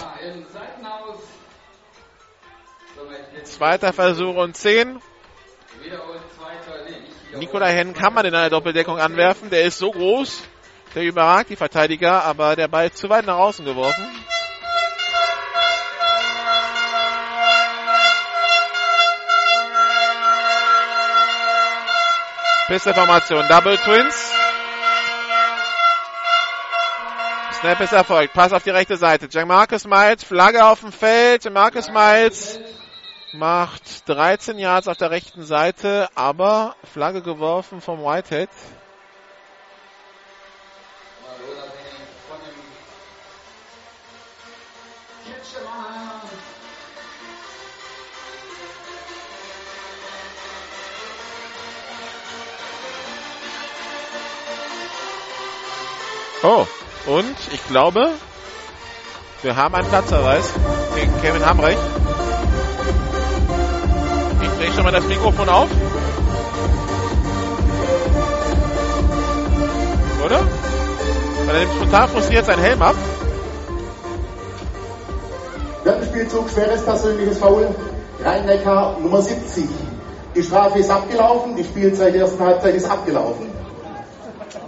[3.52, 5.02] Zweiter Versuch und 10.
[7.36, 9.50] Nikolai Henn kann man in einer Doppeldeckung anwerfen.
[9.50, 10.44] Der ist so groß,
[10.96, 14.06] der überragt die Verteidiger, aber der Ball ist zu weit nach außen geworfen.
[22.68, 24.34] Pistolformation, Double Twins.
[27.60, 28.34] Snap ist erfolgt.
[28.34, 29.28] Pass auf die rechte Seite.
[29.32, 31.52] Jack Marcus Miles, Flagge auf dem Feld.
[31.52, 32.60] Marcus Miles
[33.32, 38.50] macht 13 Yards auf der rechten Seite, aber Flagge geworfen vom Whitehead.
[56.44, 56.68] Oh,
[57.08, 58.12] und ich glaube,
[59.42, 60.54] wir haben einen Platzverweis
[60.96, 61.82] gegen Kevin Hamrecht
[64.78, 65.70] schon mal das Mikrofon auf.
[70.24, 70.40] Oder?
[71.46, 72.96] Weil er nimmt spontan frustriert seinen Helm ab.
[76.06, 77.68] Spielzug, schweres persönliches Foul.
[78.24, 79.66] Rhein-Neckar Nummer 70.
[80.36, 83.50] Die Strafe ist abgelaufen, die Spielzeit der ersten Halbzeit ist abgelaufen.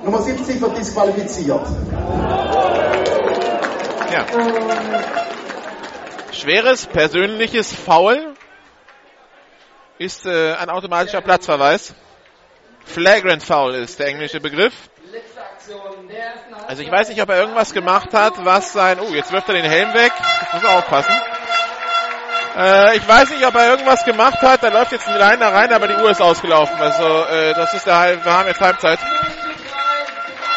[0.03, 1.67] Nummer 70 wird disqualifiziert.
[4.11, 4.25] Ja.
[6.31, 8.28] Schweres persönliches Foul
[9.99, 11.93] ist äh, ein automatischer Platzverweis.
[12.85, 14.73] Flagrant Foul ist der englische Begriff.
[16.67, 18.99] Also ich weiß nicht, ob er irgendwas gemacht hat, was sein...
[18.99, 20.13] Oh, jetzt wirft er den Helm weg.
[20.47, 21.13] Ich muss aufpassen.
[22.57, 24.63] Äh, ich weiß nicht, ob er irgendwas gemacht hat.
[24.63, 26.77] Da läuft jetzt ein Liner rein, aber die Uhr ist ausgelaufen.
[26.79, 28.99] Also äh, das ist der wir haben jetzt Halbzeit.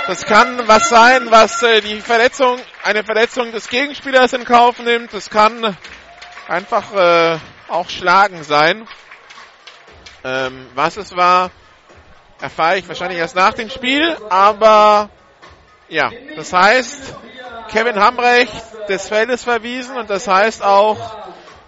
[0.07, 5.13] Das kann was sein, was äh, die Verletzung, eine Verletzung des Gegenspielers in Kauf nimmt.
[5.13, 5.77] Das kann
[6.49, 7.39] einfach äh,
[7.69, 8.87] auch Schlagen sein.
[10.25, 11.51] Ähm, was es war,
[12.41, 14.17] erfahre ich wahrscheinlich erst nach dem Spiel.
[14.29, 15.11] Aber
[15.89, 17.15] ja, das heißt,
[17.71, 18.53] Kevin Hambrecht
[18.89, 21.17] des Feldes verwiesen und das heißt auch,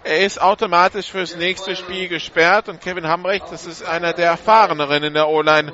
[0.03, 5.03] er ist automatisch fürs nächste Spiel gesperrt und Kevin Hambrecht, das ist einer der erfahreneren
[5.03, 5.73] in der O-Line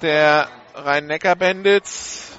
[0.00, 2.32] der Rhein-Neckar-Bandits.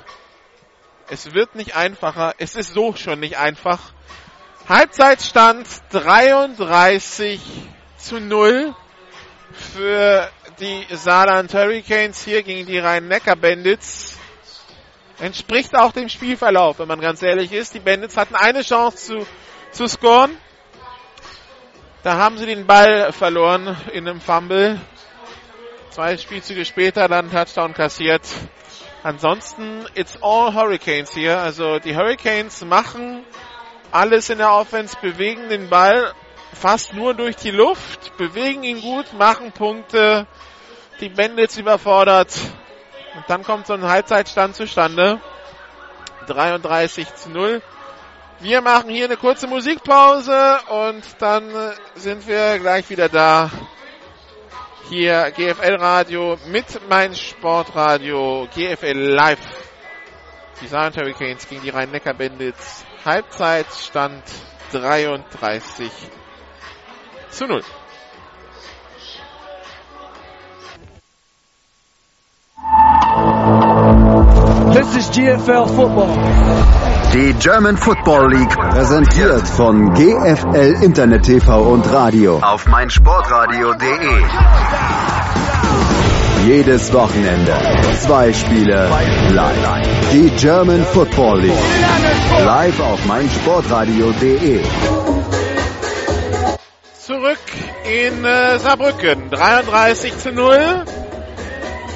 [1.10, 2.34] Es wird nicht einfacher.
[2.40, 3.80] Es ist so schon nicht einfach.
[4.68, 7.40] Halbzeitstand 33
[7.98, 8.76] zu 0
[9.54, 14.18] für die Saarland Hurricanes hier gegen die Rhein-Neckar-Bandits.
[15.20, 17.74] Entspricht auch dem Spielverlauf, wenn man ganz ehrlich ist.
[17.74, 19.28] Die Bandits hatten eine Chance zu,
[19.72, 20.38] zu scoren.
[22.04, 24.80] Da haben sie den Ball verloren in einem Fumble.
[25.92, 28.24] Zwei Spielzüge später dann Touchdown kassiert.
[29.04, 31.40] Ansonsten, it's all Hurricanes hier.
[31.40, 33.24] Also die Hurricanes machen
[33.92, 36.14] alles in der Offense, bewegen den Ball
[36.54, 40.28] fast nur durch die Luft, bewegen ihn gut, machen Punkte.
[41.00, 42.34] Die Bandits überfordert.
[43.16, 45.20] Und dann kommt so ein Halbzeitstand zustande.
[46.28, 47.62] 33 zu 0.
[48.40, 51.50] Wir machen hier eine kurze Musikpause und dann
[51.96, 53.50] sind wir gleich wieder da.
[54.90, 59.40] Hier GFL Radio mit mein Sportradio GFL Live.
[60.62, 62.86] Die Silent Hurricanes gegen die Rhein-Neckar Bandits.
[63.06, 64.24] Halbzeitstand
[64.72, 65.92] 33
[67.34, 67.62] zu 0.
[74.74, 76.14] This is GFL Football.
[77.14, 84.24] Die German Football League präsentiert von GFL Internet TV und Radio auf meinsportradio.de.
[86.46, 87.54] Jedes Wochenende
[88.00, 88.90] zwei Spiele
[89.32, 90.12] live.
[90.12, 94.62] Die German Football League live auf meinsportradio.de.
[97.06, 97.38] Zurück
[97.84, 99.30] in äh, Saarbrücken.
[99.30, 100.86] 33 zu 0.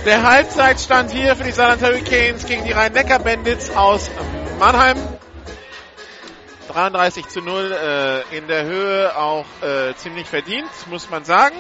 [0.06, 4.12] Der Halbzeitstand hier für die Saarland Hurricanes gegen die Rhein-Neckar-Bandits aus
[4.60, 4.98] Mannheim.
[6.68, 11.56] 33 zu 0 äh, in der Höhe auch äh, ziemlich verdient, muss man sagen.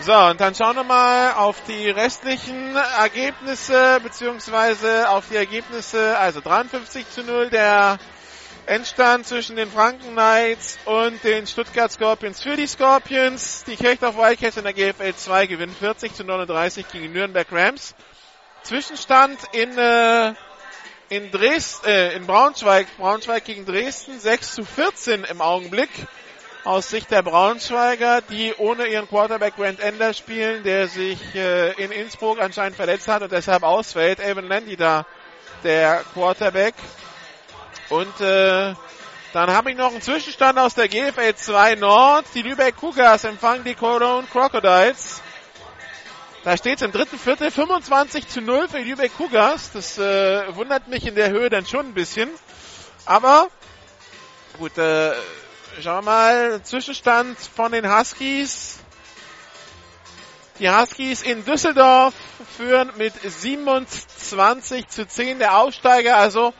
[0.00, 6.42] So, und dann schauen wir mal auf die restlichen Ergebnisse, beziehungsweise auf die Ergebnisse, also
[6.42, 7.98] 53 zu 0 der
[8.66, 13.62] Endstand zwischen den Franken Knights und den Stuttgart Scorpions für die Scorpions.
[13.64, 17.94] Die Kirchdorf Wildcats in der GFL 2 gewinnen 40 zu 39 gegen Nürnberg Rams.
[18.64, 20.34] Zwischenstand in, äh,
[21.10, 25.90] in Dresden, äh, in Braunschweig, Braunschweig gegen Dresden 6 zu 14 im Augenblick
[26.64, 31.92] aus Sicht der Braunschweiger, die ohne ihren Quarterback Grant Ender spielen, der sich äh, in
[31.92, 34.18] Innsbruck anscheinend verletzt hat und deshalb ausfällt.
[34.18, 35.06] Evan Landy da,
[35.62, 36.74] der Quarterback.
[37.88, 38.74] Und äh,
[39.32, 42.26] dann habe ich noch einen Zwischenstand aus der GFL 2 Nord.
[42.34, 45.22] Die Lübeck Cougars empfangen die Cologne Crocodiles.
[46.44, 49.72] Da steht es im dritten Viertel 25 zu 0 für die Lübeck Cougars.
[49.72, 52.30] Das äh, wundert mich in der Höhe dann schon ein bisschen.
[53.04, 53.48] Aber
[54.58, 55.12] gut, äh,
[55.82, 58.78] Schauen wir mal, Zwischenstand von den Huskies.
[60.58, 62.14] Die Huskies in Düsseldorf
[62.56, 66.54] führen mit 27 zu 10 der Aufsteiger, also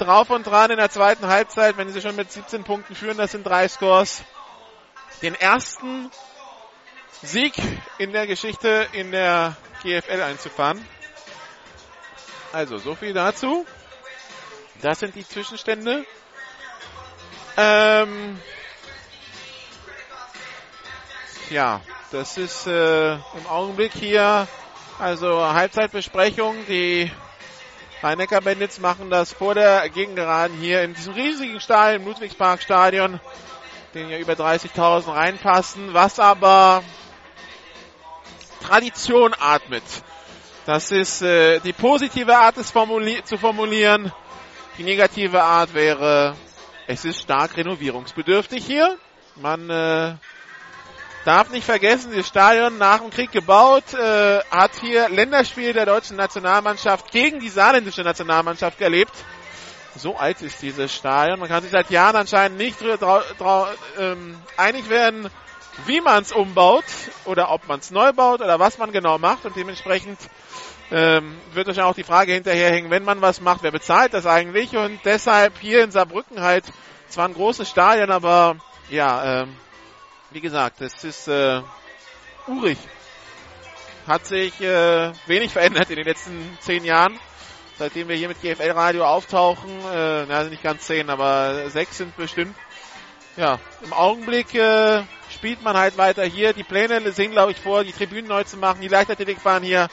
[0.00, 3.32] drauf und dran in der zweiten Halbzeit, wenn sie schon mit 17 Punkten führen, das
[3.32, 4.22] sind drei Scores.
[5.22, 6.10] Den ersten
[7.22, 7.54] Sieg
[7.98, 10.84] in der Geschichte in der GFL einzufahren.
[12.52, 13.66] Also, so viel dazu.
[14.80, 16.04] Das sind die Zwischenstände.
[17.56, 18.40] Ähm,
[21.50, 24.48] ja, das ist äh, im Augenblick hier
[24.98, 26.56] also Halbzeitbesprechung.
[26.66, 27.10] Die
[28.02, 33.20] Rhein-Neckar Bandits machen das vor der Gegengeraden hier in diesem riesigen Stall im Ludwigsparkstadion,
[33.92, 36.82] den ja über 30.000 reinpassen, was aber
[38.62, 39.82] Tradition atmet.
[40.64, 44.10] Das ist äh, die positive Art, es formuli zu formulieren.
[44.78, 46.36] Die negative Art wäre,
[46.86, 48.96] es ist stark renovierungsbedürftig hier.
[49.36, 50.14] Man äh,
[51.24, 56.16] darf nicht vergessen, das Stadion nach dem Krieg gebaut, äh, hat hier Länderspiele der deutschen
[56.16, 59.12] Nationalmannschaft gegen die saarländische Nationalmannschaft erlebt.
[59.96, 61.40] So alt ist dieses Stadion.
[61.40, 62.76] Man kann sich seit Jahren anscheinend nicht
[63.98, 65.28] ähm, einig werden,
[65.86, 66.84] wie man es umbaut
[67.24, 69.44] oder ob man es neu baut oder was man genau macht.
[69.44, 70.18] Und dementsprechend
[70.92, 74.76] ähm, wird euch auch die Frage hinterherhängen, wenn man was macht, wer bezahlt das eigentlich?
[74.76, 76.64] Und deshalb hier in Saarbrücken halt
[77.08, 78.56] zwar ein großes Stadion, aber
[78.90, 79.56] ja, ähm,
[80.30, 81.62] wie gesagt, es ist äh,
[82.46, 82.78] urig.
[84.06, 87.18] Hat sich äh, wenig verändert in den letzten zehn Jahren
[87.80, 92.14] seitdem wir hier mit GFL Radio auftauchen, äh, na, nicht ganz zehn, aber sechs sind
[92.14, 92.54] bestimmt.
[93.38, 96.52] Ja, im Augenblick äh, spielt man halt weiter hier.
[96.52, 99.88] Die Pläne sehen, glaube ich, vor, die Tribünen neu zu machen, die Leichtathletikbahn hier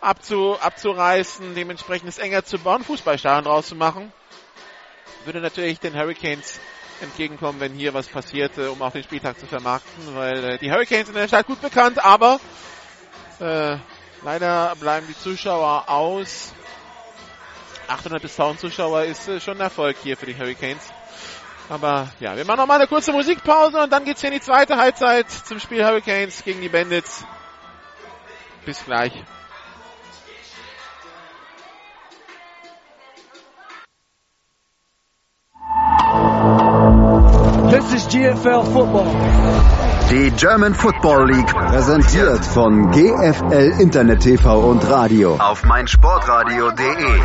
[0.00, 4.12] abzu, abzureißen, dementsprechend es enger zu bauen, Fußballstadion draus zu machen.
[5.24, 6.58] Würde natürlich den Hurricanes
[7.02, 11.08] entgegenkommen, wenn hier was passierte, um auch den Spieltag zu vermarkten, weil äh, die Hurricanes
[11.08, 12.40] in der Stadt gut bekannt, aber
[13.40, 13.76] äh,
[14.22, 16.52] leider bleiben die Zuschauer aus.
[17.88, 20.92] 800 bis 1000 Zuschauer ist äh, schon ein Erfolg hier für die Hurricanes.
[21.68, 24.44] Aber ja, wir machen noch mal eine kurze Musikpause und dann geht's hier in die
[24.44, 27.24] zweite Halbzeit zum Spiel Hurricanes gegen die Bandits.
[28.64, 29.12] Bis gleich.
[37.70, 39.06] This is GFL Football.
[40.10, 47.20] Die German Football League präsentiert von GFL Internet TV und Radio auf meinsportradio.de.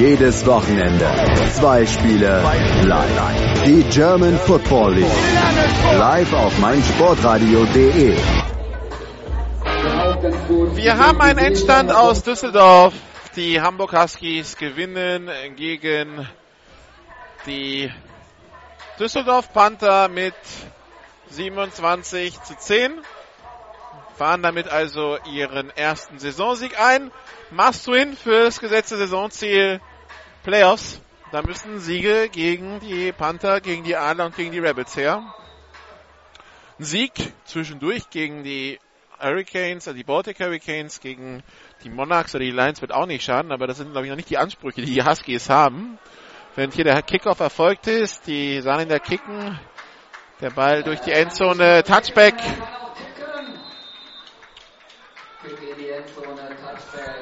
[0.00, 1.06] Jedes Wochenende
[1.52, 2.42] zwei Spiele
[2.82, 3.62] live.
[3.64, 8.16] Die German Football League live auf meinsportradio.de.
[10.74, 12.92] Wir haben einen Endstand aus Düsseldorf.
[13.36, 16.26] Die Hamburg Huskies gewinnen gegen
[17.46, 17.88] die
[18.98, 20.34] Düsseldorf Panther mit
[21.28, 22.98] 27 zu 10.
[24.16, 27.10] Fahren damit also ihren ersten Saisonsieg ein.
[27.50, 29.82] Must-win für das gesetzte Saisonziel
[30.44, 30.98] Playoffs.
[31.30, 35.22] Da müssen Siege gegen die Panther, gegen die Adler und gegen die Rebels her.
[36.78, 37.12] Ein Sieg
[37.44, 38.78] zwischendurch gegen die
[39.20, 41.42] Hurricanes, also die Baltic Hurricanes, gegen
[41.84, 44.16] die Monarchs oder die Lions wird auch nicht schaden, aber das sind glaube ich noch
[44.16, 45.98] nicht die Ansprüche, die die Huskies haben.
[46.56, 49.60] Wenn hier der Kickoff erfolgt ist, die sahen der Kicken,
[50.40, 52.34] der Ball durch die Endzone, Touchback.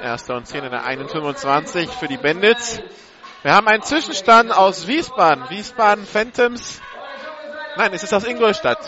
[0.01, 2.81] Erster und 10 in der 1,25 für die Bandits.
[3.43, 5.51] Wir haben einen Zwischenstand aus Wiesbaden.
[5.51, 6.81] Wiesbaden Phantoms.
[7.77, 8.78] Nein, es ist aus Ingolstadt.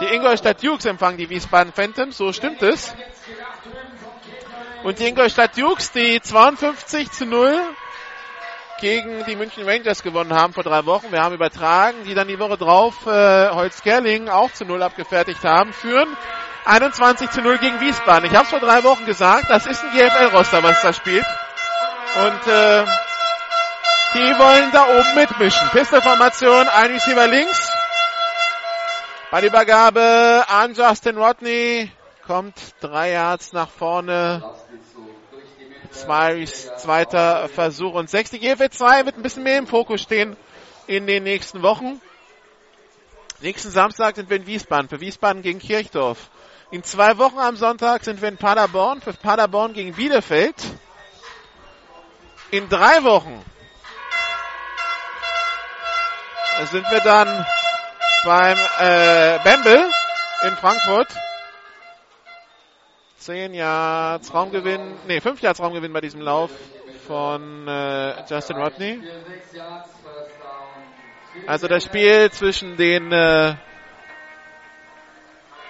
[0.00, 2.94] Die Ingolstadt Dukes empfangen die Wiesbaden Phantoms, so stimmt es.
[4.84, 7.58] Und die Ingolstadt Dukes, die 52 zu 0
[8.80, 11.12] gegen die München Rangers gewonnen haben vor drei Wochen.
[11.12, 15.72] Wir haben übertragen, die dann die Woche drauf äh, Holzgerling auch zu Null abgefertigt haben,
[15.72, 16.08] führen
[16.64, 18.30] 21 zu 0 gegen Wiesbaden.
[18.30, 21.26] Ich habe es vor drei Wochen gesagt, das ist ein GFL-Roster, was da spielt.
[22.16, 22.84] Und äh,
[24.14, 25.68] die wollen da oben mitmischen.
[25.70, 27.68] Pistolformation, ein Receiver links.
[29.30, 31.90] Ballübergabe an Justin Rodney.
[32.26, 34.42] Kommt drei Yards nach vorne.
[35.94, 38.30] Zwei, zweiter Versuch und sechs.
[38.30, 40.36] Die GFL 2 wird ein bisschen mehr im Fokus stehen
[40.88, 42.00] in den nächsten Wochen.
[43.40, 46.30] Nächsten Samstag sind wir in Wiesbaden, für Wiesbaden gegen Kirchdorf.
[46.72, 50.56] In zwei Wochen am Sonntag sind wir in Paderborn, für Paderborn gegen Bielefeld.
[52.50, 53.44] In drei Wochen
[56.72, 57.46] sind wir dann
[58.24, 59.90] beim äh, Bamble
[60.42, 61.08] in Frankfurt.
[63.24, 66.50] 10 Yards Raumgewinn, nee, 5 Yards Raumgewinn bei diesem Lauf
[67.06, 69.00] von äh, Justin Rodney.
[71.46, 73.54] Also das Spiel zwischen den äh,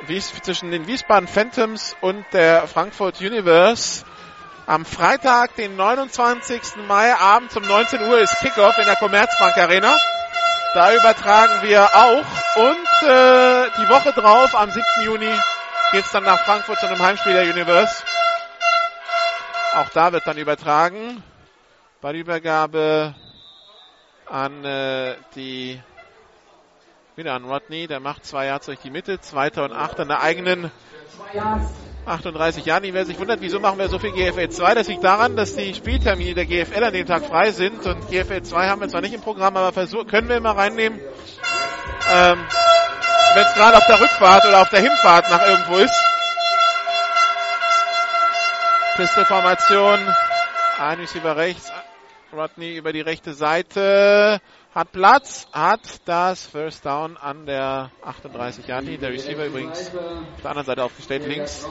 [0.08, 4.04] Wies, zwischen den Wiesbaden Phantoms und der Frankfurt Universe
[4.66, 6.60] am Freitag, den 29.
[6.88, 9.96] Mai, abends um 19 Uhr ist Kickoff in der Commerzbank Arena.
[10.74, 14.84] Da übertragen wir auch und äh, die Woche drauf, am 7.
[15.04, 15.30] Juni,
[15.92, 18.04] geht es dann nach Frankfurt zu einem Heimspiel der Universe.
[19.74, 21.22] Auch da wird dann übertragen.
[22.00, 23.14] Bei der Übergabe
[24.26, 25.80] an äh, die
[27.16, 30.20] wieder an Rodney, der macht zwei Yards durch die Mitte, zweiter und achter in der
[30.20, 30.70] eigenen
[32.06, 32.82] 38 Jahren.
[32.92, 34.74] Wer sich wundert, wieso machen wir so viel GFL 2?
[34.74, 38.42] Das liegt daran, dass die Spieltermine der GFL an dem Tag frei sind und GFL
[38.42, 40.98] 2 haben wir zwar nicht im Programm, aber versuch, können wir immer reinnehmen.
[42.12, 42.38] Ähm,
[43.34, 45.94] wenn es gerade auf der Rückfahrt oder auf der Hinfahrt nach irgendwo ist.
[48.96, 49.98] Pistolformation.
[50.78, 51.72] Ein über rechts.
[52.32, 54.40] Rodney über die rechte Seite.
[54.74, 55.48] Hat Platz.
[55.52, 60.84] Hat das First Down an der 38 Yard Der Receiver übrigens auf der anderen Seite
[60.84, 61.66] aufgestellt links.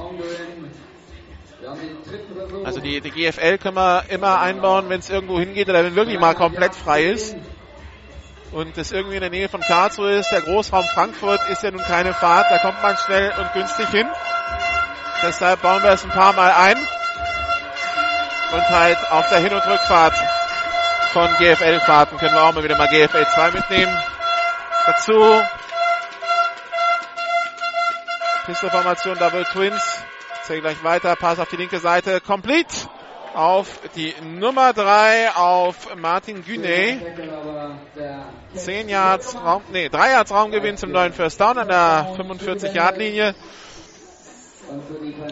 [2.65, 6.19] Also die, die GFL können wir immer einbauen, wenn es irgendwo hingeht oder wenn wirklich
[6.19, 7.37] mal komplett frei ist.
[8.53, 10.31] Und das irgendwie in der Nähe von Karlsruhe ist.
[10.31, 14.07] Der Großraum Frankfurt ist ja nun keine Fahrt, da kommt man schnell und günstig hin.
[15.23, 16.77] Deshalb bauen wir es ein paar Mal ein.
[18.51, 20.13] Und halt auf der Hin- und Rückfahrt
[21.13, 23.97] von GFL-Fahrten können wir auch mal wieder mal GFL 2 mitnehmen.
[24.85, 25.41] Dazu
[28.45, 29.81] Pistolformation Double Twins.
[30.43, 31.15] Zähl gleich weiter.
[31.15, 32.21] Pass auf die linke Seite.
[32.21, 32.75] Complete
[33.33, 37.01] auf die Nummer 3 auf Martin Güne.
[38.55, 42.97] 10 Yards Raum, nee, 3 Yards Raumgewinn zum neuen First Down an der 45 Yard
[42.97, 43.35] Linie.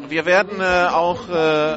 [0.10, 1.34] Wir werden äh, auch äh,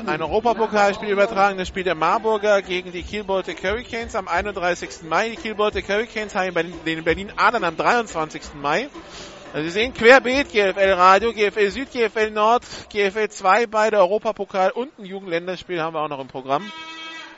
[0.06, 1.56] ein Europapokalspiel übertragen.
[1.56, 5.02] Das Spiel der Marburger gegen die Kiel Baltic Hurricanes am 31.
[5.08, 5.30] Mai.
[5.30, 8.54] Die Kiel Baltic Hurricanes haben den Berlin Adern am 23.
[8.60, 8.88] Mai.
[9.54, 14.98] Also Sie sehen querbeet, GFL Radio, GFL Süd, GFL Nord, GFL 2, beide Europapokal und
[14.98, 16.72] ein Jugendländerspiel haben wir auch noch im Programm.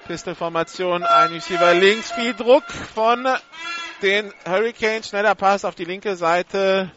[0.06, 2.64] Pistolformation, ein Receiver links, viel Druck
[2.94, 3.28] von
[4.00, 6.90] den Hurricanes, schneller Pass auf die linke Seite,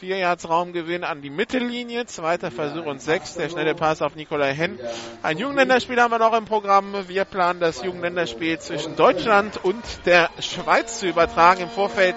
[0.00, 4.52] vier Yards Raumgewinn an die Mittellinie, zweiter Versuch und sechs, der schnelle Pass auf Nikolai
[4.52, 4.80] Henn.
[5.22, 7.06] Ein Jugendländerspiel haben wir noch im Programm.
[7.06, 12.16] Wir planen das Jugendländerspiel zwischen Deutschland und der Schweiz zu übertragen im Vorfeld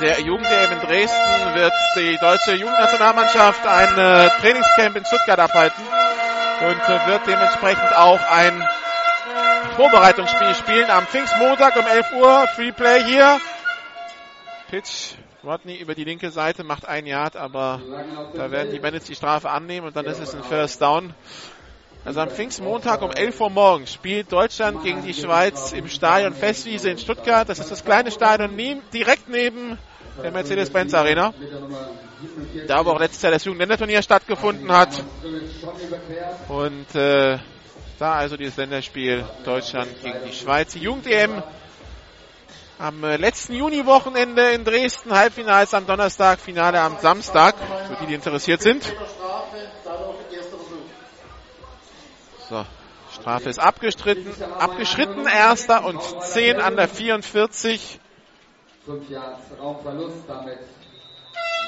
[0.00, 5.82] der Jugend-EM in Dresden wird die deutsche Jugendnationalmannschaft ein äh, Trainingscamp in Stuttgart abhalten
[6.60, 8.62] und äh, wird dementsprechend auch ein
[9.76, 12.48] Vorbereitungsspiel spielen am Pfingstmontag um 11 Uhr.
[12.54, 13.40] Free Play hier.
[14.70, 15.14] Pitch.
[15.44, 17.80] Rodney über die linke Seite macht ein Yard, aber
[18.34, 21.14] da werden die Bandits die Strafe annehmen und dann ist es ein First Down.
[22.06, 26.88] Also am Pfingstmontag um 11 Uhr morgens spielt Deutschland gegen die Schweiz im Stadion Festwiese
[26.88, 27.48] in Stuttgart.
[27.48, 28.56] Das ist das kleine Stadion
[28.94, 29.76] direkt neben
[30.22, 31.34] der Mercedes-Benz Arena.
[32.68, 35.02] Da wo auch letztes Jahr das Jugendländerturnier stattgefunden hat.
[36.48, 37.38] Und äh,
[37.98, 40.74] da also dieses Länderspiel Deutschland gegen die Schweiz.
[40.74, 41.42] Die Jugend-EM
[42.78, 45.10] am äh, letzten Juni-Wochenende in Dresden.
[45.10, 47.56] Halbfinale am Donnerstag, Finale am Samstag.
[47.88, 48.94] Für die, die interessiert sind.
[52.48, 52.64] So,
[53.12, 57.98] Strafe ist abgestritten, abgeschritten, erster und 10 an der 44.
[58.84, 60.60] 5 Yards Raumverlust, damit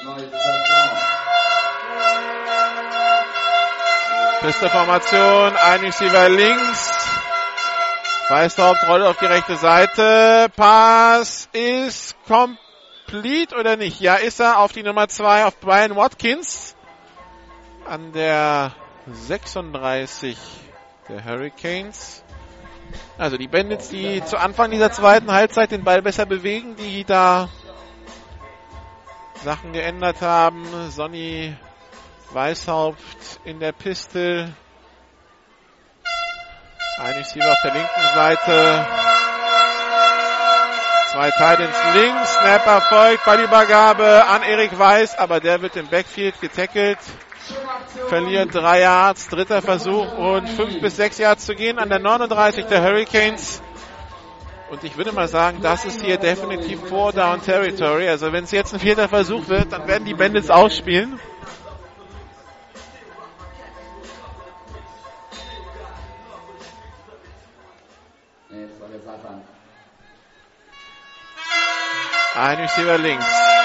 [0.05, 0.31] neues
[4.41, 6.91] Beste Formation, ein Receiver links.
[8.29, 10.47] Weißhaupt rollt auf die rechte Seite.
[10.55, 13.99] Pass ist complete oder nicht?
[13.99, 16.77] Ja, ist er auf die Nummer 2 auf Brian Watkins.
[17.85, 18.71] An der
[19.07, 20.37] 36
[21.09, 22.23] der Hurricanes.
[23.17, 27.49] Also die Bandits, die zu Anfang dieser zweiten Halbzeit den Ball besser bewegen, die da
[29.43, 30.65] Sachen geändert haben.
[30.91, 31.55] Sonny
[32.31, 34.53] Weißhaupt in der Pistol.
[36.99, 38.87] Ein Receiver auf der linken Seite.
[41.11, 42.33] Zwei Titans links.
[42.35, 43.25] Snapper folgt.
[43.25, 46.99] Ballübergabe an Erik Weiß, aber der wird im Backfield getackelt
[48.07, 52.65] verliert drei Yards, dritter Versuch und fünf bis sechs Yards zu gehen an der 39
[52.65, 53.61] der Hurricanes.
[54.69, 58.07] Und ich würde mal sagen, das ist hier definitiv Four Down Territory.
[58.07, 61.19] Also wenn es jetzt ein vierter Versuch wird, dann werden die Bandits ausspielen.
[72.35, 73.58] Ein Receiver links.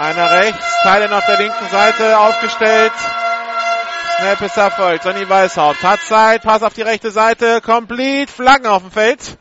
[0.00, 2.92] Einer rechts, Teilen auf der linken Seite aufgestellt.
[4.16, 5.02] Snap ist erfolgt.
[5.02, 6.40] Sonny Weißhaupt hat Zeit.
[6.40, 7.60] Pass auf die rechte Seite.
[7.60, 8.32] Complete.
[8.32, 9.36] Flaggen auf dem Feld.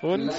[0.00, 0.32] Und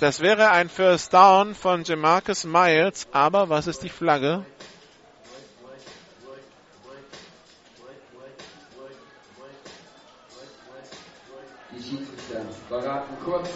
[0.00, 3.08] das wäre ein First Down von Jamarcus Miles.
[3.10, 4.44] Aber was ist die Flagge?
[11.72, 13.48] Die Schiedsrichter beraten kurz,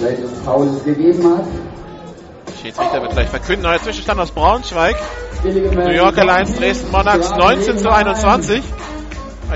[0.00, 1.83] seit es Pause gegeben hat.
[2.64, 3.64] Schiedsrichter wird gleich verkünden.
[3.64, 4.96] Neuer Zwischenstand aus Braunschweig.
[5.42, 8.62] New Yorker Lions Dresden Monarchs 19 zu 21.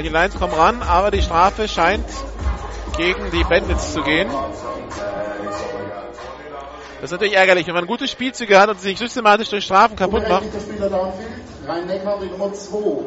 [0.03, 2.05] Die Lions kommen ran, aber die Strafe scheint
[2.99, 4.29] gegen die Bandits zu gehen.
[7.01, 10.29] Das ist natürlich ärgerlich, wenn man gute Spielzüge hat und sich systematisch durch Strafen kaputt
[10.29, 10.45] macht.
[11.67, 13.05] Rhein-Neckar, die Nummer 2.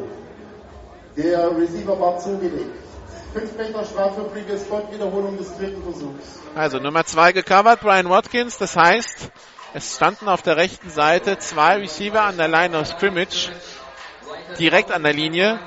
[1.16, 2.74] Der Receiver war zugelegt.
[3.34, 6.40] 5 Meter Strafe für Previous Spot, Wiederholung des dritten Versuchs.
[6.56, 8.58] Also Nummer 2 gecovert, Brian Watkins.
[8.58, 9.30] Das heißt,
[9.74, 13.50] es standen auf der rechten Seite zwei Receiver an der Line of Scrimmage,
[14.58, 15.58] direkt an der Linie.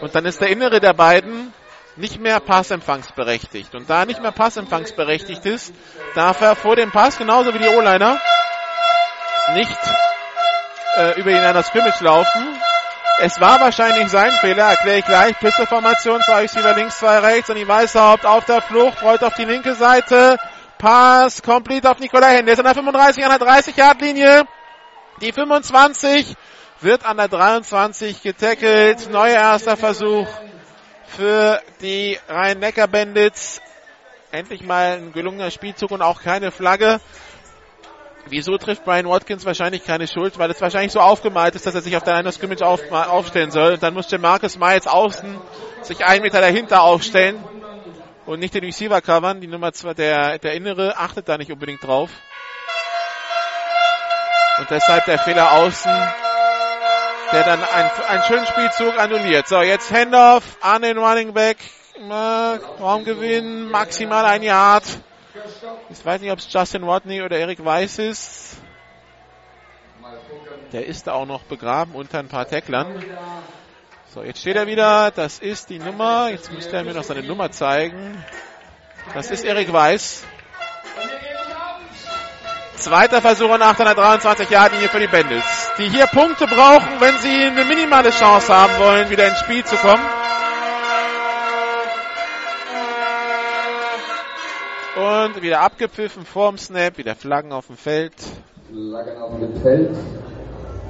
[0.00, 1.52] Und dann ist der innere der beiden
[1.96, 3.74] nicht mehr passempfangsberechtigt.
[3.74, 5.72] Und da nicht mehr passempfangsberechtigt ist,
[6.14, 8.20] darf er vor dem Pass, genauso wie die O-Liner,
[9.54, 9.78] nicht
[10.96, 12.58] äh, über die Line of Scrimmage laufen.
[13.20, 15.38] Es war wahrscheinlich sein Fehler, erkläre ich gleich.
[15.38, 19.44] Pisteformation, zwei Receiver links, zwei rechts und die Weißhaupt auf der Flucht, rollt auf die
[19.44, 20.36] linke Seite.
[20.78, 22.40] Pass, complete auf Nikolai.
[22.40, 24.44] Ist an der 35, an der 30-Yard-Linie.
[25.20, 26.34] Die 25
[26.80, 29.10] wird an der 23 getackelt.
[29.10, 30.26] Neuer erster Versuch
[31.06, 33.62] für die Rhein-Neckar-Bandits.
[34.32, 37.00] Endlich mal ein gelungener Spielzug und auch keine Flagge.
[38.26, 40.38] Wieso trifft Brian Watkins wahrscheinlich keine Schuld?
[40.38, 42.90] Weil es wahrscheinlich so aufgemalt ist, dass er sich auf der Line of Scrimmage auf,
[42.90, 43.74] aufstellen soll.
[43.74, 45.38] Und dann muss Marcus Miles außen
[45.82, 47.44] sich einen Meter dahinter aufstellen
[48.26, 49.40] und nicht den Receiver covern.
[49.40, 52.10] Die Nummer zwei, der, der Innere achtet da nicht unbedingt drauf.
[54.58, 55.92] Und deshalb der Fehler außen,
[57.32, 59.48] der dann einen, einen schönen Spielzug annulliert.
[59.48, 61.58] So, jetzt Handoff an den Running Back.
[62.80, 64.84] Raumgewinn, maximal ein Yard.
[65.90, 68.56] Ich weiß nicht, ob es Justin Rodney oder Eric Weiss ist.
[70.72, 73.02] Der ist da auch noch begraben unter ein paar Tacklern.
[74.14, 75.10] So, jetzt steht er wieder.
[75.10, 76.28] Das ist die Nummer.
[76.30, 78.16] Jetzt müsste er mir noch seine Nummer zeigen.
[79.12, 80.22] Das ist Eric Weiss.
[82.76, 85.72] Zweiter Versuch und 823 Jahre hier für die Bandits.
[85.78, 89.74] Die hier Punkte brauchen, wenn sie eine minimale Chance haben wollen, wieder ins Spiel zu
[89.78, 90.04] kommen.
[94.94, 98.14] Und wieder abgepfiffen vorm Snap, wieder Flaggen auf dem Feld.
[98.70, 99.96] Flaggen auf dem Feld.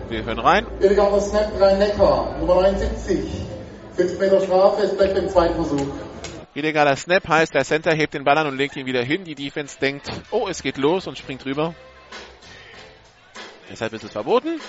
[0.08, 0.66] Wir hören rein.
[0.80, 3.18] Illegaler Snap Rhein-Neckar, Nummer 79.
[3.96, 5.86] 5 Meter Strafe, es bleibt im zweiten Versuch.
[6.54, 9.24] Illegaler Snap heißt, der Center hebt den Ball an und legt ihn wieder hin.
[9.24, 11.74] Die Defense denkt, oh, es geht los und springt rüber.
[13.70, 14.60] Deshalb ist es verboten.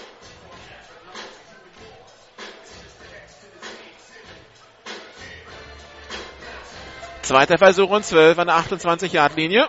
[7.22, 9.68] Zweiter Versuch und 12 an der 28-Yard-Linie.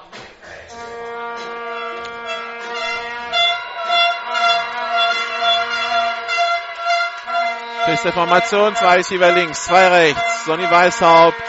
[7.86, 10.44] Piste Formation, zwei Receiver links, zwei rechts.
[10.44, 11.40] Sonny Weißhaupt.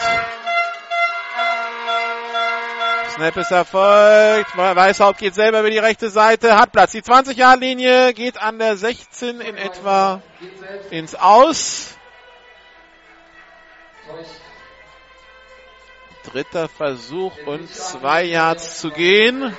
[3.10, 4.56] Snap ist erfolgt.
[4.56, 6.92] Weißhaupt geht selber über die rechte Seite, hat Platz.
[6.92, 10.22] Die 20-Yard-Linie geht an der 16 in etwa
[10.90, 11.96] ins Aus.
[16.22, 19.56] Dritter Versuch und zwei Yards zu gehen.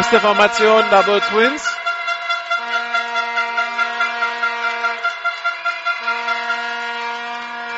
[0.00, 1.62] Pisteformation, Double Twins.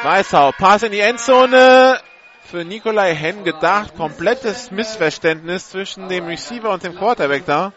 [0.04, 1.98] Weißhau, Pass in die Endzone.
[2.44, 3.96] Für Nikolai Henn gedacht.
[3.96, 7.72] Komplettes Missverständnis zwischen dem Receiver und dem Quarterback da.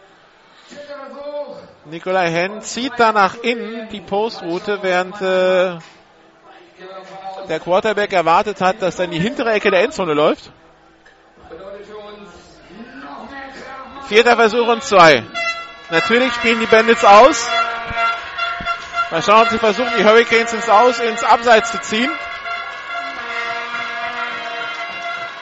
[1.86, 5.80] Nikolai Henn zieht da nach innen die Postroute, während äh,
[7.50, 10.52] der Quarterback erwartet hat, dass er in die hintere Ecke der Endzone läuft.
[14.08, 15.24] Vierter Versuch und zwei.
[15.90, 17.48] Natürlich spielen die Bandits aus.
[19.12, 22.12] Mal schauen, sie versuchen, die Hurricanes ins Aus, ins Abseits zu ziehen.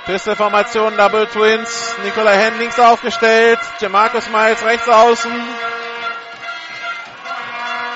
[0.06, 1.95] Pisteformation, Double Twins.
[2.03, 3.60] Nikolai Henn links aufgestellt.
[3.80, 5.31] Jamarcus Miles rechts außen.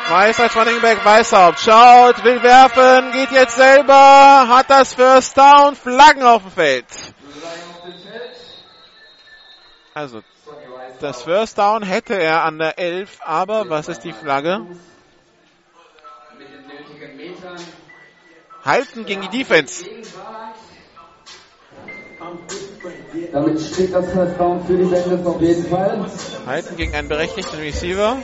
[0.09, 1.59] Running Back Weißhaupt.
[1.59, 6.85] Schaut, will werfen, geht jetzt selber, hat das First Down, Flaggen auf dem Feld.
[9.93, 10.21] Also
[10.99, 14.65] das First Down hätte er an der 11, aber was ist die Flagge?
[18.63, 19.85] Halten gegen die Defense.
[23.31, 26.05] Damit steht das First Down für die Bandits auf jeden Fall.
[26.45, 28.17] Halten gegen einen berechtigten Receiver.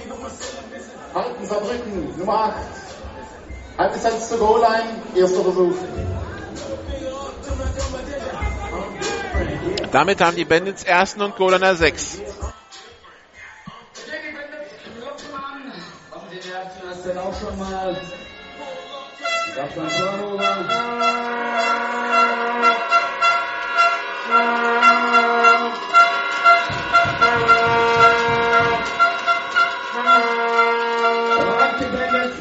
[1.13, 2.55] Halten, verdrücken, Nummer 8.
[3.77, 5.75] Halbdistanz zur Goal-Line, erster Versuch.
[9.91, 12.21] Damit haben die Bandits ersten und Goal an der 6.
[17.05, 17.95] dann auch schon mal.
[19.55, 20.93] Gab dann Turnover.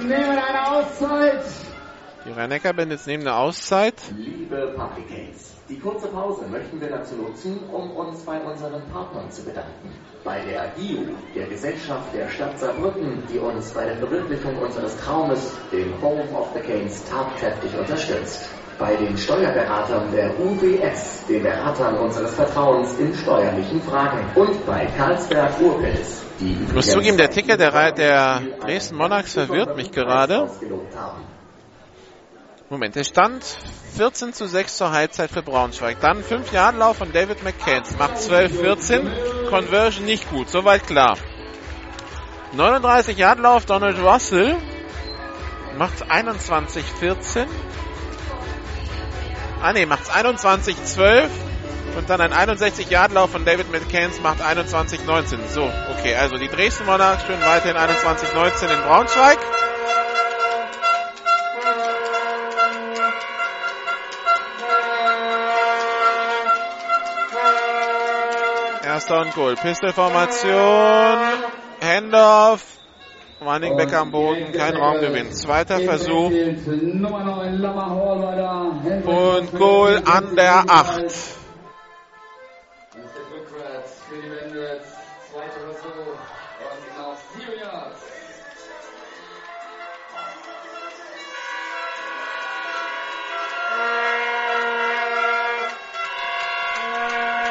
[0.05, 1.45] nehmen eine Auszeit.
[2.25, 3.95] Die Rhein-Neckar-Bandits nehmen eine Auszeit.
[4.17, 9.45] Liebe Publicans, die kurze Pause möchten wir dazu nutzen, um uns bei unseren Partnern zu
[9.45, 9.91] bedanken.
[10.25, 15.53] Bei der GIU, der Gesellschaft der Stadt Saarbrücken, die uns bei der Verwirklichung unseres Traumes,
[15.73, 18.49] dem Home of the Canes, tatkräftig unterstützt.
[18.79, 24.25] Bei den Steuerberatern der UWS, den Beratern unseres Vertrauens in steuerlichen Fragen.
[24.35, 29.77] Und bei Karlsberg Urpilz, die Ich muss zugeben, der Ticker der, der Dresden Monarchs verwirrt
[29.77, 30.49] mich gerade.
[32.73, 33.44] Moment, der stand
[33.99, 36.01] 14 zu 6 zur Halbzeit für Braunschweig.
[36.01, 37.82] Dann 5 Jahre Lauf von David McCann.
[37.99, 39.51] Macht 12-14.
[39.51, 41.19] Conversion nicht gut, soweit klar.
[42.55, 44.57] 39 Yard Lauf Donald Russell.
[45.77, 47.47] Macht 21-14.
[49.61, 51.28] Ah ne, macht 21-12.
[51.99, 55.47] Und dann ein 61 Yard Lauf von David McCanns macht 21-19.
[55.47, 59.39] So, okay, also die Dresden Monarchs stehen weiterhin 21-19 in Braunschweig.
[68.93, 69.55] Erster und Goal.
[69.55, 70.52] Pistolformation.
[71.81, 72.62] Handoff.
[73.40, 74.52] Running Back am Boden.
[74.52, 75.32] Kein Raumgewinn.
[75.32, 76.31] Zweiter Versuch.
[79.06, 81.41] Und Goal an der 8.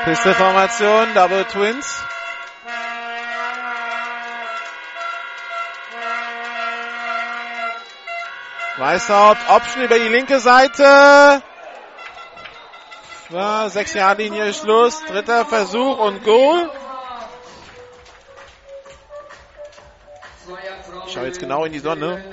[0.04, 2.04] Pistolformation, Double Twins.
[8.78, 11.44] Weißhaupt, Option über die linke Seite.
[13.30, 15.06] Ja, sechs Jahre Linie Schluss.
[15.06, 16.72] Dritter Versuch und Goal.
[21.06, 22.24] Ich schaue jetzt genau in die Sonne.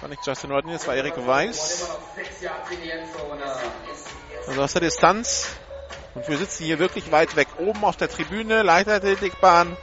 [0.00, 1.88] War nicht Justin Rodney, das war Erik Weiß.
[4.46, 5.58] Also aus der Distanz.
[6.18, 7.46] Und wir sitzen hier wirklich weit weg.
[7.58, 9.68] Oben auf der Tribüne, Leichtathletikbahn.
[9.68, 9.76] Und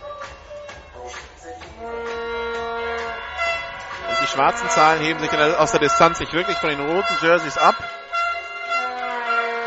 [4.22, 7.76] die schwarzen Zahlen heben sich aus der Distanz nicht wirklich von den roten Jerseys ab.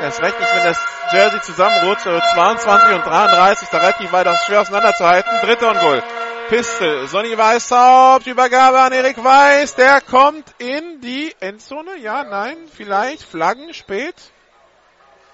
[0.02, 0.78] Erst recht nicht, wenn das
[1.10, 2.06] Jersey zusammenrutscht.
[2.06, 5.40] Also 22 und 33 ist da relativ weit aus, schwer auseinanderzuhalten.
[5.40, 6.02] Dritter und Goal.
[6.50, 7.06] Pistol.
[7.06, 8.26] Sonny Weißhaupt.
[8.26, 9.74] Übergabe an Erik Weiß.
[9.76, 11.96] Der kommt in die Endzone.
[11.96, 13.22] Ja, nein, vielleicht.
[13.22, 14.16] Flaggen spät.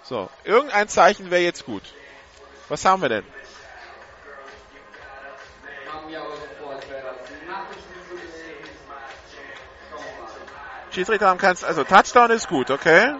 [0.06, 1.82] So, irgendein Zeichen wäre jetzt gut.
[2.68, 3.24] Was haben wir denn?
[10.90, 13.14] Schiedsrichter haben keins, also Touchdown ist gut, okay?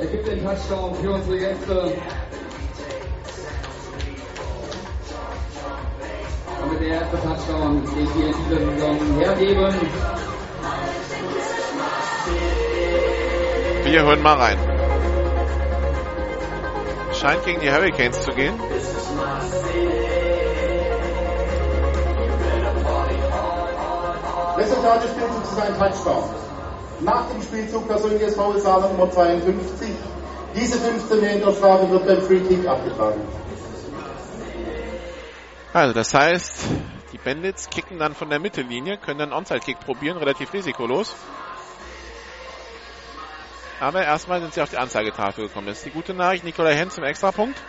[0.00, 1.96] Er gibt den Touchdown für unsere Gäste.
[6.60, 10.41] Damit der erste Touchdown, den wir in dieser Saison hergeben.
[13.84, 14.58] Wir hören mal rein.
[17.12, 18.54] Scheint gegen die Hurricanes zu gehen.
[24.56, 26.24] Resultat des Spielzugs ist ein Touchdown.
[27.00, 29.88] Nach dem Spielzug persönliches Foul Sahne Nummer 52.
[30.54, 33.20] Diese 15 Meter Strafe wird beim Free Kick abgetragen.
[35.72, 36.64] Also das heißt,
[37.12, 41.14] die Bandits kicken dann von der Mittellinie, können dann Onside-Kick probieren, relativ risikolos.
[43.80, 45.66] Aber erstmal sind sie auf die Anzeigetafel gekommen.
[45.66, 46.44] Das ist die gute Nachricht.
[46.44, 47.60] Nikolai Henz zum Extrapunkt.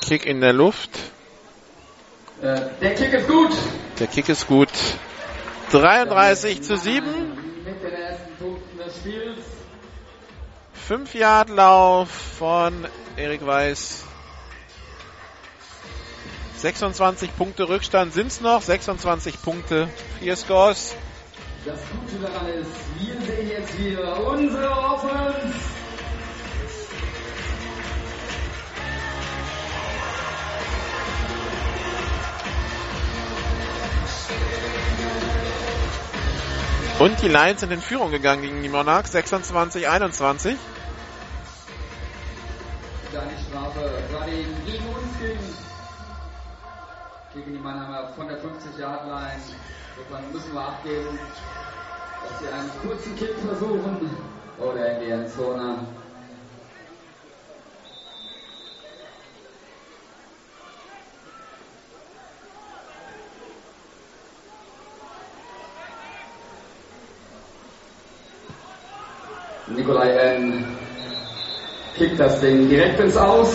[0.00, 0.90] Kick in der Luft.
[2.40, 3.52] Äh, der Kick ist gut.
[3.98, 4.70] Der Kick ist gut.
[5.72, 7.04] 33 zu 7.
[7.64, 9.49] Mit den ersten Punkten des Spiels.
[10.90, 12.84] 5 Yard Lauf von
[13.16, 14.02] Erik Weiß.
[16.56, 18.60] 26 Punkte Rückstand sind es noch.
[18.60, 19.88] 26 Punkte.
[20.18, 20.96] Vier Scores.
[21.64, 25.54] Das Gute daran ist, wir sehen jetzt wieder unsere Offense.
[36.98, 39.12] Und die Lions sind in Führung gegangen gegen die Monarchs.
[39.12, 39.88] 26,
[43.10, 43.12] 21.
[43.12, 45.38] Deine Strafe gerade gegen uns ging.
[47.34, 49.40] Gegen die Mannheimer von der 50-Yard-Line.
[49.96, 51.18] Insofern müssen wir abgeben,
[52.28, 54.10] dass sie einen kurzen Kick versuchen.
[54.58, 55.78] Oder in die Endzone.
[69.68, 70.89] Nikolai N.
[72.00, 73.54] kickt das Ding direkt ins Aus.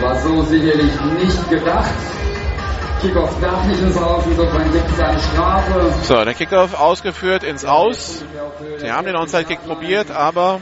[0.00, 1.92] War so sicherlich nicht gedacht.
[3.02, 5.92] Kickoff darf nicht ins Aus, insofern gibt es eine Strafe.
[6.04, 8.24] So, der Kickoff ausgeführt ins Aus.
[8.78, 10.60] Sie haben den Onside-Kick probiert, aber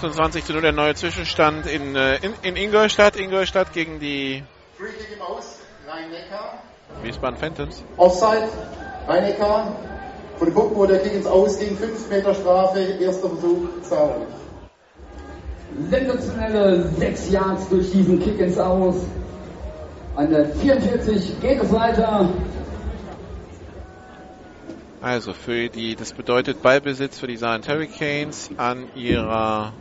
[0.00, 3.16] 28 zu 0 der neue Zwischenstand in, äh, in, in Ingolstadt.
[3.16, 4.42] Ingolstadt gegen die
[7.02, 7.84] Wiesbaden Phantoms.
[7.98, 8.48] Offside,
[9.06, 9.76] Rhein-Neckar.
[10.38, 14.26] Von der Gucken, wo der Kick ins Aus ging, 5 Meter Strafe, erster Versuch, sauber.
[15.90, 19.04] Sensationelle 6 Yards durch diesen Kick ins Aus.
[20.16, 22.30] An der 44 geht es weiter.
[25.02, 29.72] Also für die, das bedeutet Ballbesitz für die Saarland Hurricanes an ihrer,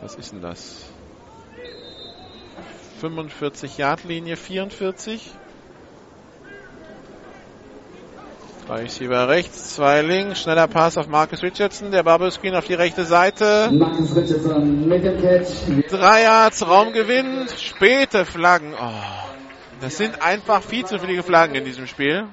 [0.00, 0.84] was ist denn das?
[3.00, 5.30] 45 Yard Linie, 44.
[8.66, 12.74] Drei Receiver rechts, zwei links, schneller Pass auf Marcus Richardson, der Bubble Screen auf die
[12.74, 13.68] rechte Seite.
[13.72, 15.48] Marcus Richardson mit dem Catch.
[15.88, 18.74] Drei Yards, Raumgewinn, späte Flaggen.
[18.80, 18.92] Oh,
[19.80, 22.28] das sind einfach viel zu viele Flaggen in diesem Spiel.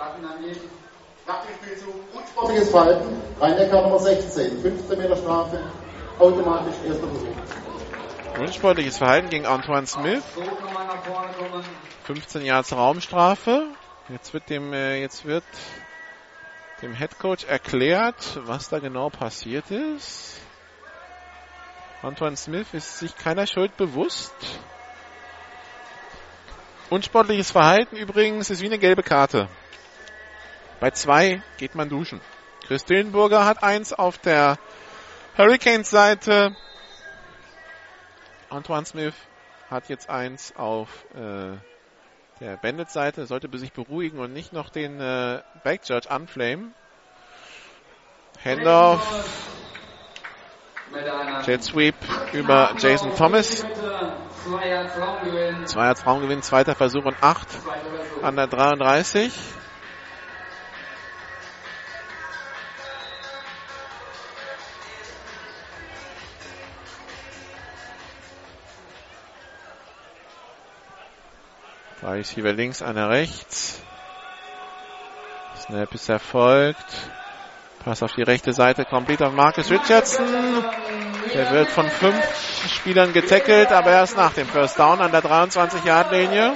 [0.00, 0.62] Platten angeht.
[1.26, 3.20] Nach dem Spielzug unsportliches Verhalten.
[3.38, 4.62] Rhein-Neckar Nummer 16.
[4.62, 5.60] 15 Meter Strafe.
[6.18, 8.40] Automatisch erster Versuch.
[8.40, 10.22] Unsportliches Verhalten gegen Antoine Smith.
[12.04, 13.66] 15 Yards Raumstrafe.
[14.08, 15.44] Jetzt wird dem, äh, jetzt wird
[16.80, 20.40] dem Head Coach erklärt, was da genau passiert ist.
[22.00, 24.32] Antoine Smith ist sich keiner Schuld bewusst.
[26.88, 29.50] Unsportliches Verhalten übrigens ist wie eine gelbe Karte.
[30.80, 32.20] Bei zwei geht man duschen.
[32.66, 34.58] Chris Dillenburger hat eins auf der
[35.36, 36.56] Hurricanes Seite.
[38.48, 39.14] Antoine Smith
[39.68, 41.58] hat jetzt eins auf äh,
[42.40, 43.26] der Bandit Seite.
[43.26, 46.74] Sollte sich beruhigen und nicht noch den äh, Backjudge anflamen.
[48.42, 49.50] Handoff
[51.46, 51.94] Jet Sweep
[52.32, 53.66] über Jason Thomas.
[55.66, 57.48] Zwei als Raumgewinn, zweiter Versuch und acht
[58.22, 59.32] an der 33.
[72.00, 73.82] Drei Receiver links, einer rechts.
[75.58, 77.10] Snap ist erfolgt.
[77.84, 80.26] Pass auf die rechte Seite, komplett auf Marcus Richardson.
[81.34, 82.16] Der wird von fünf
[82.70, 86.54] Spielern getackelt, aber erst nach dem First Down an der 23-Yard-Linie.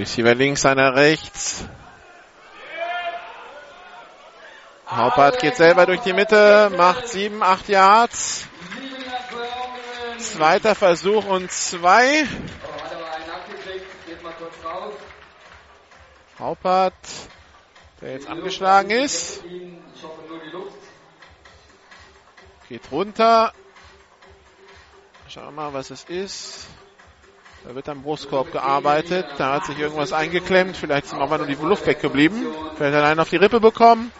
[0.00, 1.62] Receiver links, einer rechts.
[4.86, 8.48] Haupert geht selber durch die Mitte, macht 7, 8 Yards.
[10.18, 12.26] Zweiter Versuch und zwei.
[16.38, 16.94] Haupert,
[18.00, 19.44] der jetzt angeschlagen ist.
[22.70, 23.52] Geht runter.
[25.28, 26.68] Schauen wir mal, was es ist.
[27.64, 29.26] Da wird am Brustkorb gearbeitet.
[29.36, 30.76] Da hat sich irgendwas eingeklemmt.
[30.76, 32.46] Vielleicht ist ihm aber nur die Luft weggeblieben.
[32.76, 34.10] Vielleicht hat er einen auf die Rippe bekommen.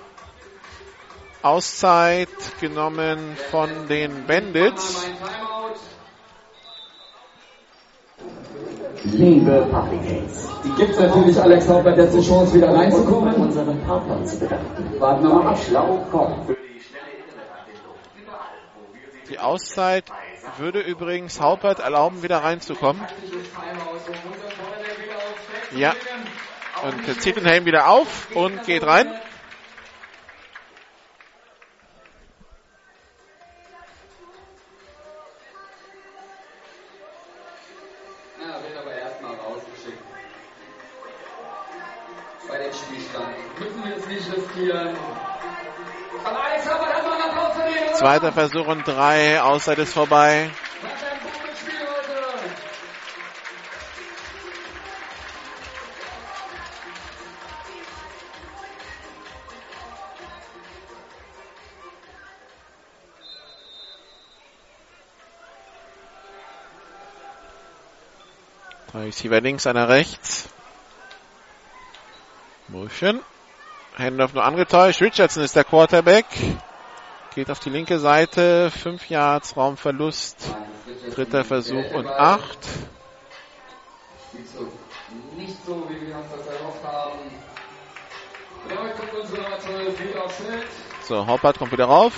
[1.42, 2.28] Auszeit
[2.60, 5.08] genommen von den Bandits.
[9.04, 10.48] Liebe Publicans.
[10.62, 13.34] Die gibt es natürlich Alex Haupert jetzt die Chance wieder reinzukommen.
[13.36, 15.00] Unseren Partnern zu bedanken.
[15.00, 15.58] Warten wir mal ab.
[15.58, 16.56] Schlau kommt.
[19.30, 20.04] Die Auszeit
[20.59, 23.02] würde übrigens Haupert erlauben, wieder reinzukommen.
[25.74, 25.94] Ja.
[26.82, 29.12] Und zieht den Helm wieder auf und geht rein.
[48.11, 49.41] Zweiter Versuch und drei.
[49.41, 50.51] Auszeit ist vorbei.
[68.91, 70.49] Drei Receiver links, einer rechts.
[72.66, 73.20] Motion.
[73.97, 75.01] Hendorf nur angetäuscht.
[75.01, 76.27] Richardson ist der Quarterback.
[77.40, 78.70] Geht auf die linke Seite.
[78.70, 80.36] Fünf Yards, Raumverlust.
[81.14, 82.58] Dritter Versuch und acht.
[84.30, 84.70] Sieht so
[85.38, 87.18] nicht so, wie wir uns das erhofft haben.
[91.08, 92.12] So, Hoppert kommt wieder rauf.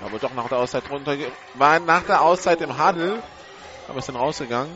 [0.00, 1.18] Aber doch nach der Auszeit runter.
[1.52, 3.22] War nach der Auszeit im Huddle.
[3.88, 4.72] Aber ist dann rausgegangen.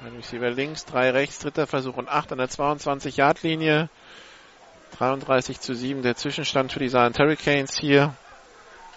[0.00, 3.88] Ein Receiver links, drei rechts, dritter Versuch und acht an der 22-Yard-Linie.
[4.96, 8.14] 33 zu 7 der Zwischenstand für die Saarland Hurricanes hier.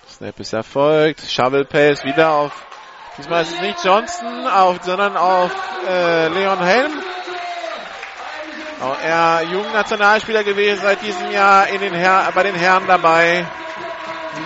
[0.08, 1.22] Snap ist erfolgt.
[1.22, 2.52] Shovel Pace wieder auf,
[3.18, 5.52] diesmal ist es nicht Johnson, auf, sondern auf
[5.88, 6.92] äh, Leon Helm.
[8.82, 13.48] Auch er Jugendnationalspieler gewesen seit diesem Jahr in den Her bei den Herren dabei.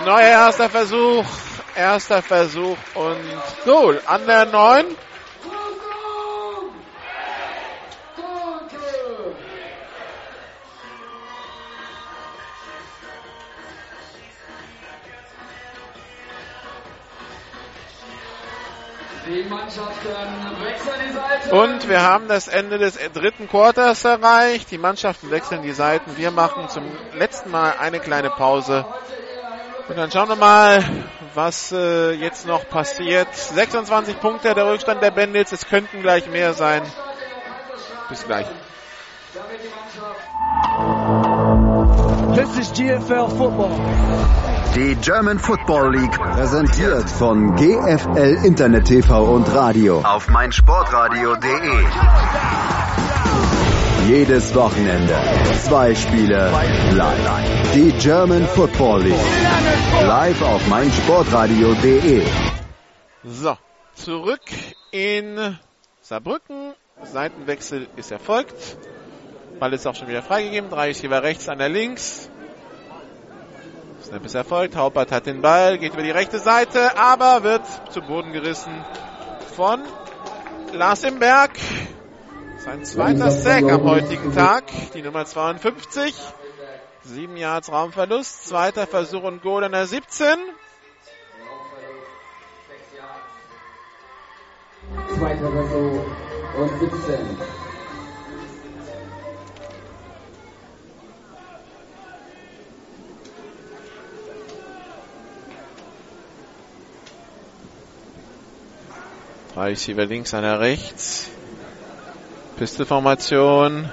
[0.06, 1.26] Neuer erster Versuch.
[1.74, 3.18] Erster Versuch und
[3.66, 4.86] Goal an der 9.
[21.50, 24.70] Und wir haben das Ende des dritten Quarters erreicht.
[24.70, 26.16] Die Mannschaften wechseln die Seiten.
[26.16, 26.84] Wir machen zum
[27.14, 28.86] letzten Mal eine kleine Pause.
[29.88, 30.82] Und dann schauen wir mal,
[31.34, 33.32] was äh, jetzt noch passiert.
[33.34, 35.52] 26 Punkte der Rückstand der Bandits.
[35.52, 36.82] Es könnten gleich mehr sein.
[38.08, 38.46] Bis gleich.
[42.34, 44.45] This is GFL Football.
[44.76, 51.86] Die German Football League präsentiert von GFL Internet TV und Radio auf meinsportradio.de.
[54.06, 55.16] Jedes Wochenende
[55.64, 56.50] zwei Spiele
[56.92, 57.72] live.
[57.74, 62.26] Die German Football League live auf meinsportradio.de.
[63.24, 63.56] So,
[63.94, 64.42] zurück
[64.90, 65.56] in
[66.02, 66.74] Saarbrücken.
[67.02, 68.76] Seitenwechsel ist erfolgt.
[69.58, 70.68] Ball ist auch schon wieder freigegeben.
[70.68, 72.28] Drei Receiver rechts, einer links.
[74.06, 74.76] Snap ist erfolgt.
[74.76, 78.72] Haupert hat den Ball, geht über die rechte Seite, aber wird zu Boden gerissen
[79.56, 79.82] von
[80.72, 81.50] Lars Imberg.
[82.58, 84.62] Sein zweiter Sack am heutigen Tag.
[84.94, 86.14] Die Nummer 52.
[87.02, 88.46] Sieben Yards Raumverlust.
[88.46, 90.28] Zweiter Versuch und Goal an der 17.
[95.18, 96.04] Zweiter Versuch
[96.58, 97.55] und 17.
[109.56, 111.30] Drei Receiver links, einer rechts.
[112.58, 113.90] Pistolformation.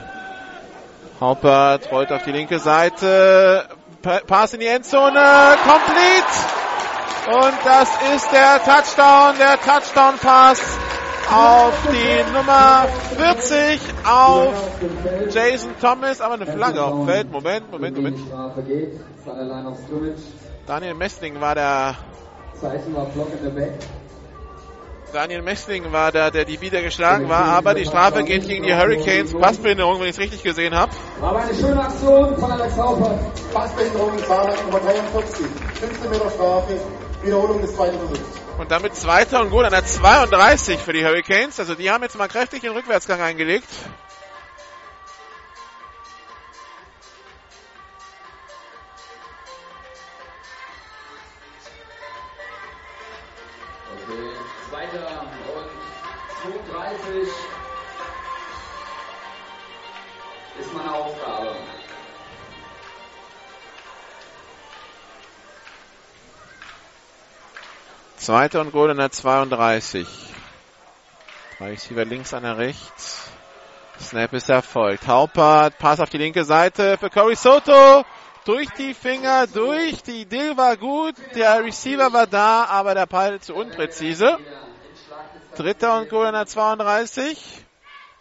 [1.22, 3.70] Haupert rollt auf die linke Seite.
[4.02, 5.56] Pa Pass in die Endzone.
[5.64, 6.34] Complete.
[7.28, 10.60] Und das ist der Touchdown, der Touchdown-Pass
[11.32, 12.86] auf die Nummer
[13.16, 14.54] 40 auf
[15.30, 16.20] Jason Thomas.
[16.20, 17.32] Aber eine Flagge auf dem Feld.
[17.32, 18.20] Moment, Moment, Moment.
[20.68, 21.96] Daniel Messling war der
[25.14, 28.74] Daniel Messling war da, der die wieder geschlagen war, aber die Strafe geht gegen die
[28.74, 29.32] Hurricanes.
[29.32, 30.92] Passbehinderung, wenn ich es richtig gesehen habe.
[31.22, 33.20] Aber eine schöne Aktion von Alex Haupert.
[33.54, 35.46] Passbehinderung, Fahrrad Nummer 43.
[35.80, 36.82] 15 Meter Strafe,
[37.22, 38.22] Wiederholung des zweiten Versuchs.
[38.58, 41.60] Und damit zweiter und gut an der 32 für die Hurricanes.
[41.60, 43.68] Also die haben jetzt mal kräftig den Rückwärtsgang eingelegt.
[57.14, 57.34] 32
[60.60, 61.56] ist meine Aufgabe.
[68.18, 70.08] Zweiter und Goal an der 32.
[71.58, 73.30] Drei Receiver links, einer rechts.
[74.00, 75.08] Snap ist erfolgt.
[75.08, 78.04] Haupert, Pass auf die linke Seite für Corey Soto.
[78.46, 80.02] Durch die Finger, durch.
[80.04, 81.16] Die Idee war gut.
[81.36, 84.40] Der Receiver war da, aber der Ball zu unpräzise.
[85.56, 87.38] Dritter und Goal an der 32.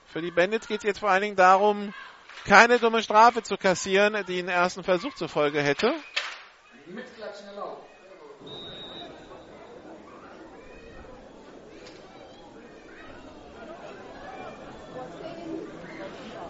[0.06, 1.94] Für die Bandits geht es jetzt vor allen Dingen darum,
[2.44, 5.94] keine dumme Strafe zu kassieren, die einen ersten Versuch zur Folge hätte.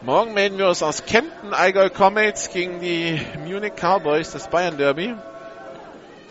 [0.01, 5.15] Morgen melden wir uns aus Kempten, Allgäu Comets gegen die Munich Cowboys, das Bayern Derby.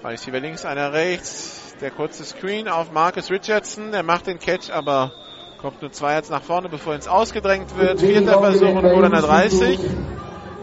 [0.02, 1.61] 30 über links, einer rechts.
[1.82, 3.92] Der kurze Screen auf Marcus Richardson.
[3.92, 5.12] Der macht den Catch, aber
[5.60, 8.00] kommt nur zwei jetzt nach vorne, bevor ins Ausgedrängt wird.
[8.00, 9.80] Vierter Versuch und an der 30.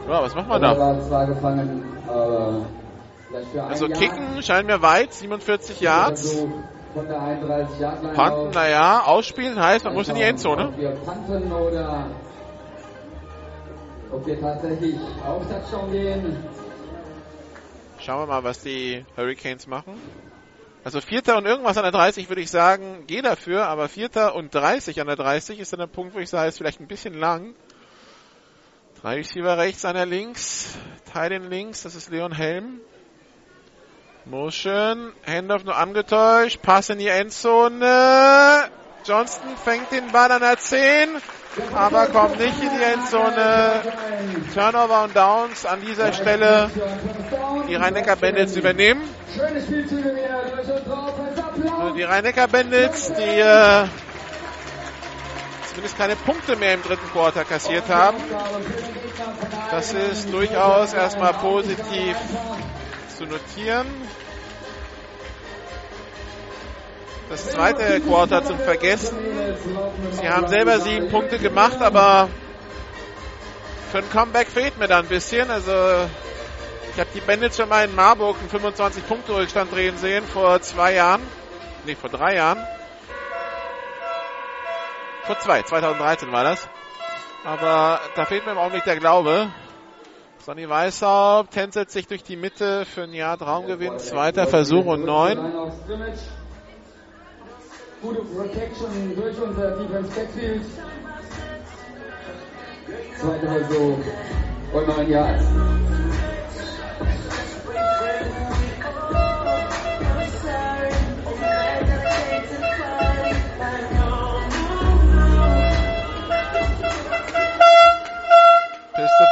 [0.08, 0.72] Ja, was macht man da?
[3.68, 6.46] Also kicken scheint mir weit, 47 Yards.
[8.14, 10.72] Panten, naja, ausspielen heißt, man muss in die Endzone.
[14.10, 14.94] Ob wir tatsächlich
[15.26, 16.36] auf Touchdown gehen.
[17.98, 20.00] Schauen wir mal, was die Hurricanes machen.
[20.88, 24.54] Also Vierter und irgendwas an der 30 würde ich sagen, geh dafür, aber Vierter und
[24.54, 27.12] 30 an der 30 ist dann der Punkt, wo ich sage, ist vielleicht ein bisschen
[27.12, 27.54] lang.
[29.02, 30.78] Drei Receiver rechts, einer links,
[31.12, 32.80] Teilen links, das ist Leon Helm.
[34.24, 38.70] Motion, Handoff nur angetäuscht, Pass in die Endzone.
[39.04, 41.10] Johnston fängt den Ball an der 10,
[41.74, 43.82] aber kommt nicht in die Endzone.
[44.54, 46.70] Turnover und Downs an dieser Stelle.
[47.68, 49.02] Die Rhein-Neckar Bandits übernehmen.
[51.78, 53.86] Also die Rhein-Neckar Bandits, die äh,
[55.68, 58.18] zumindest keine Punkte mehr im dritten Quarter kassiert haben.
[59.70, 62.16] Das ist durchaus erstmal positiv
[63.16, 63.86] zu notieren.
[67.28, 69.18] Das zweite Quarter zum Vergessen.
[70.12, 72.28] Sie haben selber sieben Punkte gemacht, aber
[73.90, 75.50] für ein Comeback fehlt mir da ein bisschen.
[75.50, 75.72] Also
[76.92, 81.22] ich habe die Bandits schon mal in Marburg einen 25-Punkte-Rückstand drehen sehen vor zwei Jahren.
[81.84, 82.58] Nee, vor drei Jahren.
[85.24, 86.66] Vor zwei, 2013 war das.
[87.44, 89.48] Aber da fehlt mir im Augenblick der Glaube.
[90.40, 93.98] Sonny Weißhaupt tänzelt sich durch die Mitte für ein Jahr Traumgewinn.
[93.98, 95.38] Zweiter Versuch und neun.
[98.00, 100.62] Gute Protection durch unser Defense Backfield.
[103.18, 103.98] Zweiter Versuch
[104.72, 105.44] und neun Yards.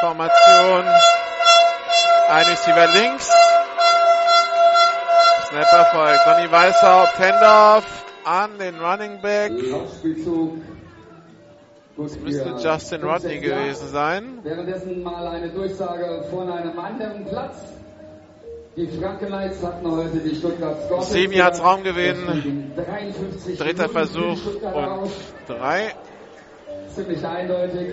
[0.01, 0.85] Formation.
[2.29, 3.31] Ein Receiver links.
[5.49, 6.25] Snapper folgt.
[6.25, 9.53] Sonny Weißhaupt, Handoff an den Running Back.
[11.97, 14.39] Das müsste Justin Rodney gewesen sein.
[14.43, 17.57] Währenddessen mal eine Durchsage von einem anderen Platz.
[18.77, 21.11] Die Frankenlights hatten heute die Stuttgart Scorpions.
[21.11, 22.73] Sieben Yards Raumgewinn.
[23.57, 25.11] Dritter Versuch und
[25.47, 25.95] drei.
[26.95, 27.93] Ziemlich eindeutig.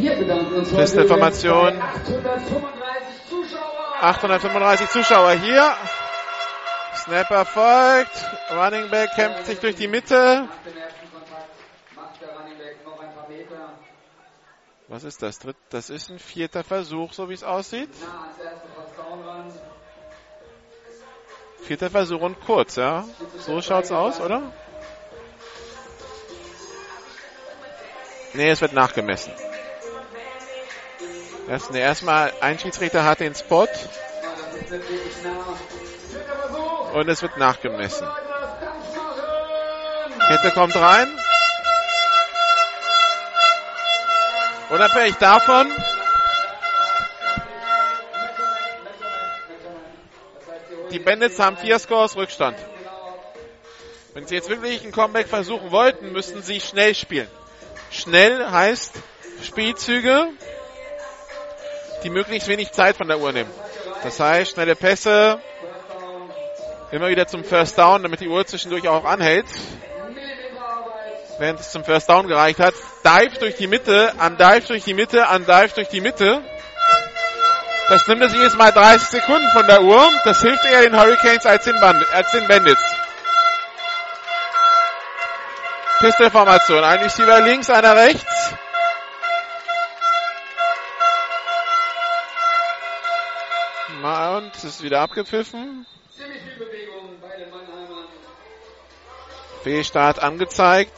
[0.00, 1.78] Wir bedanken uns Beste Formation.
[4.00, 5.74] 835 Zuschauer hier.
[6.96, 8.10] Snapper folgt.
[8.50, 10.48] Running Back kämpft sich durch die Mitte.
[14.88, 15.38] Was ist das?
[15.68, 17.90] Das ist ein vierter Versuch, so wie es aussieht.
[21.62, 23.04] Vierter Versuch und kurz, ja.
[23.38, 24.50] So schaut's aus, oder?
[28.32, 29.32] Nee, es wird nachgemessen.
[31.50, 33.66] Das, ne, erstmal, ein Schiedsrichter hat den Spot.
[36.92, 38.06] Und es wird nachgemessen.
[40.28, 41.08] Kette kommt rein.
[44.68, 45.72] Unabhängig davon,
[50.92, 52.56] die Bandits haben vier Scores Rückstand.
[54.14, 57.28] Wenn sie jetzt wirklich ein Comeback versuchen wollten, müssten sie schnell spielen.
[57.90, 58.94] Schnell heißt
[59.42, 60.28] Spielzüge,
[62.02, 63.50] die möglichst wenig Zeit von der Uhr nehmen.
[64.02, 65.40] Das heißt, schnelle Pässe,
[66.90, 69.46] immer wieder zum First Down, damit die Uhr zwischendurch auch anhält.
[71.38, 72.74] Während es zum First Down gereicht hat.
[73.04, 76.42] Dive durch die Mitte, an Dive durch die Mitte, an Dive durch die Mitte.
[77.88, 80.10] Das nimmt es jedes Mal 30 Sekunden von der Uhr.
[80.24, 82.82] Das hilft eher den Hurricanes als den, Band als den Bandits.
[85.98, 86.84] Pistolformation.
[86.84, 88.54] Ein Receiver links, einer rechts.
[94.40, 95.84] Und es ist wieder abgepfiffen.
[96.16, 98.06] Ziemlich viel Bewegung bei den Mannheimern.
[99.62, 100.94] Fehlstart angezeigt.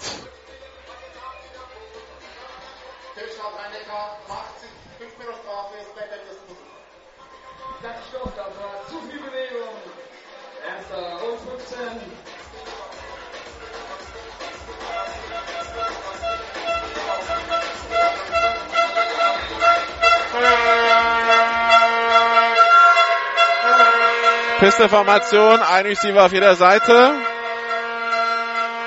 [24.63, 27.17] Pistol-Formation, ein Receiver auf jeder Seite.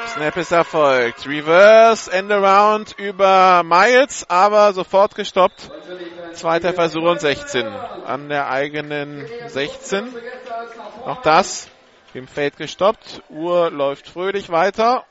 [0.07, 1.27] Snap ist erfolgt.
[1.27, 5.69] Reverse, End Around über Miles, aber sofort gestoppt.
[6.31, 7.67] Zweiter Versuch und 16.
[7.67, 10.15] An der eigenen 16.
[11.05, 11.67] Auch das
[12.13, 13.23] im Feld gestoppt.
[13.27, 15.03] Uhr läuft fröhlich weiter.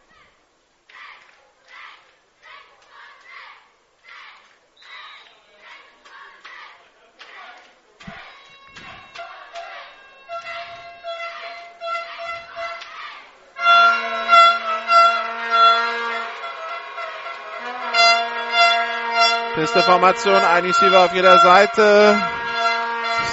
[19.55, 22.21] Formation, ein Receiver auf jeder Seite.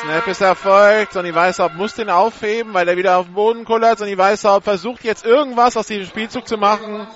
[0.01, 1.13] Snap ist erfolgt.
[1.13, 3.97] Sonny Weißhaupt muss den aufheben, weil er wieder auf den Boden kullert.
[3.97, 7.07] Sonny Weißhaupt versucht jetzt irgendwas aus diesem Spielzug zu machen.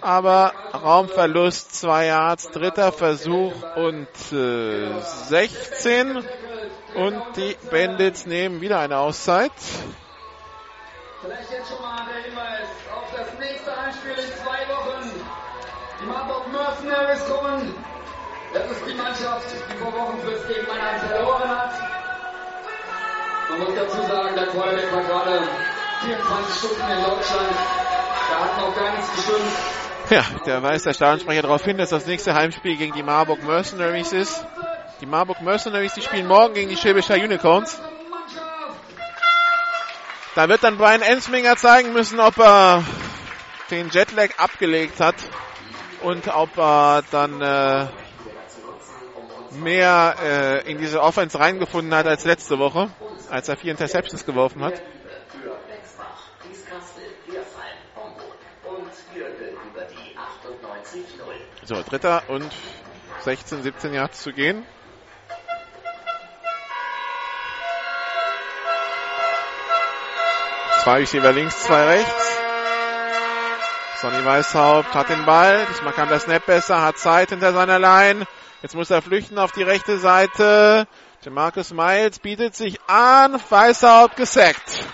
[0.00, 6.24] Aber Raumverlust, zwei Yards, dritter Versuch und äh, 16.
[6.94, 9.52] Und die Bandits nehmen wieder eine Auszeit.
[11.20, 15.10] Vielleicht jetzt schon mal der Hinweis auf das nächste Heimspiel in zwei Wochen.
[16.00, 17.74] Die Marburg Mercenaries kommen
[18.52, 21.72] das ist die Mannschaft, die vor Wochen fürs gegen Mannheim verloren hat.
[23.50, 25.48] Man muss dazu sagen, der Quarterback war gerade
[26.04, 27.48] 24 Stunden in Deutschland.
[28.30, 29.52] Da hat noch gar nichts gestimmt.
[30.10, 34.12] Ja, der weist der Stadionsprecher darauf hin, dass das nächste Heimspiel gegen die Marburg Mercenaries
[34.12, 34.44] ist.
[35.00, 37.78] Die Marburg Mercenaries, die spielen morgen gegen die Schwäbischer Unicorns.
[40.34, 42.84] Da wird dann Brian Ensminger zeigen müssen, ob er
[43.70, 45.16] den Jetlag abgelegt hat
[46.02, 47.86] und ob er dann äh,
[49.58, 52.90] mehr äh, in diese Offense reingefunden hat als letzte Woche,
[53.30, 54.82] als er vier Interceptions geworfen hat.
[61.64, 62.50] So, dritter und
[63.20, 64.64] 16, 17 Yards zu gehen.
[70.82, 72.38] Zwei Receiver links, zwei rechts.
[74.00, 75.66] Sonny Weißhaupt hat den Ball.
[75.68, 78.24] Diesmal kann der Snap besser, hat Zeit hinter seiner Line.
[78.60, 80.88] Jetzt muss er flüchten auf die rechte Seite.
[81.30, 83.40] Marcus Miles bietet sich an.
[83.48, 84.84] Weißhaupt gesackt.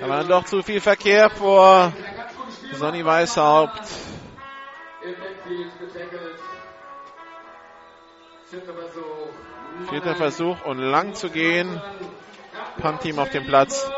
[0.00, 1.92] Da war doch zu viel Verkehr vor
[2.72, 3.82] Sonny Weißhaupt.
[9.90, 11.80] Vierter Versuch und lang zu gehen.
[12.78, 13.90] Punt-Team auf dem Platz.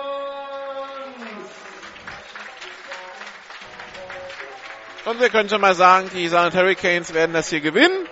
[5.09, 8.07] Und wir können schon mal sagen, die San Hurricanes werden das hier gewinnen.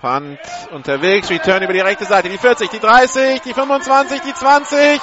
[0.00, 0.38] Punt
[0.70, 4.98] unterwegs, Return über die rechte Seite, die 40, die 30, die 25, die 20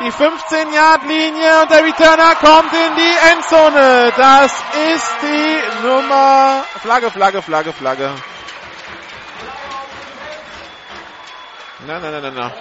[0.00, 4.12] die 15-Yard-Linie und der Returner kommt in die Endzone.
[4.16, 4.52] Das
[4.94, 6.64] ist die Nummer.
[6.80, 8.14] Flagge, Flagge, Flagge, Flagge.
[11.86, 12.52] Nein, nein, nein, nein, nein.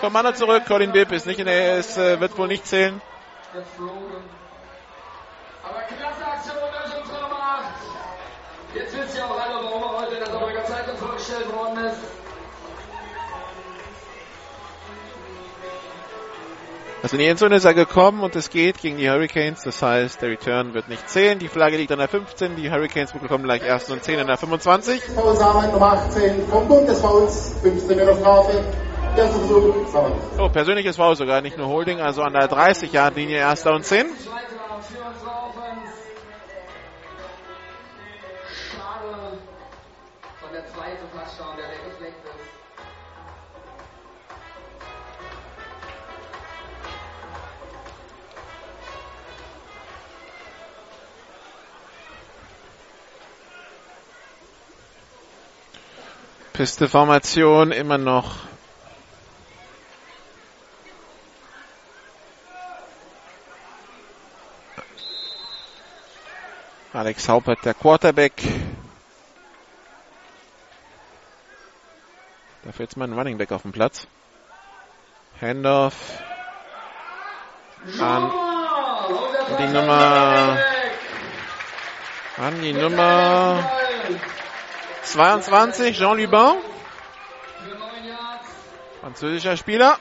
[0.00, 3.00] Kommando zurück, Colin Bibb ist nicht in der, es äh, wird wohl nicht zählen.
[5.62, 7.74] Aber klasse Aktion durch unsere Macht.
[8.74, 12.21] Jetzt wisst ihr auch alle, warum er heute in der Saarbrücker Zeitung vorgestellt worden ist.
[17.02, 19.62] Also in die Endzone ist er gekommen und es geht gegen die Hurricanes.
[19.64, 21.36] Das heißt, der Return wird nicht zählen.
[21.36, 22.54] Die Flagge liegt an der 15.
[22.54, 25.02] Die Hurricanes bekommen gleich erst und 10 an der 25.
[25.02, 27.56] Foul Samen Nummer 18 vom Bund des Fouls.
[27.60, 28.64] 15 Meter Strafe.
[29.16, 30.12] Erster Versuch, Samen.
[30.38, 32.00] Oh, persönliches Foul sogar, nicht nur Holding.
[32.00, 34.06] Also an der 30-Yard-Linie erster und 10.
[56.62, 58.36] Pisteformation immer noch.
[66.92, 68.34] Alex Haupert, der Quarterback.
[72.62, 74.06] Dafür jetzt mal ein Running Back auf dem Platz.
[75.40, 76.22] Handoff
[77.98, 78.30] an
[79.58, 80.58] die Nummer
[82.36, 83.68] an die Nummer
[85.04, 86.62] 22, Jean Lubin.
[89.00, 89.98] Französischer Spieler.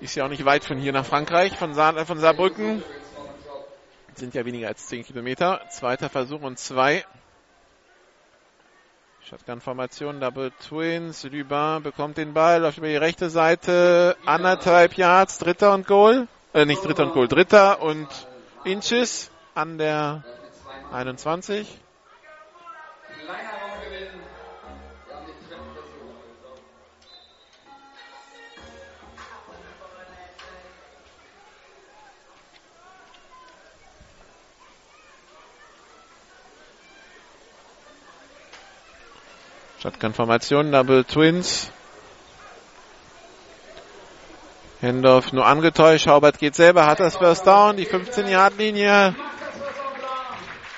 [0.00, 2.82] Ist ja auch nicht weit von hier nach Frankreich, von, Sa von Saarbrücken.
[4.14, 5.60] Sind ja weniger als 10 Kilometer.
[5.70, 7.04] Zweiter Versuch und zwei.
[9.28, 11.24] Shotgun-Formation, Double Twins.
[11.24, 14.16] Lubin bekommt den Ball, läuft über die rechte Seite.
[14.24, 16.28] Anderthalb Yards, Dritter und Goal.
[16.54, 18.08] Äh, nicht Dritter und Goal, Dritter und
[18.64, 20.24] Inches an der
[20.92, 21.66] 21.
[39.82, 41.70] Shotgun-Formation, Double Twins.
[44.80, 46.04] Hendorf nur angetäuscht.
[46.04, 49.14] Schaubert geht selber, hat das First Down, die 15-Yard-Linie.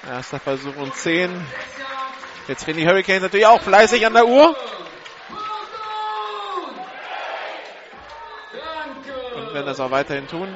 [0.09, 1.31] Erster Versuch und 10.
[2.49, 4.57] Jetzt drehen die Hurricanes natürlich auch fleißig an der Uhr.
[9.37, 10.49] Und werden das auch weiterhin tun.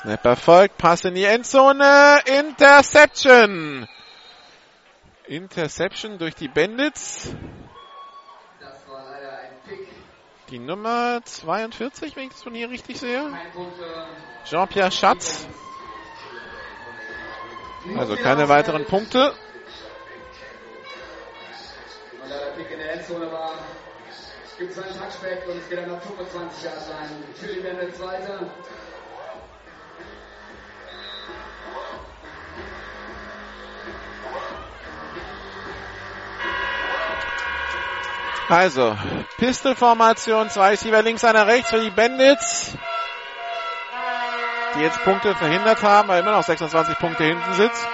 [0.00, 3.88] Snap erfolgt, Pass in die Endzone, Interception.
[5.28, 7.34] Interception durch die Bandits.
[10.48, 13.30] Die Nummer 42, wenn ich das von hier richtig sehe.
[14.46, 15.46] Jean-Pierre Schatz.
[17.98, 19.34] Also keine weiteren Punkte.
[22.20, 23.52] Weil da der Pick in der Endzone war,
[24.58, 27.24] gibt es einen Touchback und es geht dann nach 25 Yard sein.
[27.34, 28.50] Für die Bandits weiter.
[38.48, 38.96] Also,
[39.36, 42.78] Pistol-Formation, zwei Receiver links, einer rechts für die Bandits,
[44.74, 47.86] die jetzt Punkte verhindert haben, weil immer noch 26 Punkte hinten sitzt.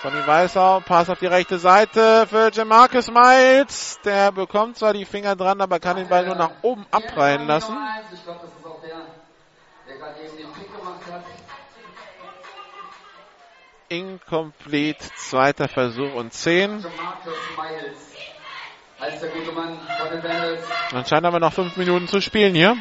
[0.00, 4.00] Sonny Weißau, Pass auf die rechte Seite für Jamarcus Miles.
[4.04, 7.76] Der bekommt zwar die Finger dran, aber kann den Ball nur nach oben abprallen lassen.
[13.88, 13.98] Ich.
[13.98, 16.80] Incomplete, zweiter Versuch und 10.
[16.80, 18.12] Jamarcus Miles.
[19.02, 20.64] Als der gute Mann von den Bandits.
[20.92, 22.76] Anscheinend haben wir noch fünf Minuten zu spielen hier.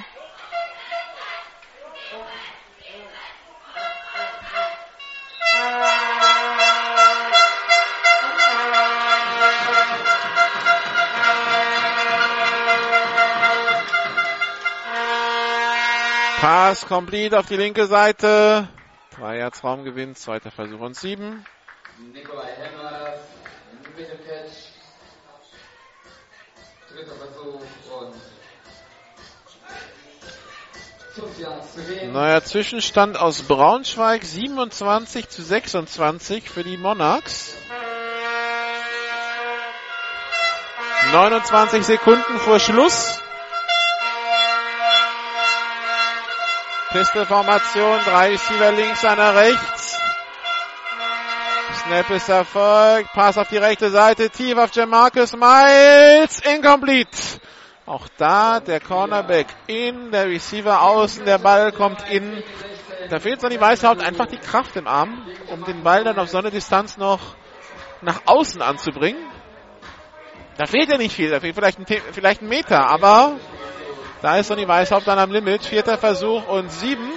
[16.40, 18.68] Pass complete auf die linke Seite.
[19.16, 21.44] Drei Yards Raumgewinn, zweiter Versuch und sieben.
[22.14, 22.81] Nikolai Hemmers.
[32.12, 37.56] Neuer Zwischenstand aus Braunschweig 27 zu 26 für die Monarchs.
[41.12, 43.20] 29 Sekunden vor Schluss.
[46.92, 49.98] Pistolformation, drei Receiver links, einer rechts.
[51.84, 53.12] Snap ist erfolgt.
[53.14, 54.30] Pass auf die rechte Seite.
[54.30, 56.40] Tief auf Jamarcus Miles.
[56.40, 57.42] Incomplete.
[57.92, 62.42] Auch da der Cornerback in, der Receiver außen, der Ball kommt in.
[63.10, 66.38] Da fehlt Sonny Weißhaupt einfach die Kraft im Arm, um den Ball dann auf so
[66.38, 67.36] eine Distanz noch
[68.02, 69.22] nach außen anzubringen.
[70.58, 73.36] Da fehlt ja nicht viel, da fehlt vielleicht ein, vielleicht ein Meter, aber
[74.22, 75.66] da ist Sonny Weißhaupt dann am Limit.
[75.66, 77.12] Vierter Versuch und sieben.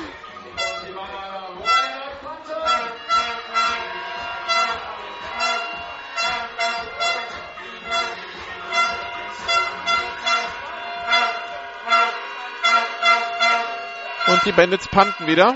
[14.45, 15.55] Die Bandits panten wieder.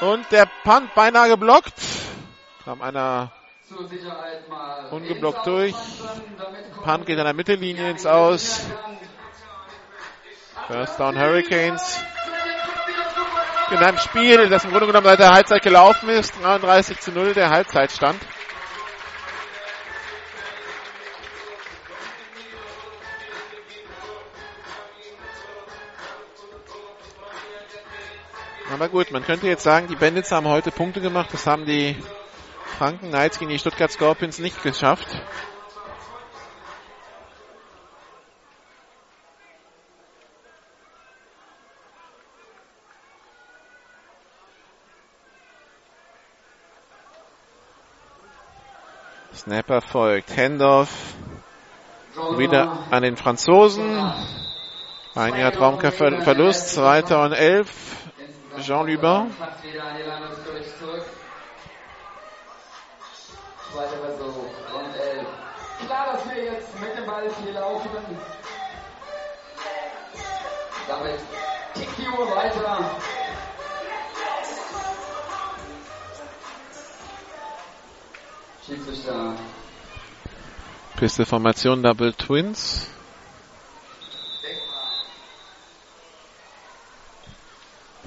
[0.00, 1.74] Und der Punt beinahe geblockt.
[2.64, 3.32] Kam einer
[4.90, 5.74] ungeblockt durch.
[6.82, 8.66] Punt geht an der Mittellinie ins Aus.
[10.66, 12.02] First Down Hurricanes.
[13.70, 16.34] In einem Spiel, das im Grunde genommen seit der Halbzeit gelaufen ist.
[16.42, 18.20] 33 zu 0 der Halbzeitstand.
[28.72, 31.30] Aber gut, man könnte jetzt sagen, die Bandits haben heute Punkte gemacht.
[31.32, 31.96] Das haben die
[32.78, 35.08] Franken Knights gegen die Stuttgart Scorpions nicht geschafft.
[49.34, 50.36] Snap erfolgt.
[50.36, 50.90] Handoff
[52.36, 53.98] wieder an den Franzosen.
[55.16, 57.99] Ein Jahr Traumverlust, zweiter und elf.
[58.60, 59.30] Jean Lubin.
[59.38, 60.64] Fast wieder an die Line zurück.
[60.78, 61.04] zurück.
[63.72, 65.26] Zweiter Versuch und elf.
[65.86, 67.88] klar, dass wir jetzt mit dem Ball viel laufen.
[70.88, 71.20] Damit
[71.74, 72.90] tickt die Uhr weiter.
[78.66, 79.34] Schiedsrichter.
[80.96, 82.88] Pistol-Formation Double Twins.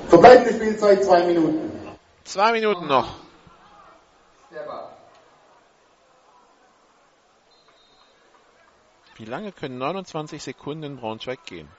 [0.09, 1.71] Verbleibende Spielzeit zwei Minuten.
[2.23, 3.23] Zwei Minuten noch.
[9.15, 11.69] Wie lange können 29 Sekunden in Braunschweig gehen?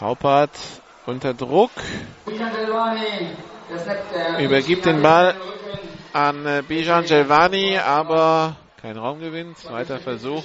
[0.00, 0.50] Haupert
[1.04, 1.70] unter Druck.
[4.38, 5.34] Übergibt den Ball
[6.14, 9.54] an äh, Bijan Gelvani, aber kein Raumgewinn.
[9.56, 10.44] Zweiter Versuch.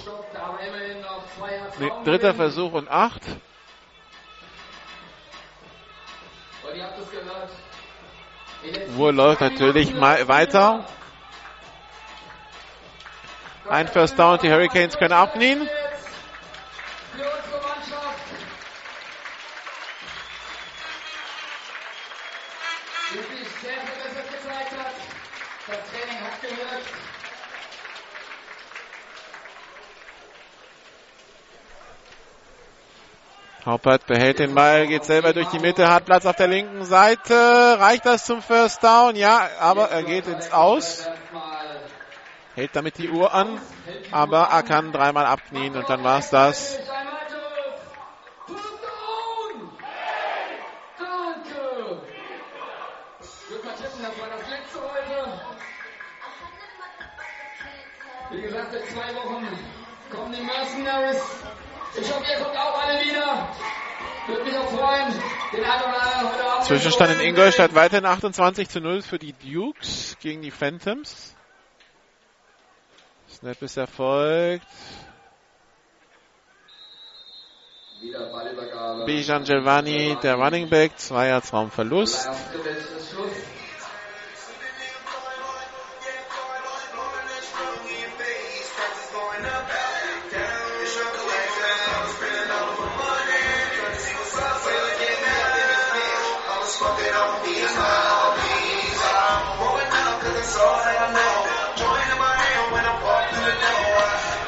[1.79, 3.21] Nee, dritter Versuch und acht.
[8.97, 10.85] Uhr läuft natürlich weiter.
[13.69, 15.67] Ein First Down, die Hurricanes können abnehmen.
[33.65, 37.33] Haupert behält den Ball, geht selber durch die Mitte, hat Platz auf der linken Seite.
[37.79, 39.15] Reicht das zum First Down?
[39.15, 41.09] Ja, aber er geht ins Aus.
[42.53, 43.59] Hält damit die Uhr an,
[44.11, 46.79] aber er kann dreimal abknien und dann war's das.
[66.65, 71.35] Zwischenstand in Ingolstadt weiterhin 28 zu 0 für die Dukes gegen die Phantoms.
[73.29, 74.65] Snap ist erfolgt.
[79.05, 82.29] Bijan Giovanni, der Running Back, Zweiertraumverlust.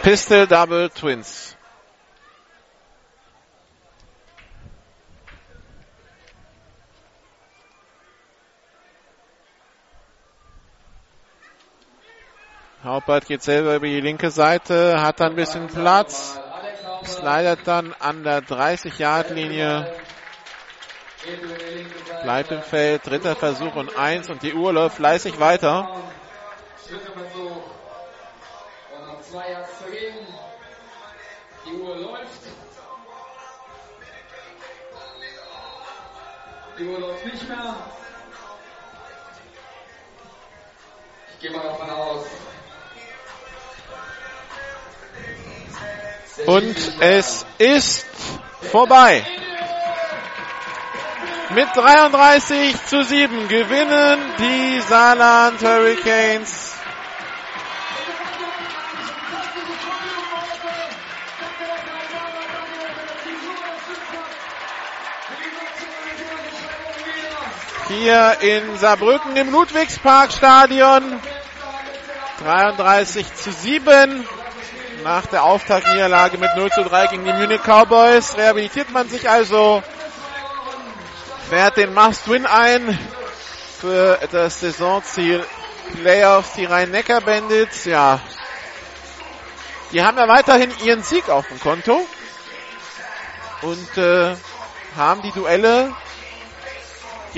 [0.08, 1.58] Pistol Double Twins.
[12.82, 16.40] Haupert geht selber über die linke Seite, hat dann ein bisschen Platz,
[17.04, 19.94] slidert dann an der 30-Yard-Linie,
[22.24, 25.90] bleibt im Feld, dritter Versuch und eins und die Uhr läuft fleißig weiter.
[36.86, 37.76] Uhr läuft nicht mehr.
[41.34, 42.26] Ich gehe mal davon aus.
[46.46, 48.06] Und es ist
[48.72, 49.26] vorbei.
[51.50, 56.77] Mit 33 zu 7 gewinnen die Saarland Hurricanes
[67.88, 71.20] hier in Saarbrücken im Ludwigsparkstadion.
[72.44, 74.28] 33 zu 7.
[75.04, 79.82] Nach der Auftaktniederlage mit 0 zu 3 gegen die Munich Cowboys rehabilitiert man sich also,
[81.50, 82.98] fährt den Must-Win ein
[83.80, 85.46] für das Saisonziel
[86.02, 87.86] Playoffs, die Rhein-Neckar-Bandits.
[87.86, 88.20] Ja,
[89.92, 92.06] die haben ja weiterhin ihren Sieg auf dem Konto
[93.62, 94.36] und äh,
[94.98, 95.94] haben die Duelle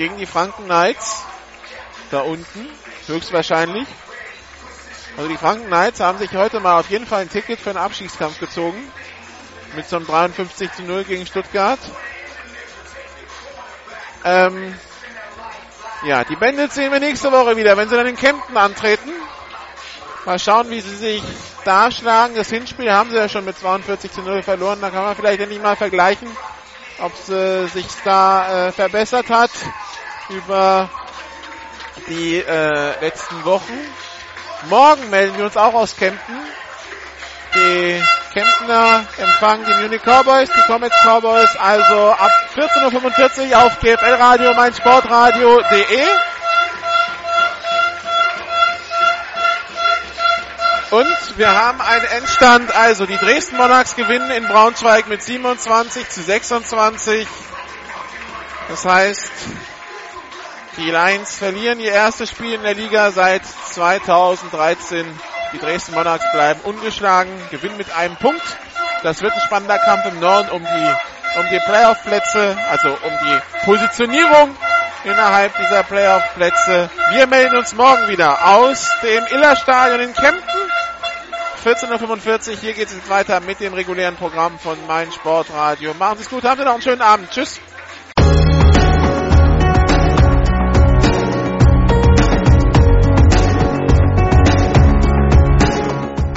[0.00, 1.26] gegen die Franken Knights.
[2.10, 2.66] Da unten,
[3.06, 3.86] höchstwahrscheinlich.
[5.18, 7.78] Also die Franken Knights haben sich heute mal auf jeden Fall ein Ticket für einen
[7.78, 8.82] Abschiedskampf gezogen.
[9.76, 11.78] Mit so einem 53 zu 0 gegen Stuttgart.
[14.24, 14.74] Ähm,
[16.06, 19.12] ja, die Bandits sehen wir nächste Woche wieder, wenn sie dann in Kempten antreten.
[20.24, 21.22] Mal schauen, wie sie sich
[21.66, 22.34] da schlagen.
[22.36, 24.80] Das Hinspiel haben sie ja schon mit 42 zu 0 verloren.
[24.80, 26.34] Da kann man vielleicht endlich mal vergleichen,
[27.00, 29.50] ob es äh, sich da äh, verbessert hat
[30.28, 30.88] über
[32.08, 33.78] die äh, letzten Wochen.
[34.68, 36.36] Morgen melden wir uns auch aus Kempten.
[37.54, 44.14] Die Kemptener empfangen die Munich Cowboys, die Comets Cowboys, also ab 14.45 Uhr auf GFL
[44.14, 44.72] Radio, mein
[50.90, 56.20] Und wir haben einen Endstand, also die Dresden Monarchs gewinnen in Braunschweig mit 27 zu
[56.20, 57.28] 26.
[58.68, 59.30] Das heißt,
[60.78, 65.06] die Lions verlieren ihr erstes Spiel in der Liga seit 2013.
[65.52, 68.42] Die Dresden Monarchs bleiben ungeschlagen, gewinnen mit einem Punkt.
[69.04, 73.64] Das wird ein spannender Kampf im Norden um die, um die Playoff-Plätze, also um die
[73.64, 74.56] Positionierung
[75.04, 76.90] innerhalb dieser Playoff-Plätze.
[77.12, 80.60] Wir melden uns morgen wieder aus dem Illerstadion in Kempten.
[81.64, 85.92] 14.45 Uhr, hier geht es weiter mit dem regulären Programm von Mein Sportradio.
[85.94, 87.30] Machen Sie es gut, haben Sie noch einen schönen Abend.
[87.30, 87.60] Tschüss.